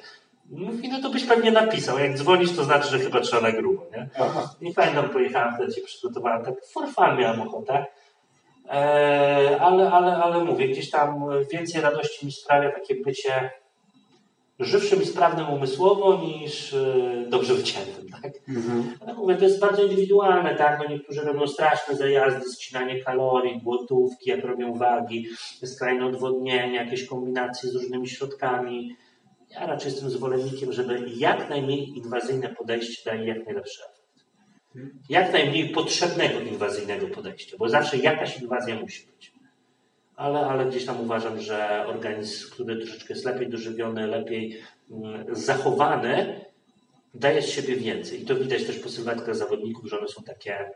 [0.51, 1.99] Mówi, no to byś pewnie napisał.
[1.99, 4.09] Jak dzwonisz, to znaczy, że chyba trzeba na grubo, nie?
[4.21, 4.55] Aha.
[4.61, 7.87] Nie pamiętam, pojechałem wtedy się przygotowałem, tak for fun miałem ochotę.
[8.71, 13.51] E, ale, ale, ale mówię, gdzieś tam więcej radości mi sprawia takie bycie
[14.59, 18.33] żywszym i sprawnym umysłowo niż e, dobrze wyciętym, tak?
[18.49, 18.95] Mhm.
[19.01, 20.79] Ale mówię, to jest bardzo indywidualne, tak?
[20.79, 25.27] No niektórzy robią straszne zajazdy, ścinanie kalorii, głotówki, jak robią wagi,
[25.65, 28.97] skrajne odwodnienie, jakieś kombinacje z różnymi środkami.
[29.51, 33.99] Ja raczej jestem zwolennikiem, żeby jak najmniej inwazyjne podejście daje jak najlepszy efekt.
[35.09, 39.08] Jak najmniej potrzebnego inwazyjnego podejścia, bo zawsze jakaś inwazja musi.
[40.19, 46.41] Ale, ale gdzieś tam uważam, że organizm, który troszeczkę jest lepiej dożywiony, lepiej mm, zachowany,
[47.15, 48.23] daje z siebie więcej.
[48.23, 50.71] I to widać też po sylwetkach zawodników, że one są takie,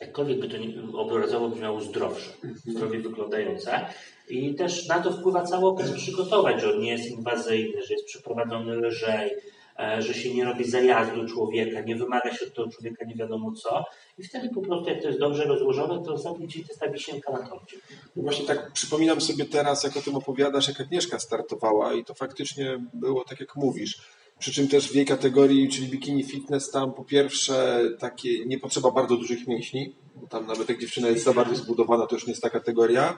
[0.00, 0.56] jakkolwiek by to
[0.98, 2.30] obrazowo brzmiało, zdrowsze,
[2.66, 3.86] zdrowie wyglądające.
[4.28, 8.06] I też na to wpływa cały okres przygotować, że on nie jest inwazyjny, że jest
[8.06, 9.30] przeprowadzony lżej,
[9.98, 13.84] że się nie robi zajazdu człowieka, nie wymaga się od tego człowieka nie wiadomo co.
[14.18, 17.32] I wtedy po prostu, jak to jest dobrze rozłożone, to zazwyczaj to jest ta wisienka
[17.32, 17.76] na torcie.
[18.16, 22.14] No właśnie tak przypominam sobie teraz, jak o tym opowiadasz, jak Agnieszka startowała i to
[22.14, 24.02] faktycznie było tak, jak mówisz.
[24.38, 28.90] Przy czym też w jej kategorii, czyli bikini fitness, tam po pierwsze takie nie potrzeba
[28.90, 32.30] bardzo dużych mięśni, bo tam nawet jak dziewczyna jest za bardzo zbudowana, to już nie
[32.30, 33.16] jest ta kategoria,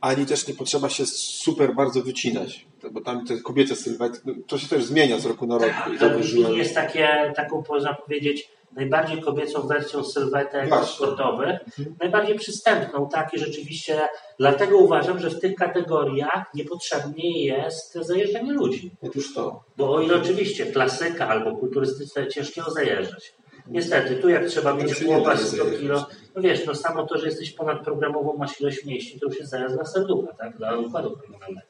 [0.00, 4.58] ani też nie potrzeba się super bardzo wycinać, bo tam te kobiece sylwetki, no, to
[4.58, 5.70] się też zmienia z roku na rok.
[5.70, 5.98] Tak,
[6.42, 10.94] to jest takie, taką, można powiedzieć, najbardziej kobiecą wersją sylwetek Właśnie.
[10.94, 11.96] sportowych, mhm.
[12.00, 14.00] najbardziej przystępną, tak i rzeczywiście
[14.38, 18.90] dlatego uważam, że w tych kategoriach niepotrzebnie jest zajeżdżanie ludzi.
[19.02, 19.64] Otóż to.
[19.76, 23.32] Bo o ile oczywiście klasyka albo kulturystyczne ciężko zajeżdżać.
[23.66, 27.52] Niestety, tu jak trzeba mieć chłopa 100 kilo, no wiesz, no samo to, że jesteś
[27.52, 31.69] ponadprogramową, masz ilość mięśni, to już jest zajazd dla serducha, tak, dla układu hormonalnego.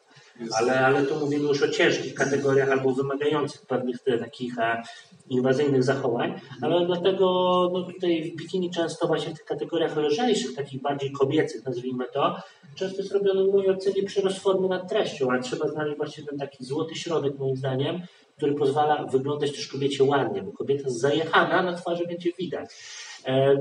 [0.58, 4.82] Ale, ale tu mówimy już o ciężkich kategoriach albo wymagających pewnych takich e,
[5.28, 7.26] inwazyjnych zachowań, ale dlatego
[7.72, 12.36] no tutaj w bikini często właśnie w tych kategoriach lżejszych, takich bardziej kobiecych, nazwijmy to,
[12.74, 16.64] często jest robiony w mojej ocenie przyrost nad treścią, ale trzeba znaleźć właśnie ten taki
[16.64, 18.02] złoty środek moim zdaniem,
[18.36, 22.70] który pozwala wyglądać też kobiecie ładnie, bo kobieta zajechana na twarzy będzie widać.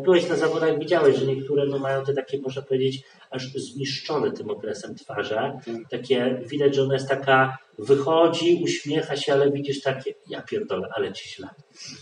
[0.04, 4.50] Byłeś na zawodach, widziałeś, że niektóre no, mają te takie, można powiedzieć, aż zniszczone tym
[4.50, 5.60] okresem twarze.
[5.90, 11.14] Takie, widać, że ona jest taka, wychodzi, uśmiecha się, ale widzisz takie, ja pierdolę, ale
[11.14, 11.48] ci źle.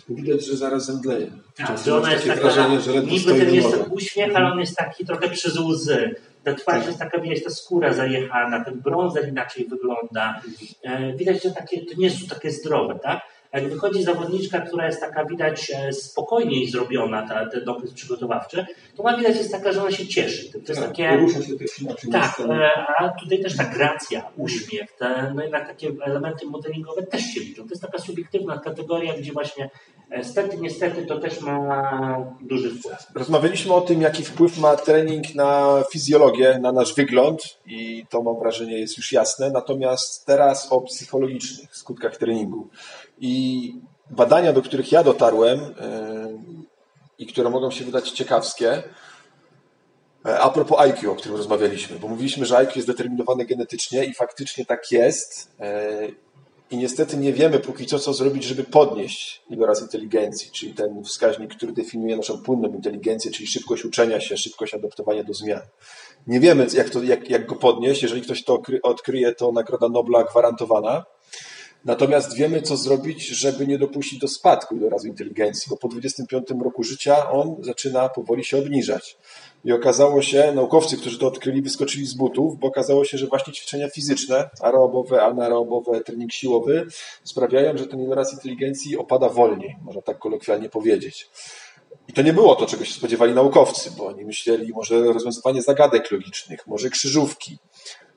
[0.10, 1.32] Widać, że zaraz zemdleje.
[1.56, 4.76] Tak, że ona jest taka, wrażenie, że niby ten jest ten uśmiech, ale on jest
[4.76, 6.16] taki trochę przez łzy.
[6.44, 6.88] Ta twarz tak.
[6.88, 10.42] jest taka, widać, ta skóra zajechana, ten brązer inaczej wygląda.
[10.84, 13.22] E, widać, że takie, to nie jest takie zdrowe, tak?
[13.54, 18.66] Jak wychodzi zawodniczka, która jest taka widać e, spokojniej zrobiona, ta, ten okres przygotowawczy,
[18.96, 20.52] to ona widać jest taka, że ona się cieszy.
[20.52, 21.10] To, jest tak, takie.
[21.10, 22.12] Porusza się też inaczej.
[22.12, 27.22] Tak, e, a tutaj też ta gracja, uśmiech, te, no jednak takie elementy modelingowe też
[27.22, 27.64] się liczą.
[27.64, 29.70] To jest taka subiektywna kategoria, gdzie właśnie
[30.12, 32.98] e, stety, niestety to też ma duży wpływ.
[33.16, 38.40] Rozmawialiśmy o tym, jaki wpływ ma trening na fizjologię, na nasz wygląd i to mam
[38.40, 39.52] wrażenie jest już jasne.
[39.52, 42.70] Natomiast teraz o psychologicznych skutkach treningu.
[43.20, 43.74] I
[44.10, 46.28] badania, do których ja dotarłem e,
[47.20, 48.84] i które mogą się wydać ciekawskie,
[50.26, 54.14] e, a propos IQ, o którym rozmawialiśmy, bo mówiliśmy, że IQ jest determinowane genetycznie i
[54.14, 55.52] faktycznie tak jest.
[55.60, 56.08] E,
[56.72, 61.56] I niestety nie wiemy póki co, co zrobić, żeby podnieść iloraz inteligencji, czyli ten wskaźnik,
[61.56, 65.62] który definiuje naszą płynną inteligencję, czyli szybkość uczenia się, szybkość adaptowania do zmian.
[66.28, 68.04] Nie wiemy, jak, to, jak, jak go podnieść.
[68.04, 71.06] Jeżeli ktoś to odkryje, to Nagroda Nobla gwarantowana.
[71.88, 76.84] Natomiast wiemy, co zrobić, żeby nie dopuścić do spadku ilorazu inteligencji, bo po 25 roku
[76.84, 79.18] życia on zaczyna powoli się obniżać.
[79.66, 83.54] I okazało się, naukowcy, którzy to odkryli, wyskoczyli z butów, bo okazało się, że właśnie
[83.54, 86.88] ćwiczenia fizyczne, aerobowe, anaerobowe, trening siłowy
[87.24, 91.30] sprawiają, że ten iloraz inteligencji opada wolniej, można tak kolokwialnie powiedzieć.
[92.08, 96.12] I to nie było to, czego się spodziewali naukowcy, bo oni myśleli może rozwiązywanie zagadek
[96.12, 97.58] logicznych, może krzyżówki,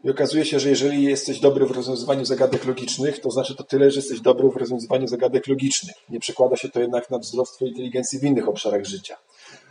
[0.05, 3.91] i okazuje się, że jeżeli jesteś dobry w rozwiązywaniu zagadek logicznych, to znaczy to tyle,
[3.91, 5.97] że jesteś dobry w rozwiązywaniu zagadek logicznych.
[6.09, 9.17] Nie przekłada się to jednak na wzrost twojej inteligencji w innych obszarach życia.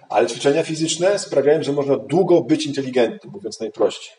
[0.09, 4.13] Ale ćwiczenia fizyczne sprawiają, że można długo być inteligentnym, mówiąc najprościej.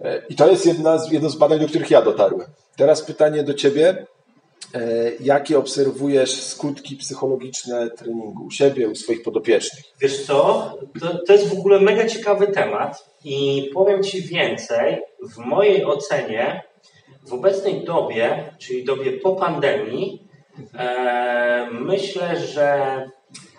[0.00, 2.48] E, I to jest jedna z, jedno z badań, do których ja dotarłem.
[2.76, 4.06] Teraz pytanie do Ciebie.
[4.74, 9.84] E, jakie obserwujesz skutki psychologiczne treningu u siebie, u swoich podopiecznych?
[10.00, 15.02] Wiesz co, to, to jest w ogóle mega ciekawy temat i powiem Ci więcej.
[15.22, 16.62] W mojej ocenie
[17.26, 20.28] w obecnej dobie, czyli dobie po pandemii,
[20.78, 23.10] e, myślę, że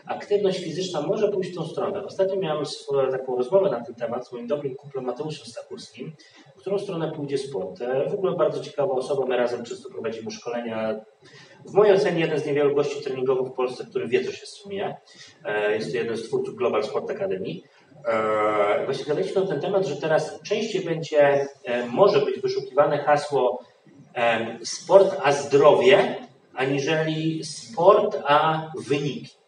[0.08, 2.06] aktywność fizyczna może pójść w tą stronę.
[2.06, 6.14] Ostatnio miałem swoją, taką rozmowę na ten temat z moim dobrym kumplem Mateuszem Stakurskim,
[6.58, 7.82] w którą stronę pójdzie sport.
[7.82, 10.96] E, w ogóle bardzo ciekawa osoba, my razem często prowadzimy szkolenia.
[11.66, 14.98] W mojej ocenie jeden z niewielu gości treningowych w Polsce, który wie, co się sumie.
[15.46, 17.50] E, jest to jeden z twórców Global Sport Academy.
[18.06, 21.48] E, właśnie gadaliśmy na ten temat, że teraz częściej będzie,
[21.90, 23.64] może być wyszukiwane hasło
[24.64, 26.16] sport a zdrowie,
[26.54, 29.45] aniżeli sport a wyniki.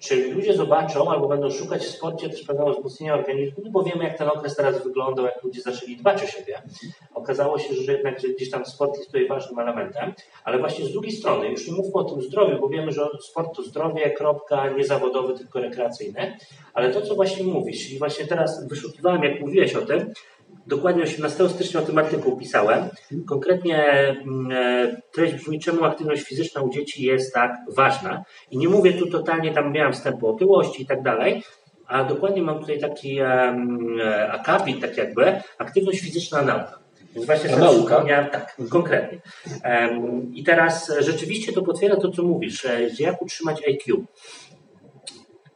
[0.00, 4.04] Czyli ludzie zobaczą albo będą szukać w sporcie też pewnego wzmocnienia organizmu, no bo wiemy,
[4.04, 6.62] jak ten okres teraz wyglądał, jak ludzie zaczęli dbać o siebie.
[7.14, 10.12] Okazało się, że jednak że gdzieś tam sport jest tutaj ważnym elementem,
[10.44, 13.56] ale właśnie z drugiej strony, już nie mówmy o tym zdrowiu, bo wiemy, że sport
[13.56, 16.36] to zdrowie, kropka, nie zawodowy, tylko rekreacyjny,
[16.74, 20.12] ale to, co właśnie mówisz, i właśnie teraz wyszukiwałem, jak mówiłeś o tym,
[20.66, 22.88] Dokładnie 18 stycznia o tym artykuł pisałem.
[23.26, 28.24] Konkretnie mm, e, treść brzmi, czemu aktywność fizyczna u dzieci jest tak ważna.
[28.50, 31.42] I nie mówię tu totalnie, tam miałem wstęp o otyłości i tak dalej,
[31.86, 36.80] a dokładnie mam tutaj taki e, akapit, tak jakby, aktywność fizyczna nauka.
[37.14, 38.04] Więc właśnie nauka?
[38.32, 39.18] Tak, konkretnie.
[40.34, 44.04] I teraz rzeczywiście to potwierdza to, co mówisz, że jak utrzymać IQ.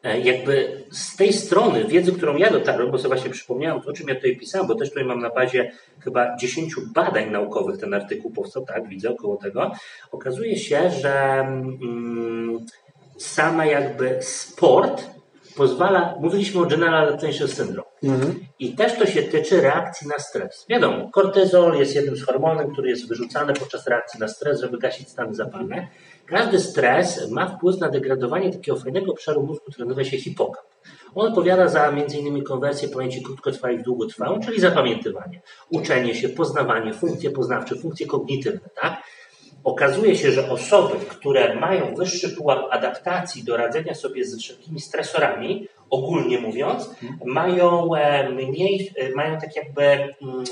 [0.05, 3.93] E, jakby z tej strony wiedzy, którą ja dotarłem, bo sobie właśnie przypomniałem to, o
[3.93, 7.95] czym ja tutaj pisałem, bo też tutaj mam na bazie chyba 10 badań naukowych ten
[7.95, 9.73] artykuł powstał, tak, widzę około tego,
[10.13, 12.67] okazuje się, że mm,
[13.19, 15.11] sama jakby sport
[15.57, 18.41] pozwala, mówiliśmy o General Attention Syndrome mhm.
[18.59, 20.67] i też to się tyczy reakcji na stres.
[20.69, 25.09] Wiadomo, kortyzol jest jednym z hormonów, który jest wyrzucany podczas reakcji na stres, żeby gasić
[25.09, 25.89] stany zapalne.
[26.27, 30.67] Każdy stres ma wpływ na degradowanie takiego fajnego obszaru mózgu, który nazywa się hipokamp.
[31.15, 32.45] On odpowiada za m.in.
[32.45, 35.41] konwersję pamięci krótkotrwałej w długotrwałą, czyli zapamiętywanie,
[35.71, 38.69] uczenie się, poznawanie, funkcje poznawcze, funkcje kognitywne.
[38.83, 39.03] Tak?
[39.65, 45.69] Okazuje się, że osoby, które mają wyższy pułap adaptacji do radzenia sobie z wszelkimi stresorami,
[45.91, 46.91] ogólnie mówiąc,
[47.25, 50.45] mają e, mniej, e, mają tak jakby mm,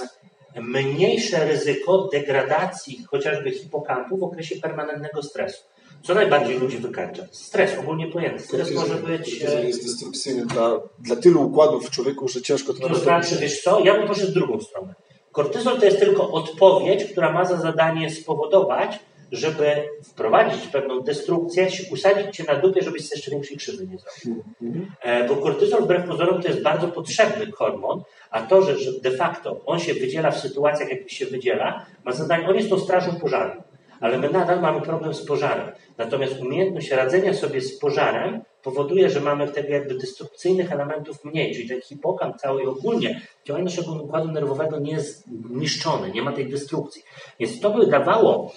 [0.60, 5.62] mniejsze ryzyko degradacji chociażby hipokampu w okresie permanentnego stresu.
[6.02, 7.22] Co najbardziej ludzi wykańcza?
[7.30, 8.42] Stres, ogólnie pojęty.
[8.42, 9.40] Stres może być...
[9.40, 12.88] jest destrukcyjny dla, dla tylu układów w człowieku, że ciężko to...
[12.88, 14.94] To znaczy, wiesz co, ja bym poszedł w drugą stronę.
[15.32, 18.98] Kortyzol to jest tylko odpowiedź, która ma za zadanie spowodować,
[19.32, 24.44] żeby wprowadzić pewną destrukcję, usadzić cię na dupie, żebyś jeszcze większej krzywdy nie zrobił.
[24.62, 24.90] Mhm.
[25.02, 29.10] E, bo kortyzol wbrew pozorom to jest bardzo potrzebny hormon, a to, że, że de
[29.10, 33.14] facto on się wydziela w sytuacjach, jak się wydziela, ma zadanie, on jest tą strażą
[33.14, 33.62] pożarną.
[34.00, 35.72] Ale my nadal mamy problem z pożarem.
[35.98, 41.68] Natomiast umiejętniność radzenia sobie z pożarem powoduje, że mamy tego jakby destrukcyjnych elementów mniej, czyli
[41.68, 47.02] ten hipokamp cały ogólnie działanie naszego układu nerwowego nie jest niszczony, nie ma tej destrukcji.
[47.40, 48.52] Więc to by dawało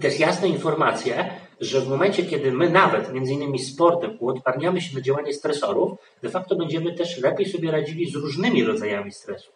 [0.00, 1.30] też jasne informacje,
[1.60, 6.28] że w momencie, kiedy my nawet między innymi sportem uodparniamy się na działanie stresorów, de
[6.28, 9.52] facto będziemy też lepiej sobie radzili z różnymi rodzajami stresu.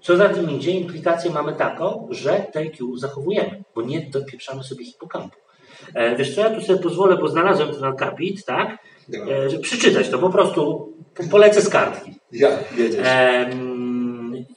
[0.00, 5.36] Co za tym idzie, implikację mamy taką, że TQ zachowujemy, bo nie dopieprzamy sobie hipokampu.
[5.94, 8.78] E, wiesz co, ja tu sobie pozwolę, bo znalazłem ten akapit, tak?
[9.28, 10.92] E, przeczytać to, po prostu
[11.30, 12.14] polecę z kartki.
[12.32, 13.00] Ja, wiedzieć.
[13.04, 13.50] E,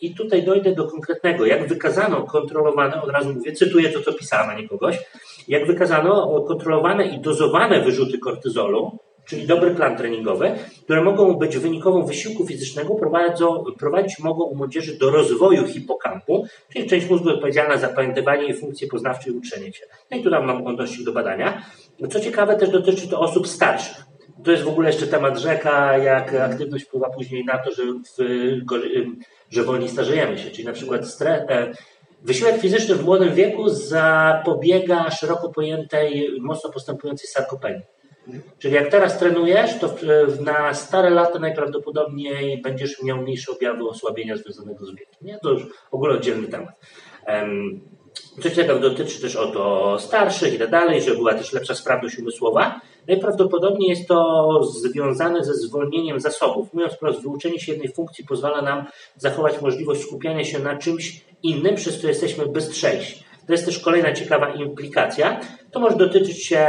[0.01, 1.45] I tutaj dojdę do konkretnego.
[1.45, 4.99] Jak wykazano kontrolowane, od razu mówię, cytuję to, co pisałem, a nie kogoś,
[5.47, 10.51] jak wykazano kontrolowane i dozowane wyrzuty kortyzolu, czyli dobry plan treningowy,
[10.83, 16.89] które mogą być wynikową wysiłku fizycznego, prowadzą, prowadzić mogą u młodzieży do rozwoju hipokampu, czyli
[16.89, 19.85] część mózgu odpowiedzialna za pamiętywanie i funkcje poznawcze i uczenie się.
[20.11, 21.65] No i tu mam odnośnie do badania.
[22.09, 24.03] Co ciekawe, też dotyczy to osób starszych.
[24.43, 28.23] To jest w ogóle jeszcze temat rzeka, jak aktywność wpływa później na to, że, w,
[29.49, 30.51] że wolniej starzejemy się.
[30.51, 31.73] Czyli na przykład stres, e,
[32.23, 37.81] wysiłek fizyczny w młodym wieku zapobiega szeroko pojętej, mocno postępującej sarkopenii.
[38.59, 39.95] Czyli jak teraz trenujesz, to
[40.41, 45.15] na stare lata najprawdopodobniej będziesz miał mniejsze objawy osłabienia związanego z wiekiem.
[45.21, 45.39] Nie?
[45.43, 46.75] To już w ogóle oddzielny temat.
[48.41, 52.19] Coś takiego dotyczy też o to starszych i tak dalej, że była też lepsza sprawność
[52.19, 52.81] umysłowa.
[53.07, 56.73] Najprawdopodobniej jest to związane ze zwolnieniem zasobów.
[56.73, 58.85] Mówiąc wprost, wyuczenie się jednej funkcji pozwala nam
[59.17, 63.22] zachować możliwość skupiania się na czymś innym, przez co jesteśmy bystrzejsi.
[63.47, 65.39] To jest też kolejna ciekawa implikacja.
[65.71, 66.67] To może dotyczyć się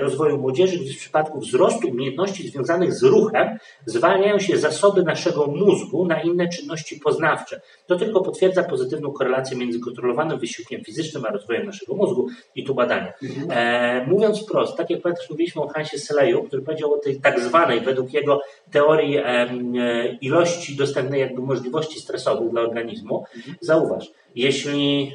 [0.00, 6.06] rozwoju młodzieży, gdyż w przypadku wzrostu umiejętności związanych z ruchem zwalniają się zasoby naszego mózgu
[6.06, 7.60] na inne czynności poznawcze.
[7.86, 12.74] To tylko potwierdza pozytywną korelację między kontrolowanym wysiłkiem fizycznym a rozwojem naszego mózgu i tu
[12.74, 13.12] badania.
[13.22, 13.50] Mhm.
[13.50, 17.40] E, mówiąc wprost, tak jak pamiętasz, mówiliśmy o Hansie Seleju, który powiedział o tej tak
[17.40, 18.40] zwanej, według jego
[18.72, 19.48] teorii e,
[20.20, 23.24] ilości dostępnej jakby możliwości stresowych dla organizmu.
[23.36, 23.56] Mhm.
[23.60, 25.12] Zauważ, jeśli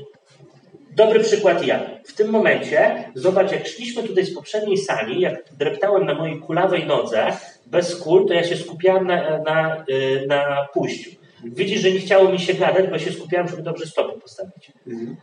[0.95, 1.79] Dobry przykład ja.
[2.03, 6.85] W tym momencie, zobacz, jak szliśmy tutaj z poprzedniej sali, jak dreptałem na mojej kulawej
[6.85, 7.27] nodze,
[7.65, 11.09] bez kul, to ja się skupiałem na, na, y, na pójściu.
[11.45, 14.71] Widzisz, że nie chciało mi się gadać, bo się skupiałem, żeby dobrze stopy postawić.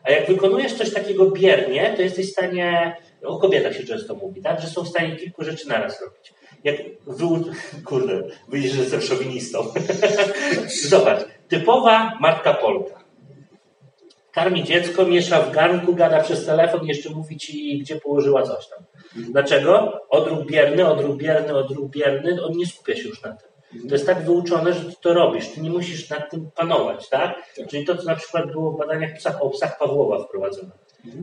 [0.04, 4.42] A jak wykonujesz coś takiego biernie, to jesteś w stanie, o kobietach się często mówi,
[4.42, 6.32] tak, że są w stanie kilku rzeczy naraz robić.
[6.64, 6.76] Jak
[7.06, 7.26] wy...
[7.88, 8.22] Kurde,
[8.52, 9.66] widzisz, że jestem szowinistą.
[10.88, 12.99] Zobacz, typowa matka Polka.
[14.32, 18.84] Karmi dziecko, miesza w garnku, gada przez telefon, jeszcze mówi ci, gdzie położyła coś tam.
[19.32, 20.00] Dlaczego?
[20.08, 23.50] Odruch bierny, odruch bierny, odruch bierny, on nie skupia się już na tym.
[23.88, 25.48] To jest tak wyuczone, że ty to robisz.
[25.48, 27.34] Ty nie musisz nad tym panować, tak?
[27.56, 27.68] tak.
[27.68, 30.70] Czyli to, co na przykład było w badaniach psach, o psach Pawłowa wprowadzone.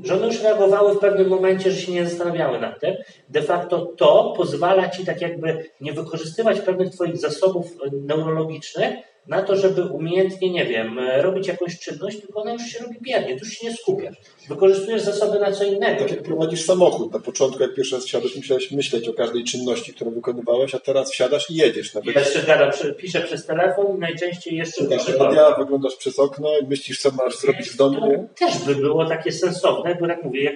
[0.03, 2.95] Że one już reagowały w pewnym momencie, że się nie zastanawiały nad tym.
[3.29, 8.95] De facto to pozwala ci tak jakby nie wykorzystywać pewnych twoich zasobów neurologicznych,
[9.27, 13.39] na to, żeby umiejętnie, nie wiem, robić jakąś czynność, tylko ona już się robi biernie,
[13.39, 14.15] tu już się nie skupiasz.
[14.49, 15.99] Wykorzystujesz zasoby na co innego.
[15.99, 17.13] Tak jak prowadzisz samochód.
[17.13, 21.11] Na początku, jak pierwszy raz wsiadasz, musiałeś myśleć o każdej czynności, którą wykonywałeś, a teraz
[21.11, 21.93] wsiadasz i jedziesz.
[21.93, 22.15] Nawet...
[22.15, 24.85] Jeszcze gadam, piszę przez telefon i najczęściej jeszcze...
[24.85, 28.29] Słuchasz radia, wyglądasz przez okno i myślisz, co masz zrobić w domu.
[28.39, 30.55] To też by było takie sensowne, bo jak mówię, jak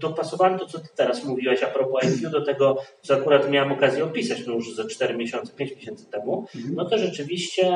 [0.00, 4.04] dopasowałem to, co ty teraz mówiłeś a propos IQ do tego, co akurat miałem okazję
[4.04, 6.74] opisać no już za 4 miesiące, 5 miesięcy temu, mhm.
[6.74, 7.72] no to rzeczywiście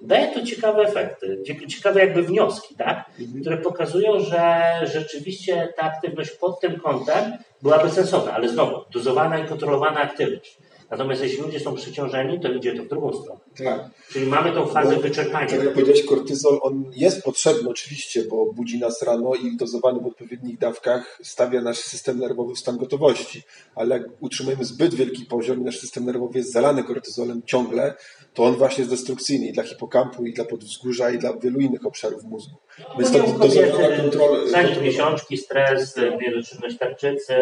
[0.00, 3.10] daje to ciekawe efekty, ciekawe jakby wnioski, tak?
[3.20, 3.40] Mhm.
[3.40, 4.62] które pokazują, że
[4.92, 10.58] rzeczywiście ta aktywność pod tym kątem byłaby sensowna, ale znowu, dozowana i kontrolowana aktywność.
[10.90, 13.40] Natomiast jeśli ludzie są przeciążeni, to idzie to w drugą stronę.
[13.64, 13.90] Tak.
[14.08, 15.46] Czyli mamy tą fazę bo, wyczerpania.
[15.46, 20.06] Tak jak powiedziałeś, kortyzol, on jest potrzebny oczywiście, bo budzi nas rano i dozowany w
[20.06, 23.42] odpowiednich dawkach stawia nasz system nerwowy w stan gotowości.
[23.74, 27.94] Ale jak utrzymujemy zbyt wielki poziom i nasz system nerwowy jest zalany kortyzolem ciągle,
[28.34, 31.86] to on właśnie jest destrukcyjny i dla hipokampu, i dla podwzgórza, i dla wielu innych
[31.86, 32.56] obszarów mózgu.
[32.78, 34.48] No, Więc to dozowana kontrola...
[34.48, 37.34] Zanik miesiączki, stres, niedoczynność tarczycy,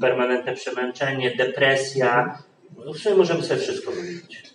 [0.00, 2.38] permanentne przemęczenie, depresja,
[2.86, 4.54] no w sumie możemy sobie wszystko wymienić.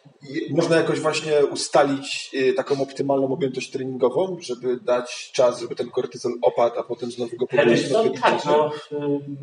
[0.49, 6.31] Można jakoś właśnie ustalić y, taką optymalną objętość treningową, żeby dać czas, żeby ten kortyzol
[6.41, 7.91] opadł, a potem znowu go podnieść.
[7.91, 8.95] No, tak, no, y,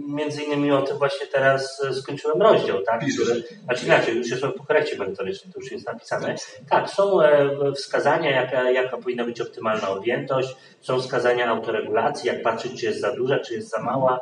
[0.09, 3.05] między innymi o tym właśnie teraz y, skończyłem rozdział, tak?
[3.15, 6.27] Który, znaczy inaczej, już jest po korekcie merytorycznej, to już jest napisane.
[6.27, 6.39] Tak,
[6.71, 12.81] tak są e, wskazania, jaka, jaka powinna być optymalna objętość, są wskazania autoregulacji, jak patrzeć,
[12.81, 14.21] czy jest za duża, czy jest za mała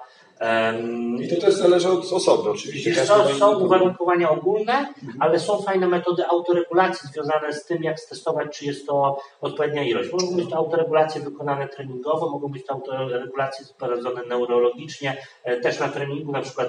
[1.20, 2.94] i to też zależy od osoby, oczywiście.
[2.94, 5.16] Są, są uwarunkowania ogólne, mhm.
[5.20, 10.12] ale są fajne metody autoregulacji związane z tym, jak stestować, czy jest to odpowiednia ilość.
[10.12, 15.88] Mogą być to autoregulacje wykonane treningowo, mogą być to autoregulacje sprawdzone neurologicznie, e, też na
[15.88, 16.68] treningu, na przykład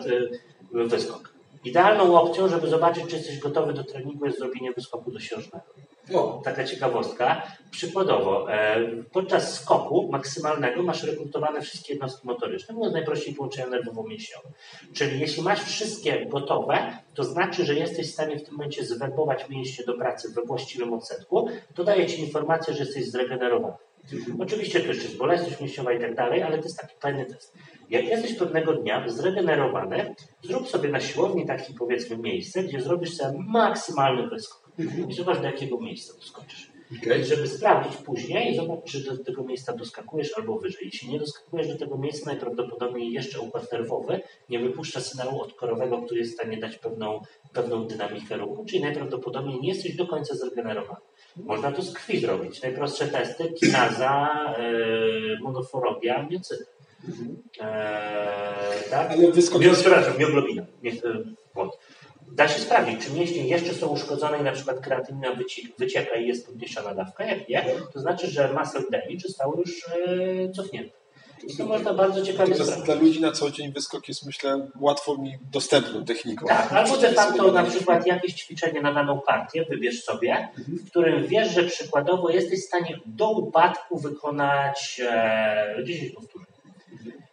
[0.74, 1.34] e, wyskok.
[1.64, 5.66] Idealną opcją, żeby zobaczyć, czy jesteś gotowy do treningu, jest zrobienie wyskoku dosiężnego.
[6.14, 7.42] O, taka ciekawostka.
[7.72, 14.48] Przykładowo, e, podczas skoku maksymalnego masz rekrutowane wszystkie jednostki motoryczne, mówiąc najprościej połączenia nerwowo-mięśniowe.
[14.94, 19.50] Czyli jeśli masz wszystkie gotowe, to znaczy, że jesteś w stanie w tym momencie zwerbować
[19.50, 21.50] mięśnie do pracy we właściwym odsetku.
[21.76, 23.76] To daje Ci informację, że jesteś zregenerowany.
[24.14, 24.42] Mhm.
[24.42, 27.54] Oczywiście to jeszcze jest bolesność mięśniowa i tak dalej, ale to jest taki fajny test.
[27.90, 33.40] Jak jesteś pewnego dnia zregenerowany, zrób sobie na siłowni takie powiedzmy miejsce, gdzie zrobisz sobie
[33.48, 34.65] maksymalny wyskok.
[34.80, 35.10] Mhm.
[35.10, 36.76] I zobacz, do jakiego miejsca doskoczysz.
[37.04, 37.26] Okay.
[37.26, 40.86] Żeby sprawdzić później, zobacz, czy do tego miejsca doskakujesz albo wyżej.
[40.86, 46.20] Jeśli nie doskakujesz do tego miejsca, najprawdopodobniej jeszcze układ nerwowy nie wypuszcza sygnału odkorowego, który
[46.20, 47.22] jest w stanie dać pewną,
[47.54, 51.00] pewną dynamikę ruchu, czyli najprawdopodobniej nie jesteś do końca zregenerowany.
[51.38, 52.62] Można to z krwi zrobić.
[52.62, 56.66] Najprostsze testy, kinaza, yy, monoforogia, miocyty.
[57.08, 57.44] Mhm.
[57.60, 59.12] Eee, tak?
[59.12, 59.32] Ale.
[59.74, 60.66] Przepraszam, mioglobina.
[62.36, 65.28] Da się sprawdzić, czy mięśnie jeszcze są uszkodzone i na przykład kreatynina
[65.78, 67.26] wycieka i jest podniesiona dawka.
[67.26, 70.96] Jak nie, to znaczy, że muscle damage zostało już e, cofnięte.
[71.48, 72.86] I to można bardzo ciekawie sprawdzić.
[72.86, 76.46] Dla ludzi na co dzień wyskok jest, myślę, łatwo mi dostępną techniką.
[76.46, 80.78] Tak, albo de facto na przykład jakieś ćwiczenie na daną partię wybierz sobie, mhm.
[80.78, 86.55] w którym wiesz, że przykładowo jesteś w stanie do upadku wykonać e, 10 powtórzeń.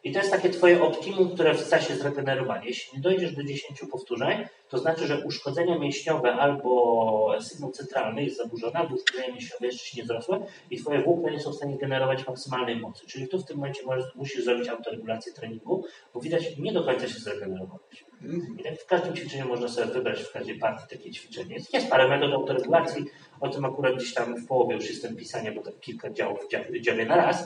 [0.05, 2.65] I to jest takie Twoje optimum, które chce się zregenerować.
[2.65, 8.37] Jeśli nie dojdziesz do 10 powtórzeń, to znaczy, że uszkodzenia mięśniowe albo sygnał centralny jest
[8.37, 11.79] zaburzony, albo uszkodzenia mięśniowe jeszcze się nie wzrosły i Twoje włókna nie są w stanie
[11.79, 13.07] generować maksymalnej mocy.
[13.07, 15.85] Czyli tu w tym momencie możesz, musisz zrobić autoregulację treningu,
[16.15, 18.05] bo widać, nie do końca się zregenerowałeś.
[18.23, 18.59] Mhm.
[18.59, 21.55] I tak w każdym ćwiczeniu można sobie wybrać w każdej partii takie ćwiczenie.
[21.55, 23.05] Jest, jest parę metod autoregulacji,
[23.41, 26.39] o tym akurat gdzieś tam w połowie już jestem pisania, bo tak kilka działów
[26.81, 27.45] dziawię na raz.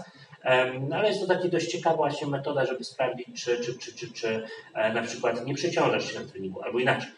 [0.88, 4.12] No ale jest to taka dość ciekawa właśnie metoda, żeby sprawdzić, czy, czy, czy, czy,
[4.12, 4.42] czy
[4.74, 7.10] e, na przykład nie przeciążasz się na treningu, albo inaczej,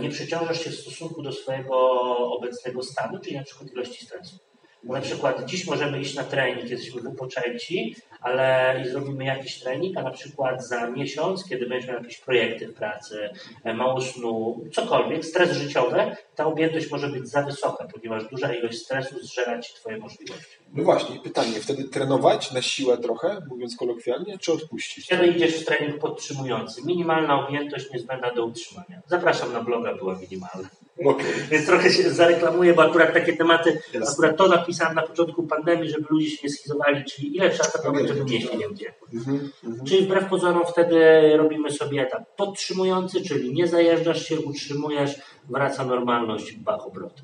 [0.00, 1.78] nie przeciążasz się w stosunku do swojego
[2.18, 4.38] obecnego stanu, czyli na przykład ilości stresu.
[4.82, 9.96] Bo na przykład dziś możemy iść na trening, jesteśmy wypoczęci, ale i zrobimy jakiś trening,
[9.96, 13.30] a na przykład za miesiąc, kiedy będziemy jakieś projekty w pracy,
[13.64, 18.78] e, mało snu, cokolwiek, stres życiowy, ta objętość może być za wysoka, ponieważ duża ilość
[18.78, 20.58] stresu zżera ci twoje możliwości.
[20.72, 25.04] No właśnie, pytanie, wtedy trenować na siłę trochę, mówiąc kolokwialnie, czy odpuścić?
[25.04, 26.82] Wtedy idziesz w trening podtrzymujący.
[26.86, 29.00] Minimalna objętość niezbędna do utrzymania.
[29.06, 30.68] Zapraszam na bloga, była minimalna.
[31.04, 31.26] Okay.
[31.50, 34.10] Więc trochę się zareklamuję, bo akurat takie tematy, Jasne.
[34.10, 37.68] akurat to napisałem na początku pandemii, żeby ludzie się nie schizowali, czyli ile trzeba
[38.08, 38.94] żeby mięśnie nie.
[39.14, 39.86] Mhm, mhm.
[39.86, 40.98] Czyli wbrew pozorom wtedy
[41.36, 45.14] robimy sobie etap podtrzymujący, czyli nie zajeżdżasz się, utrzymujesz,
[45.48, 47.22] wraca normalność, bach obrotu.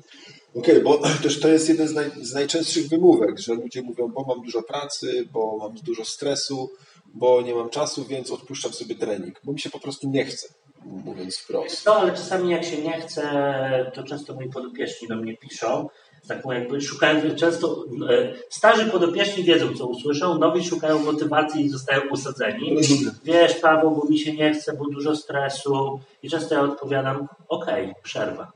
[0.55, 4.07] Okej, okay, bo też to jest jeden z, naj, z najczęstszych wymówek, że ludzie mówią,
[4.07, 6.69] bo mam dużo pracy, bo mam dużo stresu,
[7.13, 10.47] bo nie mam czasu, więc odpuszczam sobie trening, bo mi się po prostu nie chce,
[10.85, 11.85] mówiąc wprost.
[11.85, 15.89] No, ale czasami jak się nie chce, to często moi podopieczni do mnie piszą,
[16.27, 22.01] taką jakby szukają, często e, starzy podopieczni wiedzą, co usłyszą, nowi szukają motywacji i zostają
[22.11, 22.77] usadzeni.
[23.23, 27.83] Wiesz, Paweł, bo mi się nie chce, bo dużo stresu i często ja odpowiadam, okej,
[27.83, 28.51] okay, przerwa.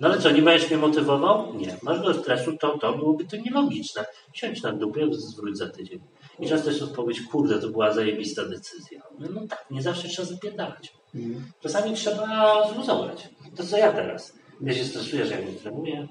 [0.00, 1.54] No ale co, nie będziesz mnie motywował?
[1.54, 1.76] Nie.
[1.82, 4.04] Masz do stresu, to, to byłoby to nielogiczne.
[4.32, 6.00] Siądź na dupie, zwróć za tydzień.
[6.40, 9.02] I często jest odpowiedź, kurde, to była zajebista decyzja.
[9.18, 10.92] No, no tak, nie zawsze trzeba zapierdalać.
[11.14, 11.44] Mhm.
[11.60, 13.28] Czasami trzeba zluzować.
[13.56, 14.32] To co ja teraz?
[14.60, 16.08] Ja się stresuję, że ja nie trenuję.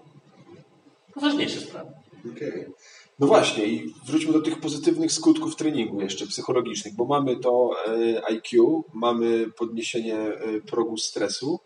[1.15, 1.91] Poważniejsze sprawy.
[2.35, 2.71] Okay.
[3.19, 8.25] No właśnie, i wróćmy do tych pozytywnych skutków treningu jeszcze psychologicznych, bo mamy to e,
[8.25, 11.59] IQ, mamy podniesienie e, progu stresu,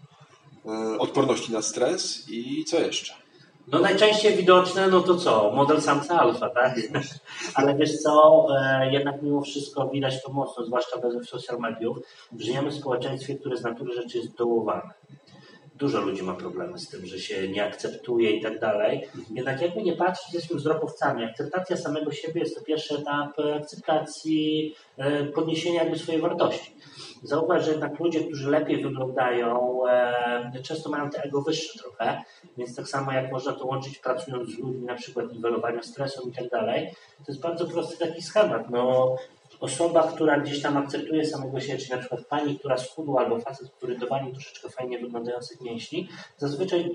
[0.65, 3.13] e, odporności na stres i co jeszcze?
[3.67, 5.51] No najczęściej widoczne, no to co?
[5.55, 6.79] Model samca alfa, tak?
[7.55, 8.47] Ale wiesz co,
[8.91, 11.97] jednak mimo wszystko widać to mocno, zwłaszcza bez social mediów.
[12.39, 14.93] Żyjemy w społeczeństwie, które z natury rzeczy jest dołowane
[15.79, 19.07] dużo ludzi ma problemy z tym, że się nie akceptuje i tak dalej.
[19.31, 21.23] Jednak jakby nie patrzeć, jesteśmy wzrokowcami.
[21.23, 26.75] Akceptacja samego siebie jest to pierwszy etap akceptacji, e, podniesienia jakby swojej wartości.
[27.23, 32.23] Zauważ, że jednak ludzie, którzy lepiej wyglądają, e, często mają te ego wyższe trochę,
[32.57, 36.31] więc tak samo jak można to łączyć pracując z ludźmi, na przykład niwelowaniem stresu i
[36.31, 38.69] tak dalej, to jest bardzo prosty taki schemat.
[38.69, 39.15] No,
[39.59, 43.71] osoba, która gdzieś tam akceptuje samego siebie, czyli na przykład pani, która schudła, albo facet,
[43.71, 46.91] który dowalił troszeczkę fajnie wyglądających mięśni, zazwyczaj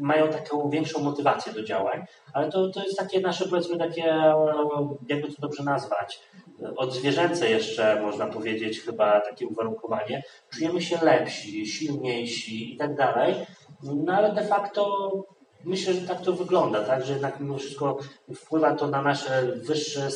[0.00, 4.04] mają taką większą motywację do działań, ale to, to jest takie nasze, powiedzmy, takie,
[5.08, 6.20] jakby to dobrze nazwać,
[6.76, 10.22] odzwierzęce jeszcze, można powiedzieć, chyba takie uwarunkowanie.
[10.50, 13.34] Czujemy się lepsi, silniejsi i tak dalej,
[13.82, 15.10] no ale de facto
[15.64, 17.04] Myślę, że tak to wygląda, tak?
[17.04, 17.98] że jednak mimo wszystko
[18.34, 20.08] wpływa to na nasze wyższe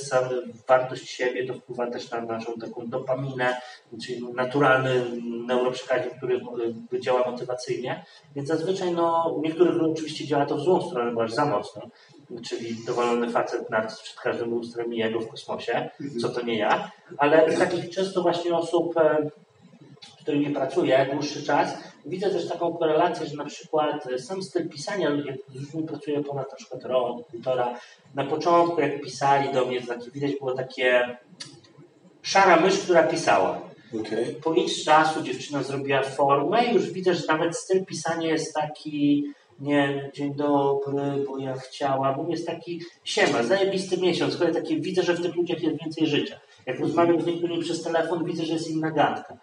[0.68, 3.60] wartość siebie, to wpływa też na naszą taką dopaminę,
[4.04, 5.04] czyli naturalny
[5.46, 6.40] neuroprzekaźnik, który
[7.00, 8.04] działa motywacyjnie.
[8.36, 11.82] Więc zazwyczaj no, u niektórych oczywiście działa to w złą stronę, bo aż za mocno,
[12.48, 15.90] czyli dowolony facet narcyz przed każdym lustrem i jego w kosmosie,
[16.20, 19.30] co to nie ja, ale takich często właśnie osób, e,
[20.18, 25.10] z którymi pracuję dłuższy czas, Widzę też taką korelację, że na przykład sam styl pisania,
[25.10, 27.78] jak z ludźmi pracuję ponad na przykład rok, półtora,
[28.14, 31.18] na początku jak pisali do mnie, takie, widać było takie
[32.22, 33.60] szara mysz, która pisała.
[34.00, 34.34] Okay.
[34.44, 39.24] Po x czasu dziewczyna zrobiła formę i już widzę, że nawet styl pisania jest taki
[39.60, 42.30] nie, dzień dobry, bo ja chciałam.
[42.30, 46.40] Jest taki siema, zajebisty miesiąc, ale taki widzę, że w tych ludziach jest więcej życia.
[46.66, 49.38] Jak rozmawiam z niektórymi przez telefon, widzę, że jest inna gadka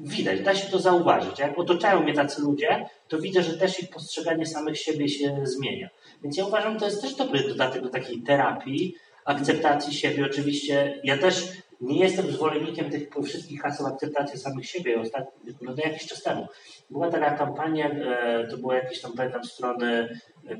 [0.00, 1.38] widać, da się to zauważyć.
[1.38, 5.88] Jak otaczają mnie tacy ludzie, to widzę, że też ich postrzeganie samych siebie się zmienia.
[6.22, 10.26] Więc ja uważam, to jest też dobry dodatek do takiej terapii, akceptacji siebie.
[10.26, 11.48] Oczywiście ja też
[11.80, 15.00] nie jestem zwolennikiem tych wszystkich haseł akceptacji samych siebie.
[15.00, 16.46] Ostatnio, no jakiś czas temu
[16.90, 20.08] była taka kampania, e, to były jakieś tam, pamiętam, strony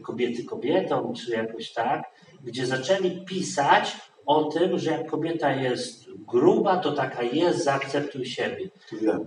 [0.03, 2.03] kobiety kobietom, czy jakoś tak,
[2.45, 3.97] gdzie zaczęli pisać
[4.27, 8.71] o tym, że jak kobieta jest gruba, to taka jest, zaakceptuj siebie.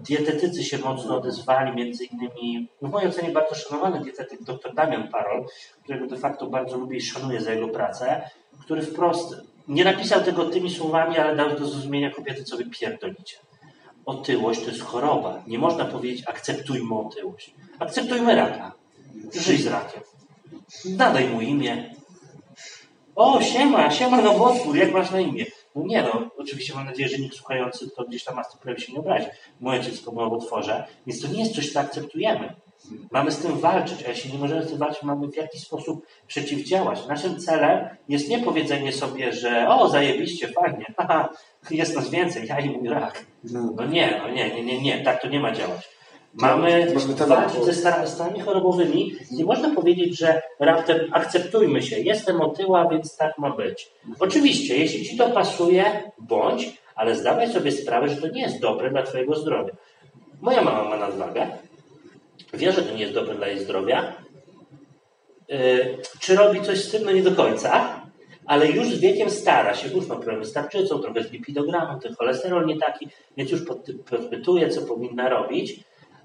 [0.09, 5.45] Dietetycy się mocno odezwali, między innymi, w mojej ocenie bardzo szanowany dietetyk dr Damian Parol,
[5.83, 8.29] którego de facto bardzo lubię i szanuję za jego pracę,
[8.61, 9.35] który wprost
[9.67, 13.37] nie napisał tego tymi słowami, ale dał do zrozumienia kobiety, co wy pierdolicie.
[14.05, 15.43] Otyłość to jest choroba.
[15.47, 17.55] Nie można powiedzieć akceptujmy otyłość.
[17.79, 18.71] Akceptujmy raka.
[19.33, 20.01] Żyj z rakiem.
[20.85, 21.94] Nadaj mu imię,
[23.15, 25.45] o, siema, siema nowotwór, jak masz na imię?
[25.75, 28.99] No nie no, oczywiście mam nadzieję, że nikt słuchający to gdzieś tam master się nie
[28.99, 29.27] obrazi.
[29.59, 32.55] Moje dziecko ma nowotworze, więc to nie jest coś, co akceptujemy.
[33.11, 36.05] Mamy z tym walczyć, a jeśli nie możemy z tym walczyć, mamy w jakiś sposób
[36.27, 37.07] przeciwdziałać.
[37.07, 41.29] Naszym celem jest nie powiedzenie sobie, że o, zajebiście, fajnie, haha,
[41.71, 43.25] jest nas więcej, ja i mój rak.
[43.43, 45.94] No nie, no nie, nie, nie, nie, tak to nie ma działać.
[46.35, 46.93] Mamy
[47.27, 47.73] walczyć ze
[48.07, 49.15] stanami chorobowymi.
[49.31, 53.91] Nie można powiedzieć, że raptem akceptujmy się, jestem otyła, więc tak ma być.
[54.19, 58.89] Oczywiście, jeśli ci to pasuje, bądź, ale zdawaj sobie sprawę, że to nie jest dobre
[58.89, 59.73] dla twojego zdrowia.
[60.41, 61.47] Moja mama ma nadwagę,
[62.53, 64.13] wie, że to nie jest dobre dla jej zdrowia.
[65.49, 67.03] Yy, czy robi coś z tym?
[67.05, 68.01] No nie do końca,
[68.45, 72.65] ale już z wiekiem stara się, już ma problem starczycą, trochę z lipidogramem, ten cholesterol
[72.65, 73.07] nie taki,
[73.37, 73.61] więc już
[74.09, 75.79] podpytuje, co powinna robić.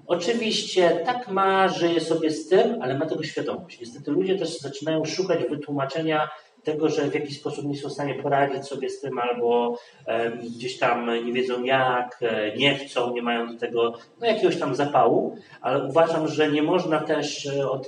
[0.07, 3.79] Oczywiście tak ma, żyje sobie z tym, ale ma tego świadomość.
[3.79, 6.29] Niestety ludzie też zaczynają szukać wytłumaczenia
[6.63, 10.31] tego, że w jakiś sposób nie są w stanie poradzić sobie z tym, albo e,
[10.31, 14.75] gdzieś tam nie wiedzą jak, e, nie chcą, nie mają do tego no, jakiegoś tam
[14.75, 17.87] zapału, ale uważam, że nie można też e, od,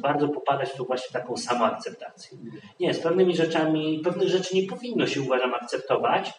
[0.00, 2.38] bardzo popadać w właśnie taką samoakceptację.
[2.80, 6.32] Nie, z pewnymi rzeczami, pewnych rzeczy nie powinno się uważam akceptować,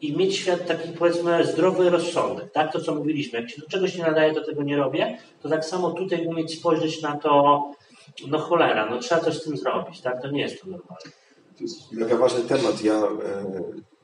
[0.00, 2.52] i mieć świat taki, powiedzmy, zdrowy rozsądek.
[2.52, 3.40] Tak, to co mówiliśmy.
[3.40, 6.58] Jak się do czegoś nie nadaje, to tego nie robię, to tak samo tutaj umieć
[6.58, 7.62] spojrzeć na to,
[8.26, 10.22] no cholera, no trzeba coś z tym zrobić, tak?
[10.22, 11.10] To nie jest to normalne.
[11.58, 12.84] To jest mega ważny temat.
[12.84, 13.08] Ja e,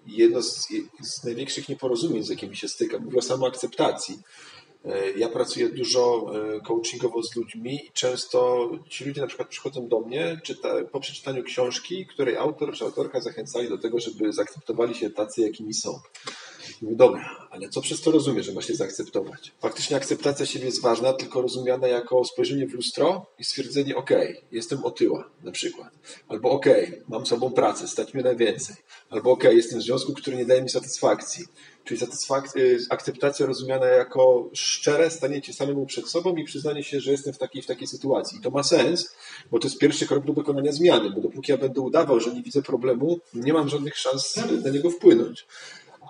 [0.06, 0.68] jedno z,
[1.02, 4.14] z, największych nieporozumień, z jakimi się stykam, mówię o samoakceptacji.
[4.14, 4.18] E,
[5.16, 10.00] ja pracuję dużo e, coachingowo z ludźmi i często ci ludzie na przykład przychodzą do
[10.00, 15.10] mnie czyta, po przeczytaniu książki, której autor czy autorka zachęcali do tego, żeby zaakceptowali się
[15.10, 16.00] tacy, jakimi są.
[16.82, 19.52] Mówię, dobra, ale co przez to rozumie, że ma się zaakceptować?
[19.60, 24.10] Faktycznie akceptacja siebie jest ważna, tylko rozumiana jako spojrzenie w lustro i stwierdzenie, ok,
[24.52, 25.88] jestem otyła na przykład.
[26.28, 26.66] Albo ok,
[27.08, 28.76] mam sobą pracę, stać mnie na więcej.
[29.10, 31.44] Albo ok, jestem w związku, który nie daje mi satysfakcji.
[31.84, 32.00] Czyli
[32.56, 37.38] y, akceptacja rozumiana jako szczere staniecie samemu przed sobą i przyznanie się, że jestem w
[37.38, 38.38] takiej, w takiej sytuacji.
[38.38, 39.14] I to ma sens,
[39.50, 42.42] bo to jest pierwszy krok do dokonania zmiany, bo dopóki ja będę udawał, że nie
[42.42, 45.46] widzę problemu, nie mam żadnych szans na niego wpłynąć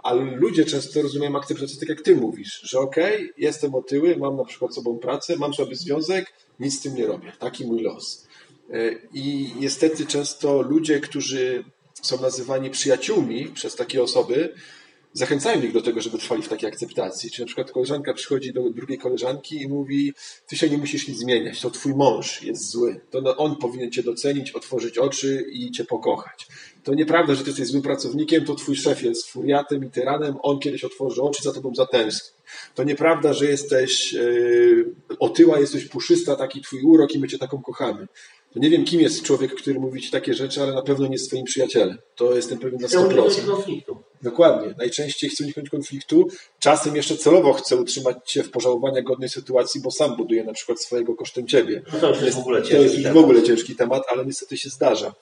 [0.04, 4.36] ale ludzie często rozumieją akceptację tak jak ty mówisz, że okej, okay, jestem otyły, mam
[4.36, 7.32] na przykład sobą pracę, mam sobie związek, nic z tym nie robię.
[7.38, 8.26] Taki mój los.
[8.70, 11.64] E, I niestety często ludzie, którzy
[12.02, 14.54] są nazywani przyjaciółmi przez takie osoby,
[15.14, 17.30] zachęcają ich do tego, żeby trwali w takiej akceptacji.
[17.30, 20.12] Czy na przykład koleżanka przychodzi do drugiej koleżanki i mówi,
[20.46, 24.02] ty się nie musisz nic zmieniać, to twój mąż jest zły, to on powinien cię
[24.02, 26.46] docenić, otworzyć oczy i cię pokochać.
[26.84, 30.58] To nieprawda, że ty jesteś złym pracownikiem, to twój szef jest furiatem i tyranem, on
[30.58, 32.34] kiedyś otworzy oczy, za tobą zatęskni.
[32.74, 37.62] To nieprawda, że jesteś yy, otyła, jesteś puszysta, taki twój urok i my cię taką
[37.62, 38.06] kochamy.
[38.52, 41.12] To nie wiem, kim jest człowiek, który mówi ci takie rzeczy, ale na pewno nie
[41.12, 41.98] jest twoim przyjacielem.
[42.16, 43.46] To jestem pewien na 100%.
[43.46, 44.03] konfliktu.
[44.24, 44.74] Dokładnie.
[44.78, 46.28] Najczęściej chcę uniknąć konfliktu.
[46.58, 50.80] Czasem jeszcze celowo chcę utrzymać cię w pożałowania godnej sytuacji, bo sam buduję na przykład
[50.80, 51.82] swojego kosztem ciebie.
[51.92, 53.14] No to już jest w ogóle ciężki To jest temat.
[53.14, 55.14] w ogóle ciężki temat, ale niestety się zdarza.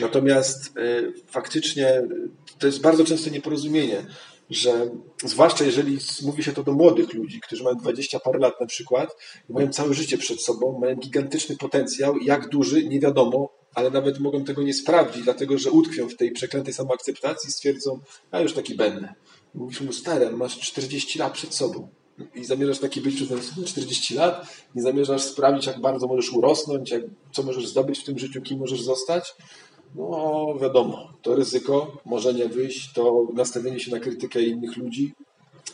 [0.00, 2.02] Natomiast y, faktycznie
[2.58, 4.06] to jest bardzo często nieporozumienie
[4.50, 4.90] że
[5.24, 9.16] zwłaszcza jeżeli mówi się to do młodych ludzi, którzy mają 20 parę lat na przykład
[9.48, 14.44] mają całe życie przed sobą, mają gigantyczny potencjał, jak duży, nie wiadomo, ale nawet mogą
[14.44, 18.00] tego nie sprawdzić, dlatego że utkwią w tej przeklętej samoakceptacji i stwierdzą,
[18.30, 19.14] a już taki będę.
[19.54, 21.88] Mówisz mu, stary, masz 40 lat przed sobą
[22.34, 27.02] i zamierzasz taki być przez 40 lat, nie zamierzasz sprawdzić, jak bardzo możesz urosnąć, jak,
[27.32, 29.34] co możesz zdobyć w tym życiu, kim możesz zostać,
[29.94, 35.14] no wiadomo, to ryzyko, może nie wyjść, to nastawienie się na krytykę innych ludzi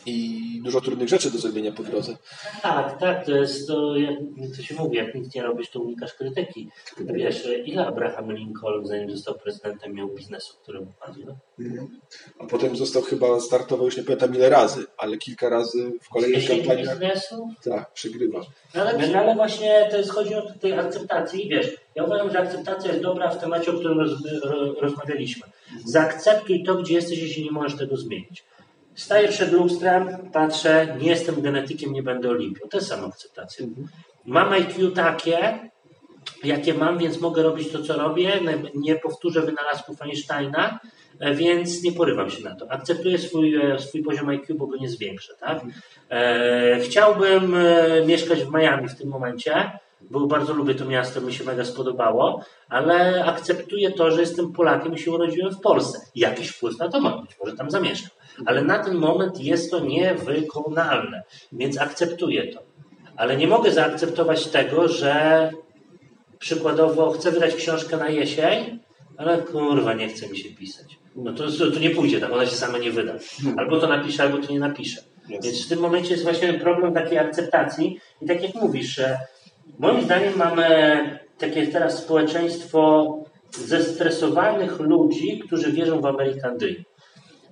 [0.05, 2.17] i dużo trudnych rzeczy do zrobienia po drodze.
[2.61, 4.15] Tak, tak, to jest to, jak
[4.57, 6.69] to się mówi, jak nic nie robisz, to unikasz krytyki.
[6.99, 10.93] Wiesz, ile Abraham Lincoln, zanim został prezydentem, miał biznesu, który mu
[11.25, 11.35] No?
[11.59, 11.99] Mhm.
[12.39, 16.47] A potem został chyba, startował już nie pamiętam ile razy, ale kilka razy w kolejnych
[16.47, 16.99] kampaniach.
[16.99, 17.49] biznesu?
[17.63, 18.41] Tak, przegrywa.
[18.75, 21.49] No ale, no, ale właśnie to jest, chodzi o tej akceptacji.
[21.49, 24.11] Wiesz, ja uważam, że akceptacja jest dobra w temacie, o którym roz,
[24.81, 25.47] rozmawialiśmy.
[25.85, 28.43] Zaakceptuj to, gdzie jesteś, jeśli nie możesz tego zmienić.
[28.95, 32.67] Staję przed lustrem, patrzę, nie jestem genetykiem, nie będę olimpią.
[32.69, 33.65] To jest samoakceptacja.
[34.25, 35.69] Mam IQ takie,
[36.43, 38.39] jakie mam, więc mogę robić to, co robię.
[38.75, 40.79] Nie powtórzę wynalazków Einsteina,
[41.19, 42.71] e, więc nie porywam się na to.
[42.71, 45.33] Akceptuję swój, e, swój poziom IQ, bo go nie zwiększę.
[45.39, 45.61] Tak?
[46.09, 47.55] E, chciałbym
[48.05, 49.71] mieszkać w Miami w tym momencie,
[50.01, 54.93] bo bardzo lubię to miasto, mi się mega spodobało, ale akceptuję to, że jestem Polakiem
[54.93, 55.99] i się urodziłem w Polsce.
[56.15, 58.22] Jakiś wpływ na to mam, być może tam zamieszkam.
[58.45, 62.63] Ale na ten moment jest to niewykonalne, więc akceptuję to.
[63.15, 65.51] Ale nie mogę zaakceptować tego, że
[66.39, 68.79] przykładowo chcę wydać książkę na jesień,
[69.17, 70.97] ale kurwa, nie chce mi się pisać.
[71.15, 71.43] No to,
[71.73, 73.13] to, nie pójdzie, tak ona się sama nie wyda.
[73.57, 75.01] Albo to napisze, albo to nie napisze.
[75.29, 75.45] Yes.
[75.45, 79.17] Więc w tym momencie jest właśnie problem takiej akceptacji i tak jak mówisz, że
[79.79, 83.17] moim zdaniem mamy takie teraz społeczeństwo
[83.51, 86.83] zestresowanych ludzi, którzy wierzą w American Dream.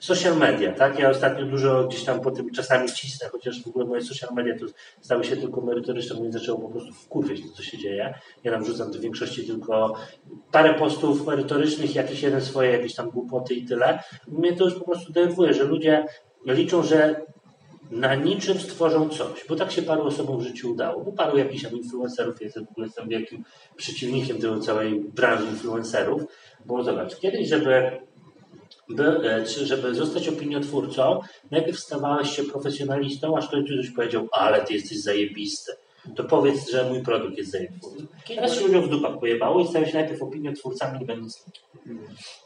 [0.02, 1.00] Social media, tak?
[1.00, 4.60] Ja ostatnio dużo gdzieś tam po tym czasami cisnę, chociaż w ogóle moje social media
[4.60, 4.66] to
[5.02, 8.14] stały się tylko merytoryczne, bo mnie zaczęło po prostu wkurwiać to, co się dzieje.
[8.44, 9.96] Ja tam rzucam w większości tylko
[10.52, 14.04] parę postów merytorycznych, jakiś jeden swoje, jakieś tam głupoty i tyle.
[14.28, 16.06] Mnie to już po prostu denerwuje, że ludzie
[16.46, 17.22] liczą, że
[17.92, 21.64] na niczym stworzą coś, bo tak się paru osobom w życiu udało, bo paru jakichś
[21.64, 23.44] tam influencerów jest, w ogóle jestem wielkim
[23.76, 26.22] przeciwnikiem tej całej branży influencerów,
[26.66, 28.02] bo zobacz, kiedyś, żeby
[28.96, 35.02] by, e, żeby zostać opiniotwórcą, najpierw stawałeś się profesjonalistą, aż ktoś powiedział, ale ty jesteś
[35.02, 35.72] zajebisty.
[36.16, 38.08] To powiedz, że mój produkt jest zajebisty.
[38.28, 41.46] Teraz się ludziom w dupach pojebało i stają się najpierw opiniotwórcami, nie będąc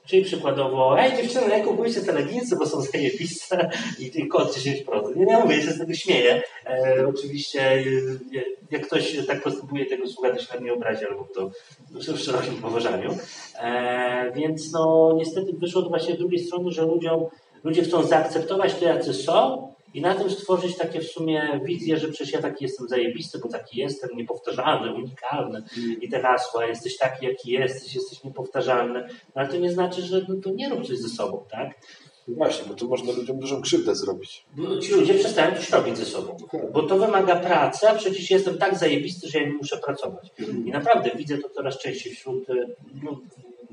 [0.05, 3.69] Czyli przykładowo, ej dziewczyny, jak kupujcie te leginsy, bo są zajebiste
[3.99, 5.15] i, i kod 10%.
[5.15, 6.41] Nie, nie mówię, ja się z tego śmieję.
[6.65, 7.83] E, oczywiście, e,
[8.71, 11.49] jak ktoś tak postępuje, tego słucha, to się na mnie obrazi, albo to
[11.91, 13.17] w szerokim poważaniu.
[13.59, 17.25] E, więc no, niestety wyszło to właśnie z drugiej strony, że ludziom,
[17.63, 22.07] ludzie chcą zaakceptować to, jacy są, i na tym stworzyć takie w sumie wizję, że
[22.07, 25.63] przecież ja taki jestem zajebisty, bo taki jestem, niepowtarzalny, unikalny.
[26.01, 30.25] I te hasła, jesteś taki, jaki jesteś, jesteś niepowtarzalny, no, ale to nie znaczy, że
[30.29, 31.69] no, to nie rób coś ze sobą, tak?
[32.27, 34.45] No właśnie, bo tu można ludziom dużą krzywdę zrobić.
[34.55, 36.37] Bo ci ludzie przestają coś robić ze sobą,
[36.73, 40.31] bo to wymaga pracy, a przecież jestem tak zajebisty, że ja nie muszę pracować.
[40.65, 42.45] I naprawdę widzę to coraz częściej wśród
[43.03, 43.19] no,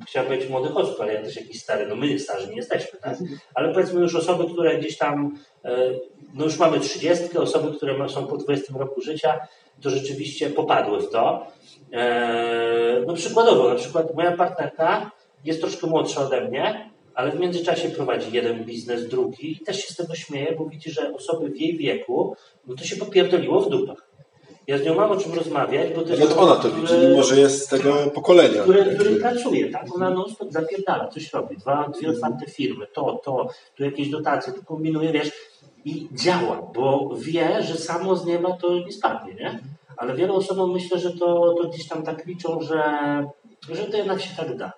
[0.06, 3.16] chciałem powiedzieć młodych osób, ale ja też jakiś stary, no my starzy nie jesteśmy, tak?
[3.54, 5.90] Ale powiedzmy już osoby, które gdzieś tam, e,
[6.34, 9.38] no już mamy trzydziestkę, osoby, które są po 20 roku życia,
[9.82, 11.46] to rzeczywiście popadły w to.
[11.92, 15.10] E, no przykładowo, na przykład moja partnerka
[15.44, 19.94] jest troszkę młodsza ode mnie, ale w międzyczasie prowadzi jeden biznes, drugi i też się
[19.94, 23.70] z tego śmieje, bo widzi, że osoby w jej wieku, no to się popierdoliło w
[23.70, 24.11] dupach.
[24.66, 26.20] Ja z nią mam o czym rozmawiać, bo też...
[26.20, 28.62] Nawet ona to widzi, mimo że jest z tego pokolenia.
[28.62, 29.94] Który, który pracuje, tak?
[29.94, 31.56] Ona non stop zapierdala, coś robi.
[31.56, 35.30] Dwa, dwie otwarte firmy, to, to, tu jakieś dotacje, tu kombinuje, wiesz,
[35.84, 39.58] i działa, bo wie, że samo z nieba to nie spadnie, nie?
[39.96, 42.82] Ale wielu osobom myślę, że to, to gdzieś tam tak liczą, że,
[43.70, 44.72] że to jednak się tak da.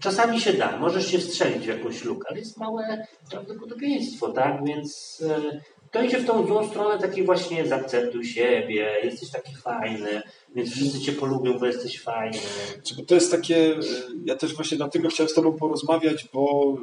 [0.00, 4.64] Czasami się da, możesz się wstrzelić w jakąś lukę, ale jest małe prawdopodobieństwo, tak?
[4.64, 5.60] Więc e,
[5.90, 10.22] to idzie w tą złą stronę takiej właśnie zaakceptuj siebie, jesteś taki fajny,
[10.54, 12.38] więc wszyscy cię polubią, bo jesteś fajny.
[12.96, 13.76] Bo to jest takie,
[14.24, 16.74] ja też właśnie dlatego chciałem z tobą porozmawiać, bo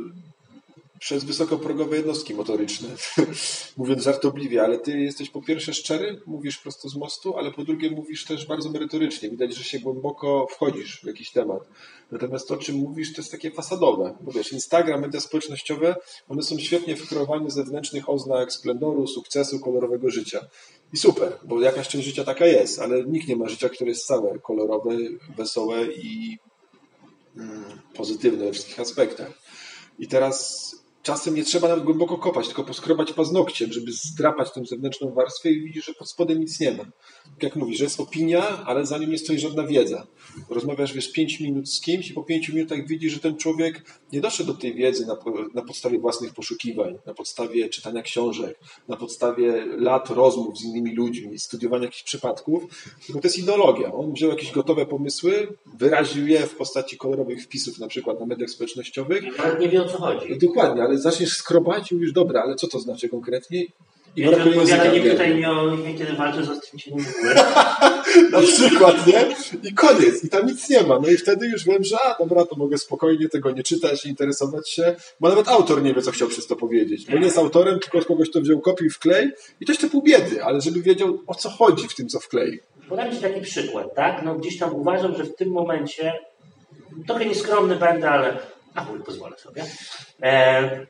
[1.00, 2.90] przez wysokoprogowe jednostki motoryczne,
[3.78, 7.92] mówiąc żartobliwie, ale ty jesteś po pierwsze szczery, mówisz prosto z mostu, ale po drugie
[7.92, 9.30] mówisz też bardzo merytorycznie.
[9.30, 11.62] Widać, że się głęboko wchodzisz w jakiś temat.
[12.12, 14.18] Natomiast to, o czym mówisz, to jest takie fasadowe.
[14.22, 15.96] Bo wiesz, Instagram, media społecznościowe,
[16.30, 20.40] one są świetnie wykreowane z zewnętrznych oznak splendoru, sukcesu, kolorowego życia.
[20.94, 24.06] I super, bo jakaś część życia taka jest, ale nikt nie ma życia, które jest
[24.06, 24.98] całe kolorowe,
[25.38, 26.38] wesołe i
[27.38, 27.64] mm,
[27.94, 29.32] pozytywne we wszystkich aspektach.
[30.00, 35.14] I teraz czasem nie trzeba nawet głęboko kopać, tylko poskrobać paznokciem, żeby zdrapać tę zewnętrzną
[35.14, 36.84] warstwę i widzisz, że pod spodem nic nie ma.
[37.24, 40.08] Tak jak mówisz, że jest opinia, ale za nią nie stoi żadna wiedza.
[40.50, 44.22] Rozmawiasz, wiesz, 5 minut z kimś i po 5 minutach widzisz, że ten człowiek nie
[44.22, 45.18] doszedł do tej wiedzy na,
[45.54, 51.40] na podstawie własnych poszukiwań, na podstawie czytania książek, na podstawie lat rozmów z innymi ludźmi,
[51.40, 52.64] studiowania jakichś przypadków,
[53.06, 53.94] tylko to jest ideologia.
[53.94, 55.48] On wziął jakieś gotowe pomysły,
[55.78, 59.40] wyraził je w postaci kolorowych wpisów, na przykład na mediach społecznościowych.
[59.40, 60.38] Ale nie wie o co chodzi.
[60.38, 63.66] Dokładnie, ale zaczniesz skrobać i mówisz, dobra, ale co to znaczy konkretnie?
[64.18, 64.92] I ja brakuje.
[64.94, 67.06] Nie pytaj mnie o nie kiedy walczę z ostrym cieniem
[68.32, 69.26] Na przykład, nie?
[69.70, 70.24] I koniec.
[70.24, 71.00] I tam nic nie ma.
[71.00, 74.12] No i wtedy już wiem, że a, dobra, to mogę spokojnie tego nie czytać, nie
[74.12, 77.06] interesować się, bo nawet autor nie wie, co chciał przez to powiedzieć.
[77.06, 79.32] Bo nie jest autorem, tylko od kogoś, kto wziął kopiuj wklej
[79.62, 82.60] i to jeszcze pół biedy, ale żeby wiedział, o co chodzi w tym, co wklei.
[82.90, 84.24] Podam Ci taki przykład, tak?
[84.24, 86.14] No gdzieś tam uważam, że w tym momencie
[87.08, 88.38] trochę nieskromny będę, ale
[88.76, 89.66] a chuj, pozwolę sobie.
[90.22, 90.88] E,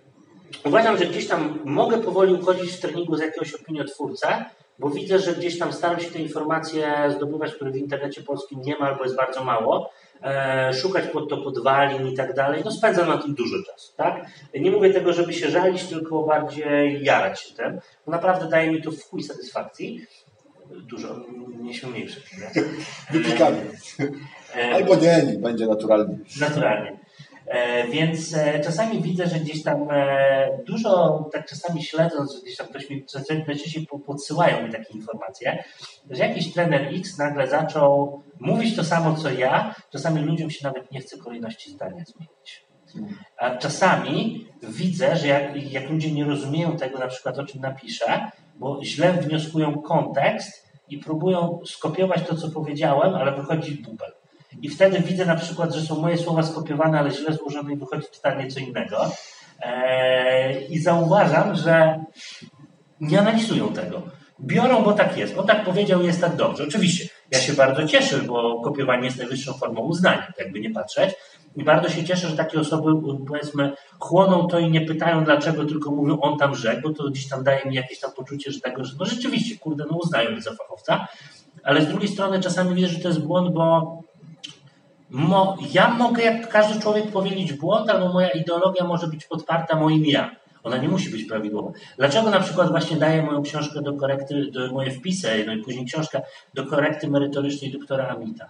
[0.65, 4.45] uważam, że gdzieś tam mogę powoli uchodzić w treningu z jakiegoś opiniotwórcę,
[4.79, 8.77] bo widzę, że gdzieś tam staram się te informacje zdobywać, które w internecie polskim nie
[8.77, 9.91] ma albo jest bardzo mało,
[10.23, 12.61] e, szukać pod to podwalin i tak dalej.
[12.65, 14.25] No spędzam na tym dużo czasu, tak?
[14.59, 17.79] Nie mówię tego, żeby się żalić, tylko bardziej jarać się tym.
[18.05, 20.05] Bo naprawdę daje mi to w chuj satysfakcji.
[20.69, 21.15] Dużo,
[21.61, 22.21] nie się mniejsze.
[23.11, 23.57] Wypikamy.
[24.55, 26.17] E, albo nie, nie, będzie naturalnie.
[26.39, 27.06] Naturalnie.
[27.47, 32.57] E, więc e, czasami widzę, że gdzieś tam e, dużo, tak czasami śledząc, że gdzieś
[32.57, 35.63] tam ktoś mi, najczęściej podsyłają mi takie informacje,
[36.09, 40.91] że jakiś trener X nagle zaczął mówić to samo co ja, czasami ludziom się nawet
[40.91, 42.67] nie chce kolejności zdania zmienić.
[43.37, 48.31] A czasami widzę, że jak, jak ludzie nie rozumieją tego, na przykład o czym napiszę,
[48.55, 54.11] bo źle wnioskują kontekst i próbują skopiować to, co powiedziałem, ale wychodzi bubel.
[54.61, 58.07] I wtedy widzę na przykład, że są moje słowa skopiowane, ale źle złożone i wychodzi
[58.15, 59.11] totalnie co innego.
[59.59, 62.03] E, I zauważam, że
[63.01, 64.01] nie analizują tego.
[64.39, 65.37] Biorą, bo tak jest.
[65.37, 66.63] On tak powiedział, jest tak dobrze.
[66.63, 71.15] Oczywiście, ja się bardzo cieszę, bo kopiowanie jest najwyższą formą uznania, jakby nie patrzeć.
[71.55, 72.91] I bardzo się cieszę, że takie osoby,
[73.27, 77.29] powiedzmy, chłoną to i nie pytają dlaczego, tylko mówią on tam rzekł, bo to gdzieś
[77.29, 80.41] tam daje mi jakieś tam poczucie, że tego, że no rzeczywiście, kurde, no uznają mnie
[80.41, 81.07] za fachowca.
[81.63, 83.97] Ale z drugiej strony czasami widzę, że to jest błąd, bo
[85.09, 90.05] mo, ja mogę, jak każdy człowiek, powiedzieć błąd, albo moja ideologia może być podparta moim
[90.05, 90.35] ja.
[90.63, 91.71] Ona nie musi być prawidłowa.
[91.97, 95.85] Dlaczego na przykład właśnie daję moją książkę do korekty, do moje wpisy, no i później
[95.85, 96.21] książkę
[96.53, 98.47] do korekty merytorycznej doktora Amita?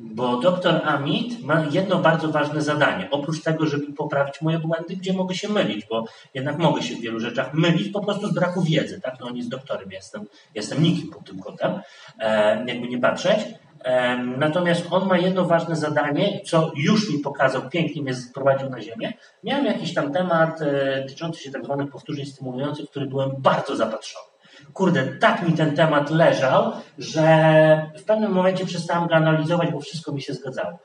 [0.00, 3.08] Bo doktor Amit ma jedno bardzo ważne zadanie.
[3.10, 6.04] Oprócz tego, żeby poprawić moje błędy, gdzie mogę się mylić, bo
[6.34, 9.00] jednak mogę się w wielu rzeczach mylić po prostu z braku wiedzy.
[9.00, 9.14] Tak?
[9.20, 11.80] No on jest doktorem, jestem, jestem nikim pod tym kątem,
[12.18, 13.38] e, jakby nie patrzeć.
[13.84, 18.80] E, natomiast on ma jedno ważne zadanie, co już mi pokazał, pięknie mnie sprowadził na
[18.80, 19.12] ziemię.
[19.44, 23.76] Miałem jakiś tam temat e, dotyczący się tak zwanych powtórzeń stymulujących, w który byłem bardzo
[23.76, 24.28] zapatrzony
[24.72, 30.12] kurde, tak mi ten temat leżał, że w pewnym momencie przestałem go analizować, bo wszystko
[30.12, 30.78] mi się zgadzało.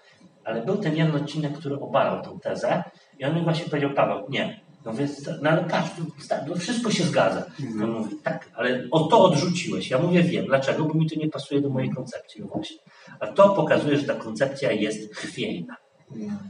[0.46, 2.84] Ale był ten jeden odcinek, który obalał tę tezę
[3.20, 4.60] i on mi właśnie powiedział, Paweł, nie.
[4.86, 5.90] No więc, no ale patrz,
[6.48, 7.46] to wszystko się zgadza.
[7.62, 7.84] Mhm.
[7.84, 9.90] On mówi, tak, ale o to odrzuciłeś.
[9.90, 10.46] Ja mówię, wiem.
[10.46, 10.86] Dlaczego?
[10.86, 12.42] Bo mi to nie pasuje do mojej koncepcji.
[12.42, 12.78] No właśnie.
[13.20, 15.76] A to pokazuje, że ta koncepcja jest chwiejna.
[16.12, 16.50] Mhm.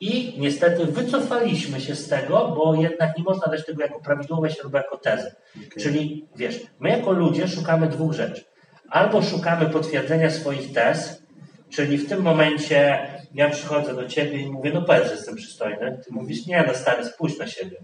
[0.00, 4.78] I niestety wycofaliśmy się z tego, bo jednak nie można dać tego jako prawidłowość albo
[4.78, 5.34] jako tezę.
[5.56, 5.68] Okay.
[5.82, 8.44] Czyli wiesz, my jako ludzie szukamy dwóch rzeczy.
[8.88, 11.22] Albo szukamy potwierdzenia swoich tez,
[11.70, 16.00] czyli w tym momencie ja przychodzę do ciebie i mówię, no powiedz, że jestem przystojny.
[16.04, 17.76] Ty mówisz, nie, no stary, spójrz na siebie.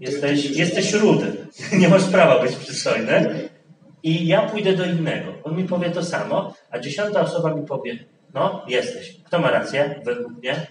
[0.00, 1.46] Jesteś, jesteś rudy.
[1.80, 3.48] Nie masz prawa być przystojny.
[4.02, 5.32] I ja pójdę do innego.
[5.44, 7.98] On mi powie to samo, a dziesiąta osoba mi powie,
[8.34, 9.20] no, jesteś.
[9.24, 10.66] Kto ma rację według mnie?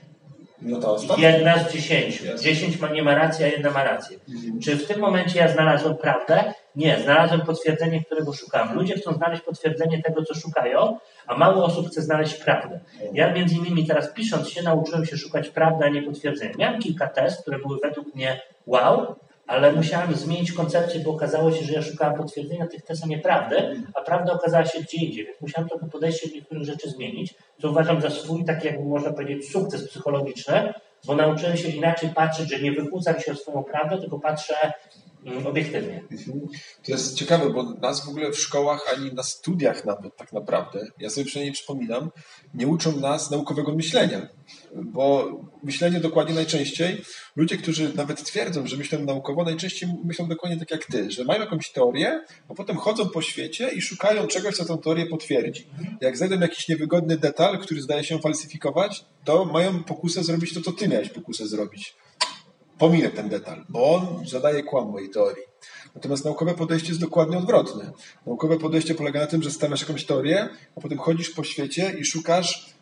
[0.62, 2.24] No to Jedna z dziesięciu.
[2.42, 4.18] Dziesięć ma, nie ma racji, a jedna ma rację.
[4.30, 4.60] Mhm.
[4.60, 6.54] Czy w tym momencie ja znalazłem prawdę?
[6.76, 8.76] Nie, znalazłem potwierdzenie, którego szukam.
[8.76, 12.80] Ludzie chcą znaleźć potwierdzenie tego, co szukają, a mało osób chce znaleźć prawdę.
[13.14, 16.54] Ja między innymi teraz pisząc się nauczyłem się szukać prawdy, a nie potwierdzenia.
[16.58, 19.16] Miałem kilka test, które były według mnie wow,
[19.50, 23.84] ale musiałem zmienić koncepcję, bo okazało się, że ja szukałem potwierdzenia tych tez, a nieprawdy,
[23.96, 27.70] a prawda okazała się gdzie indziej, więc musiałem trochę podejście do niektórych rzeczy zmienić, co
[27.70, 30.74] uważam za swój, tak jakby można powiedzieć, sukces psychologiczny,
[31.06, 34.74] bo nauczyłem się inaczej patrzeć, że nie wykłócam się o swoją prawdę, tylko patrzę
[35.26, 36.04] mm, obiektywnie.
[36.12, 36.48] Mhm.
[36.86, 40.80] To jest ciekawe, bo nas w ogóle w szkołach ani na studiach nawet tak naprawdę,
[41.00, 42.12] ja sobie przynajmniej przypominam,
[42.54, 44.28] nie uczą nas naukowego myślenia.
[44.76, 45.30] Bo
[45.64, 47.02] myślenie dokładnie najczęściej,
[47.36, 51.40] ludzie, którzy nawet twierdzą, że myślą naukowo, najczęściej myślą dokładnie tak jak ty, że mają
[51.40, 55.68] jakąś teorię, a potem chodzą po świecie i szukają czegoś, co tę teorię potwierdzi.
[56.02, 60.72] Jak znajdą jakiś niewygodny detal, który zdaje się falsyfikować, to mają pokusę zrobić to, co
[60.72, 61.96] ty miałeś pokusę zrobić.
[62.78, 65.44] Pominę ten detal, bo on zadaje kłam mojej teorii.
[65.96, 67.92] Natomiast naukowe podejście jest dokładnie odwrotne.
[68.26, 72.06] Naukowe podejście polega na tym, że stawiasz jakąś teorię, a potem chodzisz po świecie i
[72.06, 72.74] szukasz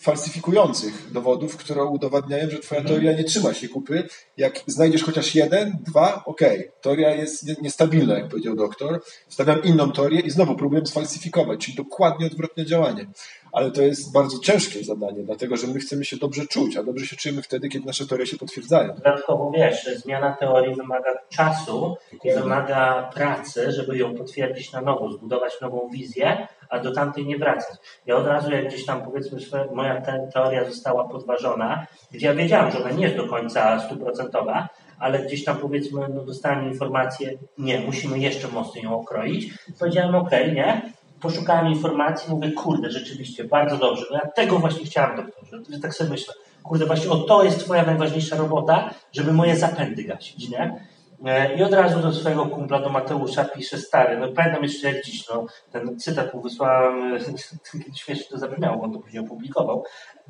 [0.00, 4.08] falsyfikujących dowodów, które udowadniają, że twoja teoria nie trzyma się kupy.
[4.36, 6.72] Jak znajdziesz chociaż jeden, dwa, okej, okay.
[6.80, 9.00] teoria jest niestabilna, jak powiedział doktor.
[9.28, 13.06] Stawiam inną teorię i znowu próbuję sfalsyfikować, czyli dokładnie odwrotne działanie.
[13.52, 17.06] Ale to jest bardzo ciężkie zadanie, dlatego że my chcemy się dobrze czuć, a dobrze
[17.06, 18.94] się czujemy wtedy, kiedy nasze teorie się potwierdzają.
[18.94, 25.52] Dodatkowo wiesz, zmiana teorii wymaga czasu i wymaga pracy, żeby ją potwierdzić na nowo, zbudować
[25.60, 27.78] nową wizję, a do tamtej nie wracać.
[28.06, 29.38] Ja od razu, jak gdzieś tam powiedzmy,
[29.74, 30.02] moja
[30.34, 34.68] teoria została podważona, gdzie ja wiedziałam, że ona nie jest do końca stuprocentowa,
[34.98, 39.54] ale gdzieś tam powiedzmy, no dostałem informację, nie, musimy jeszcze mocniej ją okroić.
[39.78, 44.06] Powiedziałem, okej, okay, nie, poszukałem informacji, mówię, kurde, rzeczywiście, bardzo dobrze.
[44.10, 45.62] No ja tego właśnie chciałem, doktorze.
[45.70, 50.04] Że tak sobie myślę, kurde, właśnie o to jest twoja najważniejsza robota, żeby moje zapędy
[50.04, 50.80] gasić, nie?
[51.24, 55.04] E, I od razu do swojego kumpla, do Mateusza pisze, stary, no pamiętam jeszcze jak
[55.04, 57.18] dziś, no, ten cytat mu wysłałem,
[58.04, 59.84] śmiesznie to zabrzmiało, on to później opublikował,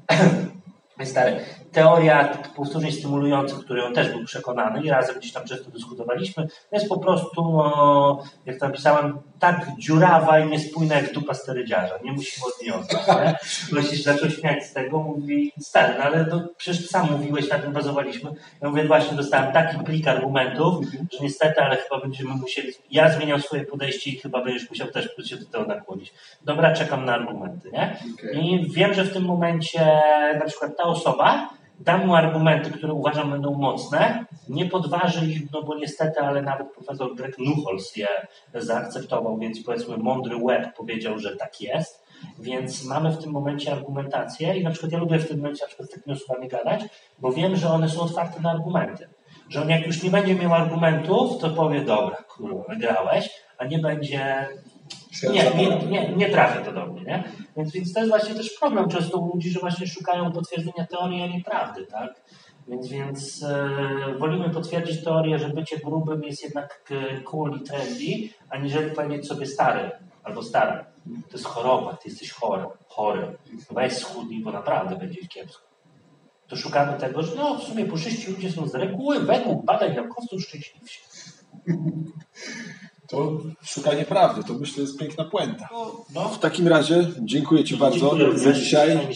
[1.05, 1.41] Stary,
[1.73, 6.89] teoria powtórzeń stymulujących, którą też był przekonany i razem gdzieś tam często dyskutowaliśmy, to jest
[6.89, 11.95] po prostu, no, jak to napisałem, tak dziurawa i niespójna jak dupa sterydziarza.
[12.05, 12.73] Nie musimy od niej.
[13.67, 17.59] Ktoś się zaczął śmiać z tego, mówi, stary, no ale to przecież sam mówiłeś, na
[17.59, 18.31] tym bazowaliśmy.
[18.63, 23.43] Ja mówię, właśnie dostałem taki plik argumentów, że niestety, ale chyba będziemy musieli, ja zmieniam
[23.43, 26.13] swoje podejście i chyba będziesz musiał też się do tego nakłonić.
[26.45, 27.97] Dobra, czekam na argumenty, nie?
[28.15, 28.33] Okay.
[28.33, 30.01] I wiem, że w tym momencie
[30.39, 35.63] na przykład ta osoba dam mu argumenty, które uważam będą mocne, nie podważy ich, no
[35.63, 38.07] bo niestety, ale nawet profesor Greg Nucholz je
[38.55, 42.09] zaakceptował, więc powiedzmy mądry web powiedział, że tak jest.
[42.39, 45.69] Więc mamy w tym momencie argumentację i na przykład ja lubię w tym momencie na
[45.69, 46.81] przykład z takimi osobami gadać,
[47.19, 49.09] bo wiem, że one są otwarte na argumenty.
[49.49, 53.79] że on jak już nie będzie miał argumentów, to powie, dobra, kurwa, wygrałeś, a nie
[53.79, 54.49] będzie
[55.33, 57.25] nie, nie, nie, nie trafia to do mnie, nie?
[57.57, 61.23] Więc, więc to jest właśnie też problem często u ludzi, że właśnie szukają potwierdzenia teorii,
[61.23, 62.23] a nie prawdy, tak?
[62.69, 66.93] Więc, więc e, wolimy potwierdzić teorię, że bycie grubym jest jednak
[67.25, 69.91] cool i trendy, aniżeli powiedzieć sobie stary
[70.23, 70.85] albo stary.
[71.31, 73.37] To jest choroba, ty jesteś chory, chory.
[73.71, 75.69] Weź schudnij, bo naprawdę będzie kiepsko.
[76.49, 80.43] To szukamy tego, że no w sumie puszyści ludzie są z reguły według badań naukowców
[80.43, 81.01] szczęśliwsi.
[83.09, 85.69] To szukanie prawdy, to myślę jest piękna puenta.
[86.15, 88.91] No, W takim razie dziękuję Ci bardzo Dziękuję za dzisiaj.
[88.97, 89.09] E,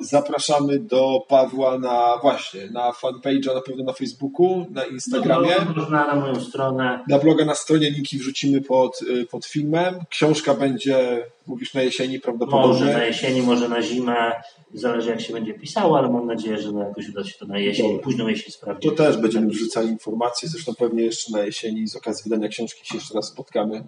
[0.00, 5.54] Zapraszamy do Pawła na właśnie, na fanpage'a na pewno na Facebooku, na Instagramie.
[5.66, 7.04] No, można na moją stronę.
[7.08, 9.94] Na bloga na stronie linki wrzucimy pod, y, pod filmem.
[10.08, 12.92] Książka będzie, mówisz, na jesieni Może prawdopodobnie.
[12.92, 14.32] na jesieni, może na zimę.
[14.74, 17.58] Zależy jak się będzie pisało, ale mam nadzieję, że no jakoś uda się to na
[17.58, 18.04] jesień, Dobra.
[18.04, 18.96] późną jesień To sprawdzić.
[18.96, 23.14] też będziemy wrzucali informacje, zresztą pewnie jeszcze na jesieni z okazji wydania książki się jeszcze
[23.14, 23.84] raz spotkamy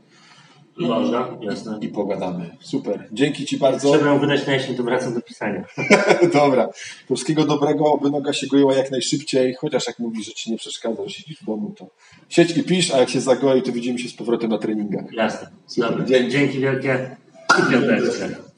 [0.78, 1.78] Można, jasne.
[1.80, 2.56] i pogadamy.
[2.60, 3.08] Super.
[3.12, 3.90] Dzięki Ci bardzo.
[3.92, 5.64] Trzeba ją wydać na jesień, to wracam do pisania.
[6.34, 6.68] Dobra.
[7.06, 11.02] Wszystkiego dobrego, oby noga się goiła jak najszybciej, chociaż jak mówisz, że Ci nie przeszkadza,
[11.04, 11.86] że siedzisz w domu, to
[12.28, 15.04] siedź i pisz, a jak się zagoi, to widzimy się z powrotem na treningach.
[15.12, 15.48] Jasne.
[15.66, 16.04] Super, Dobra.
[16.06, 16.30] dzięki.
[16.32, 17.16] Dzięki wielkie.
[17.58, 18.51] I piąteczkę.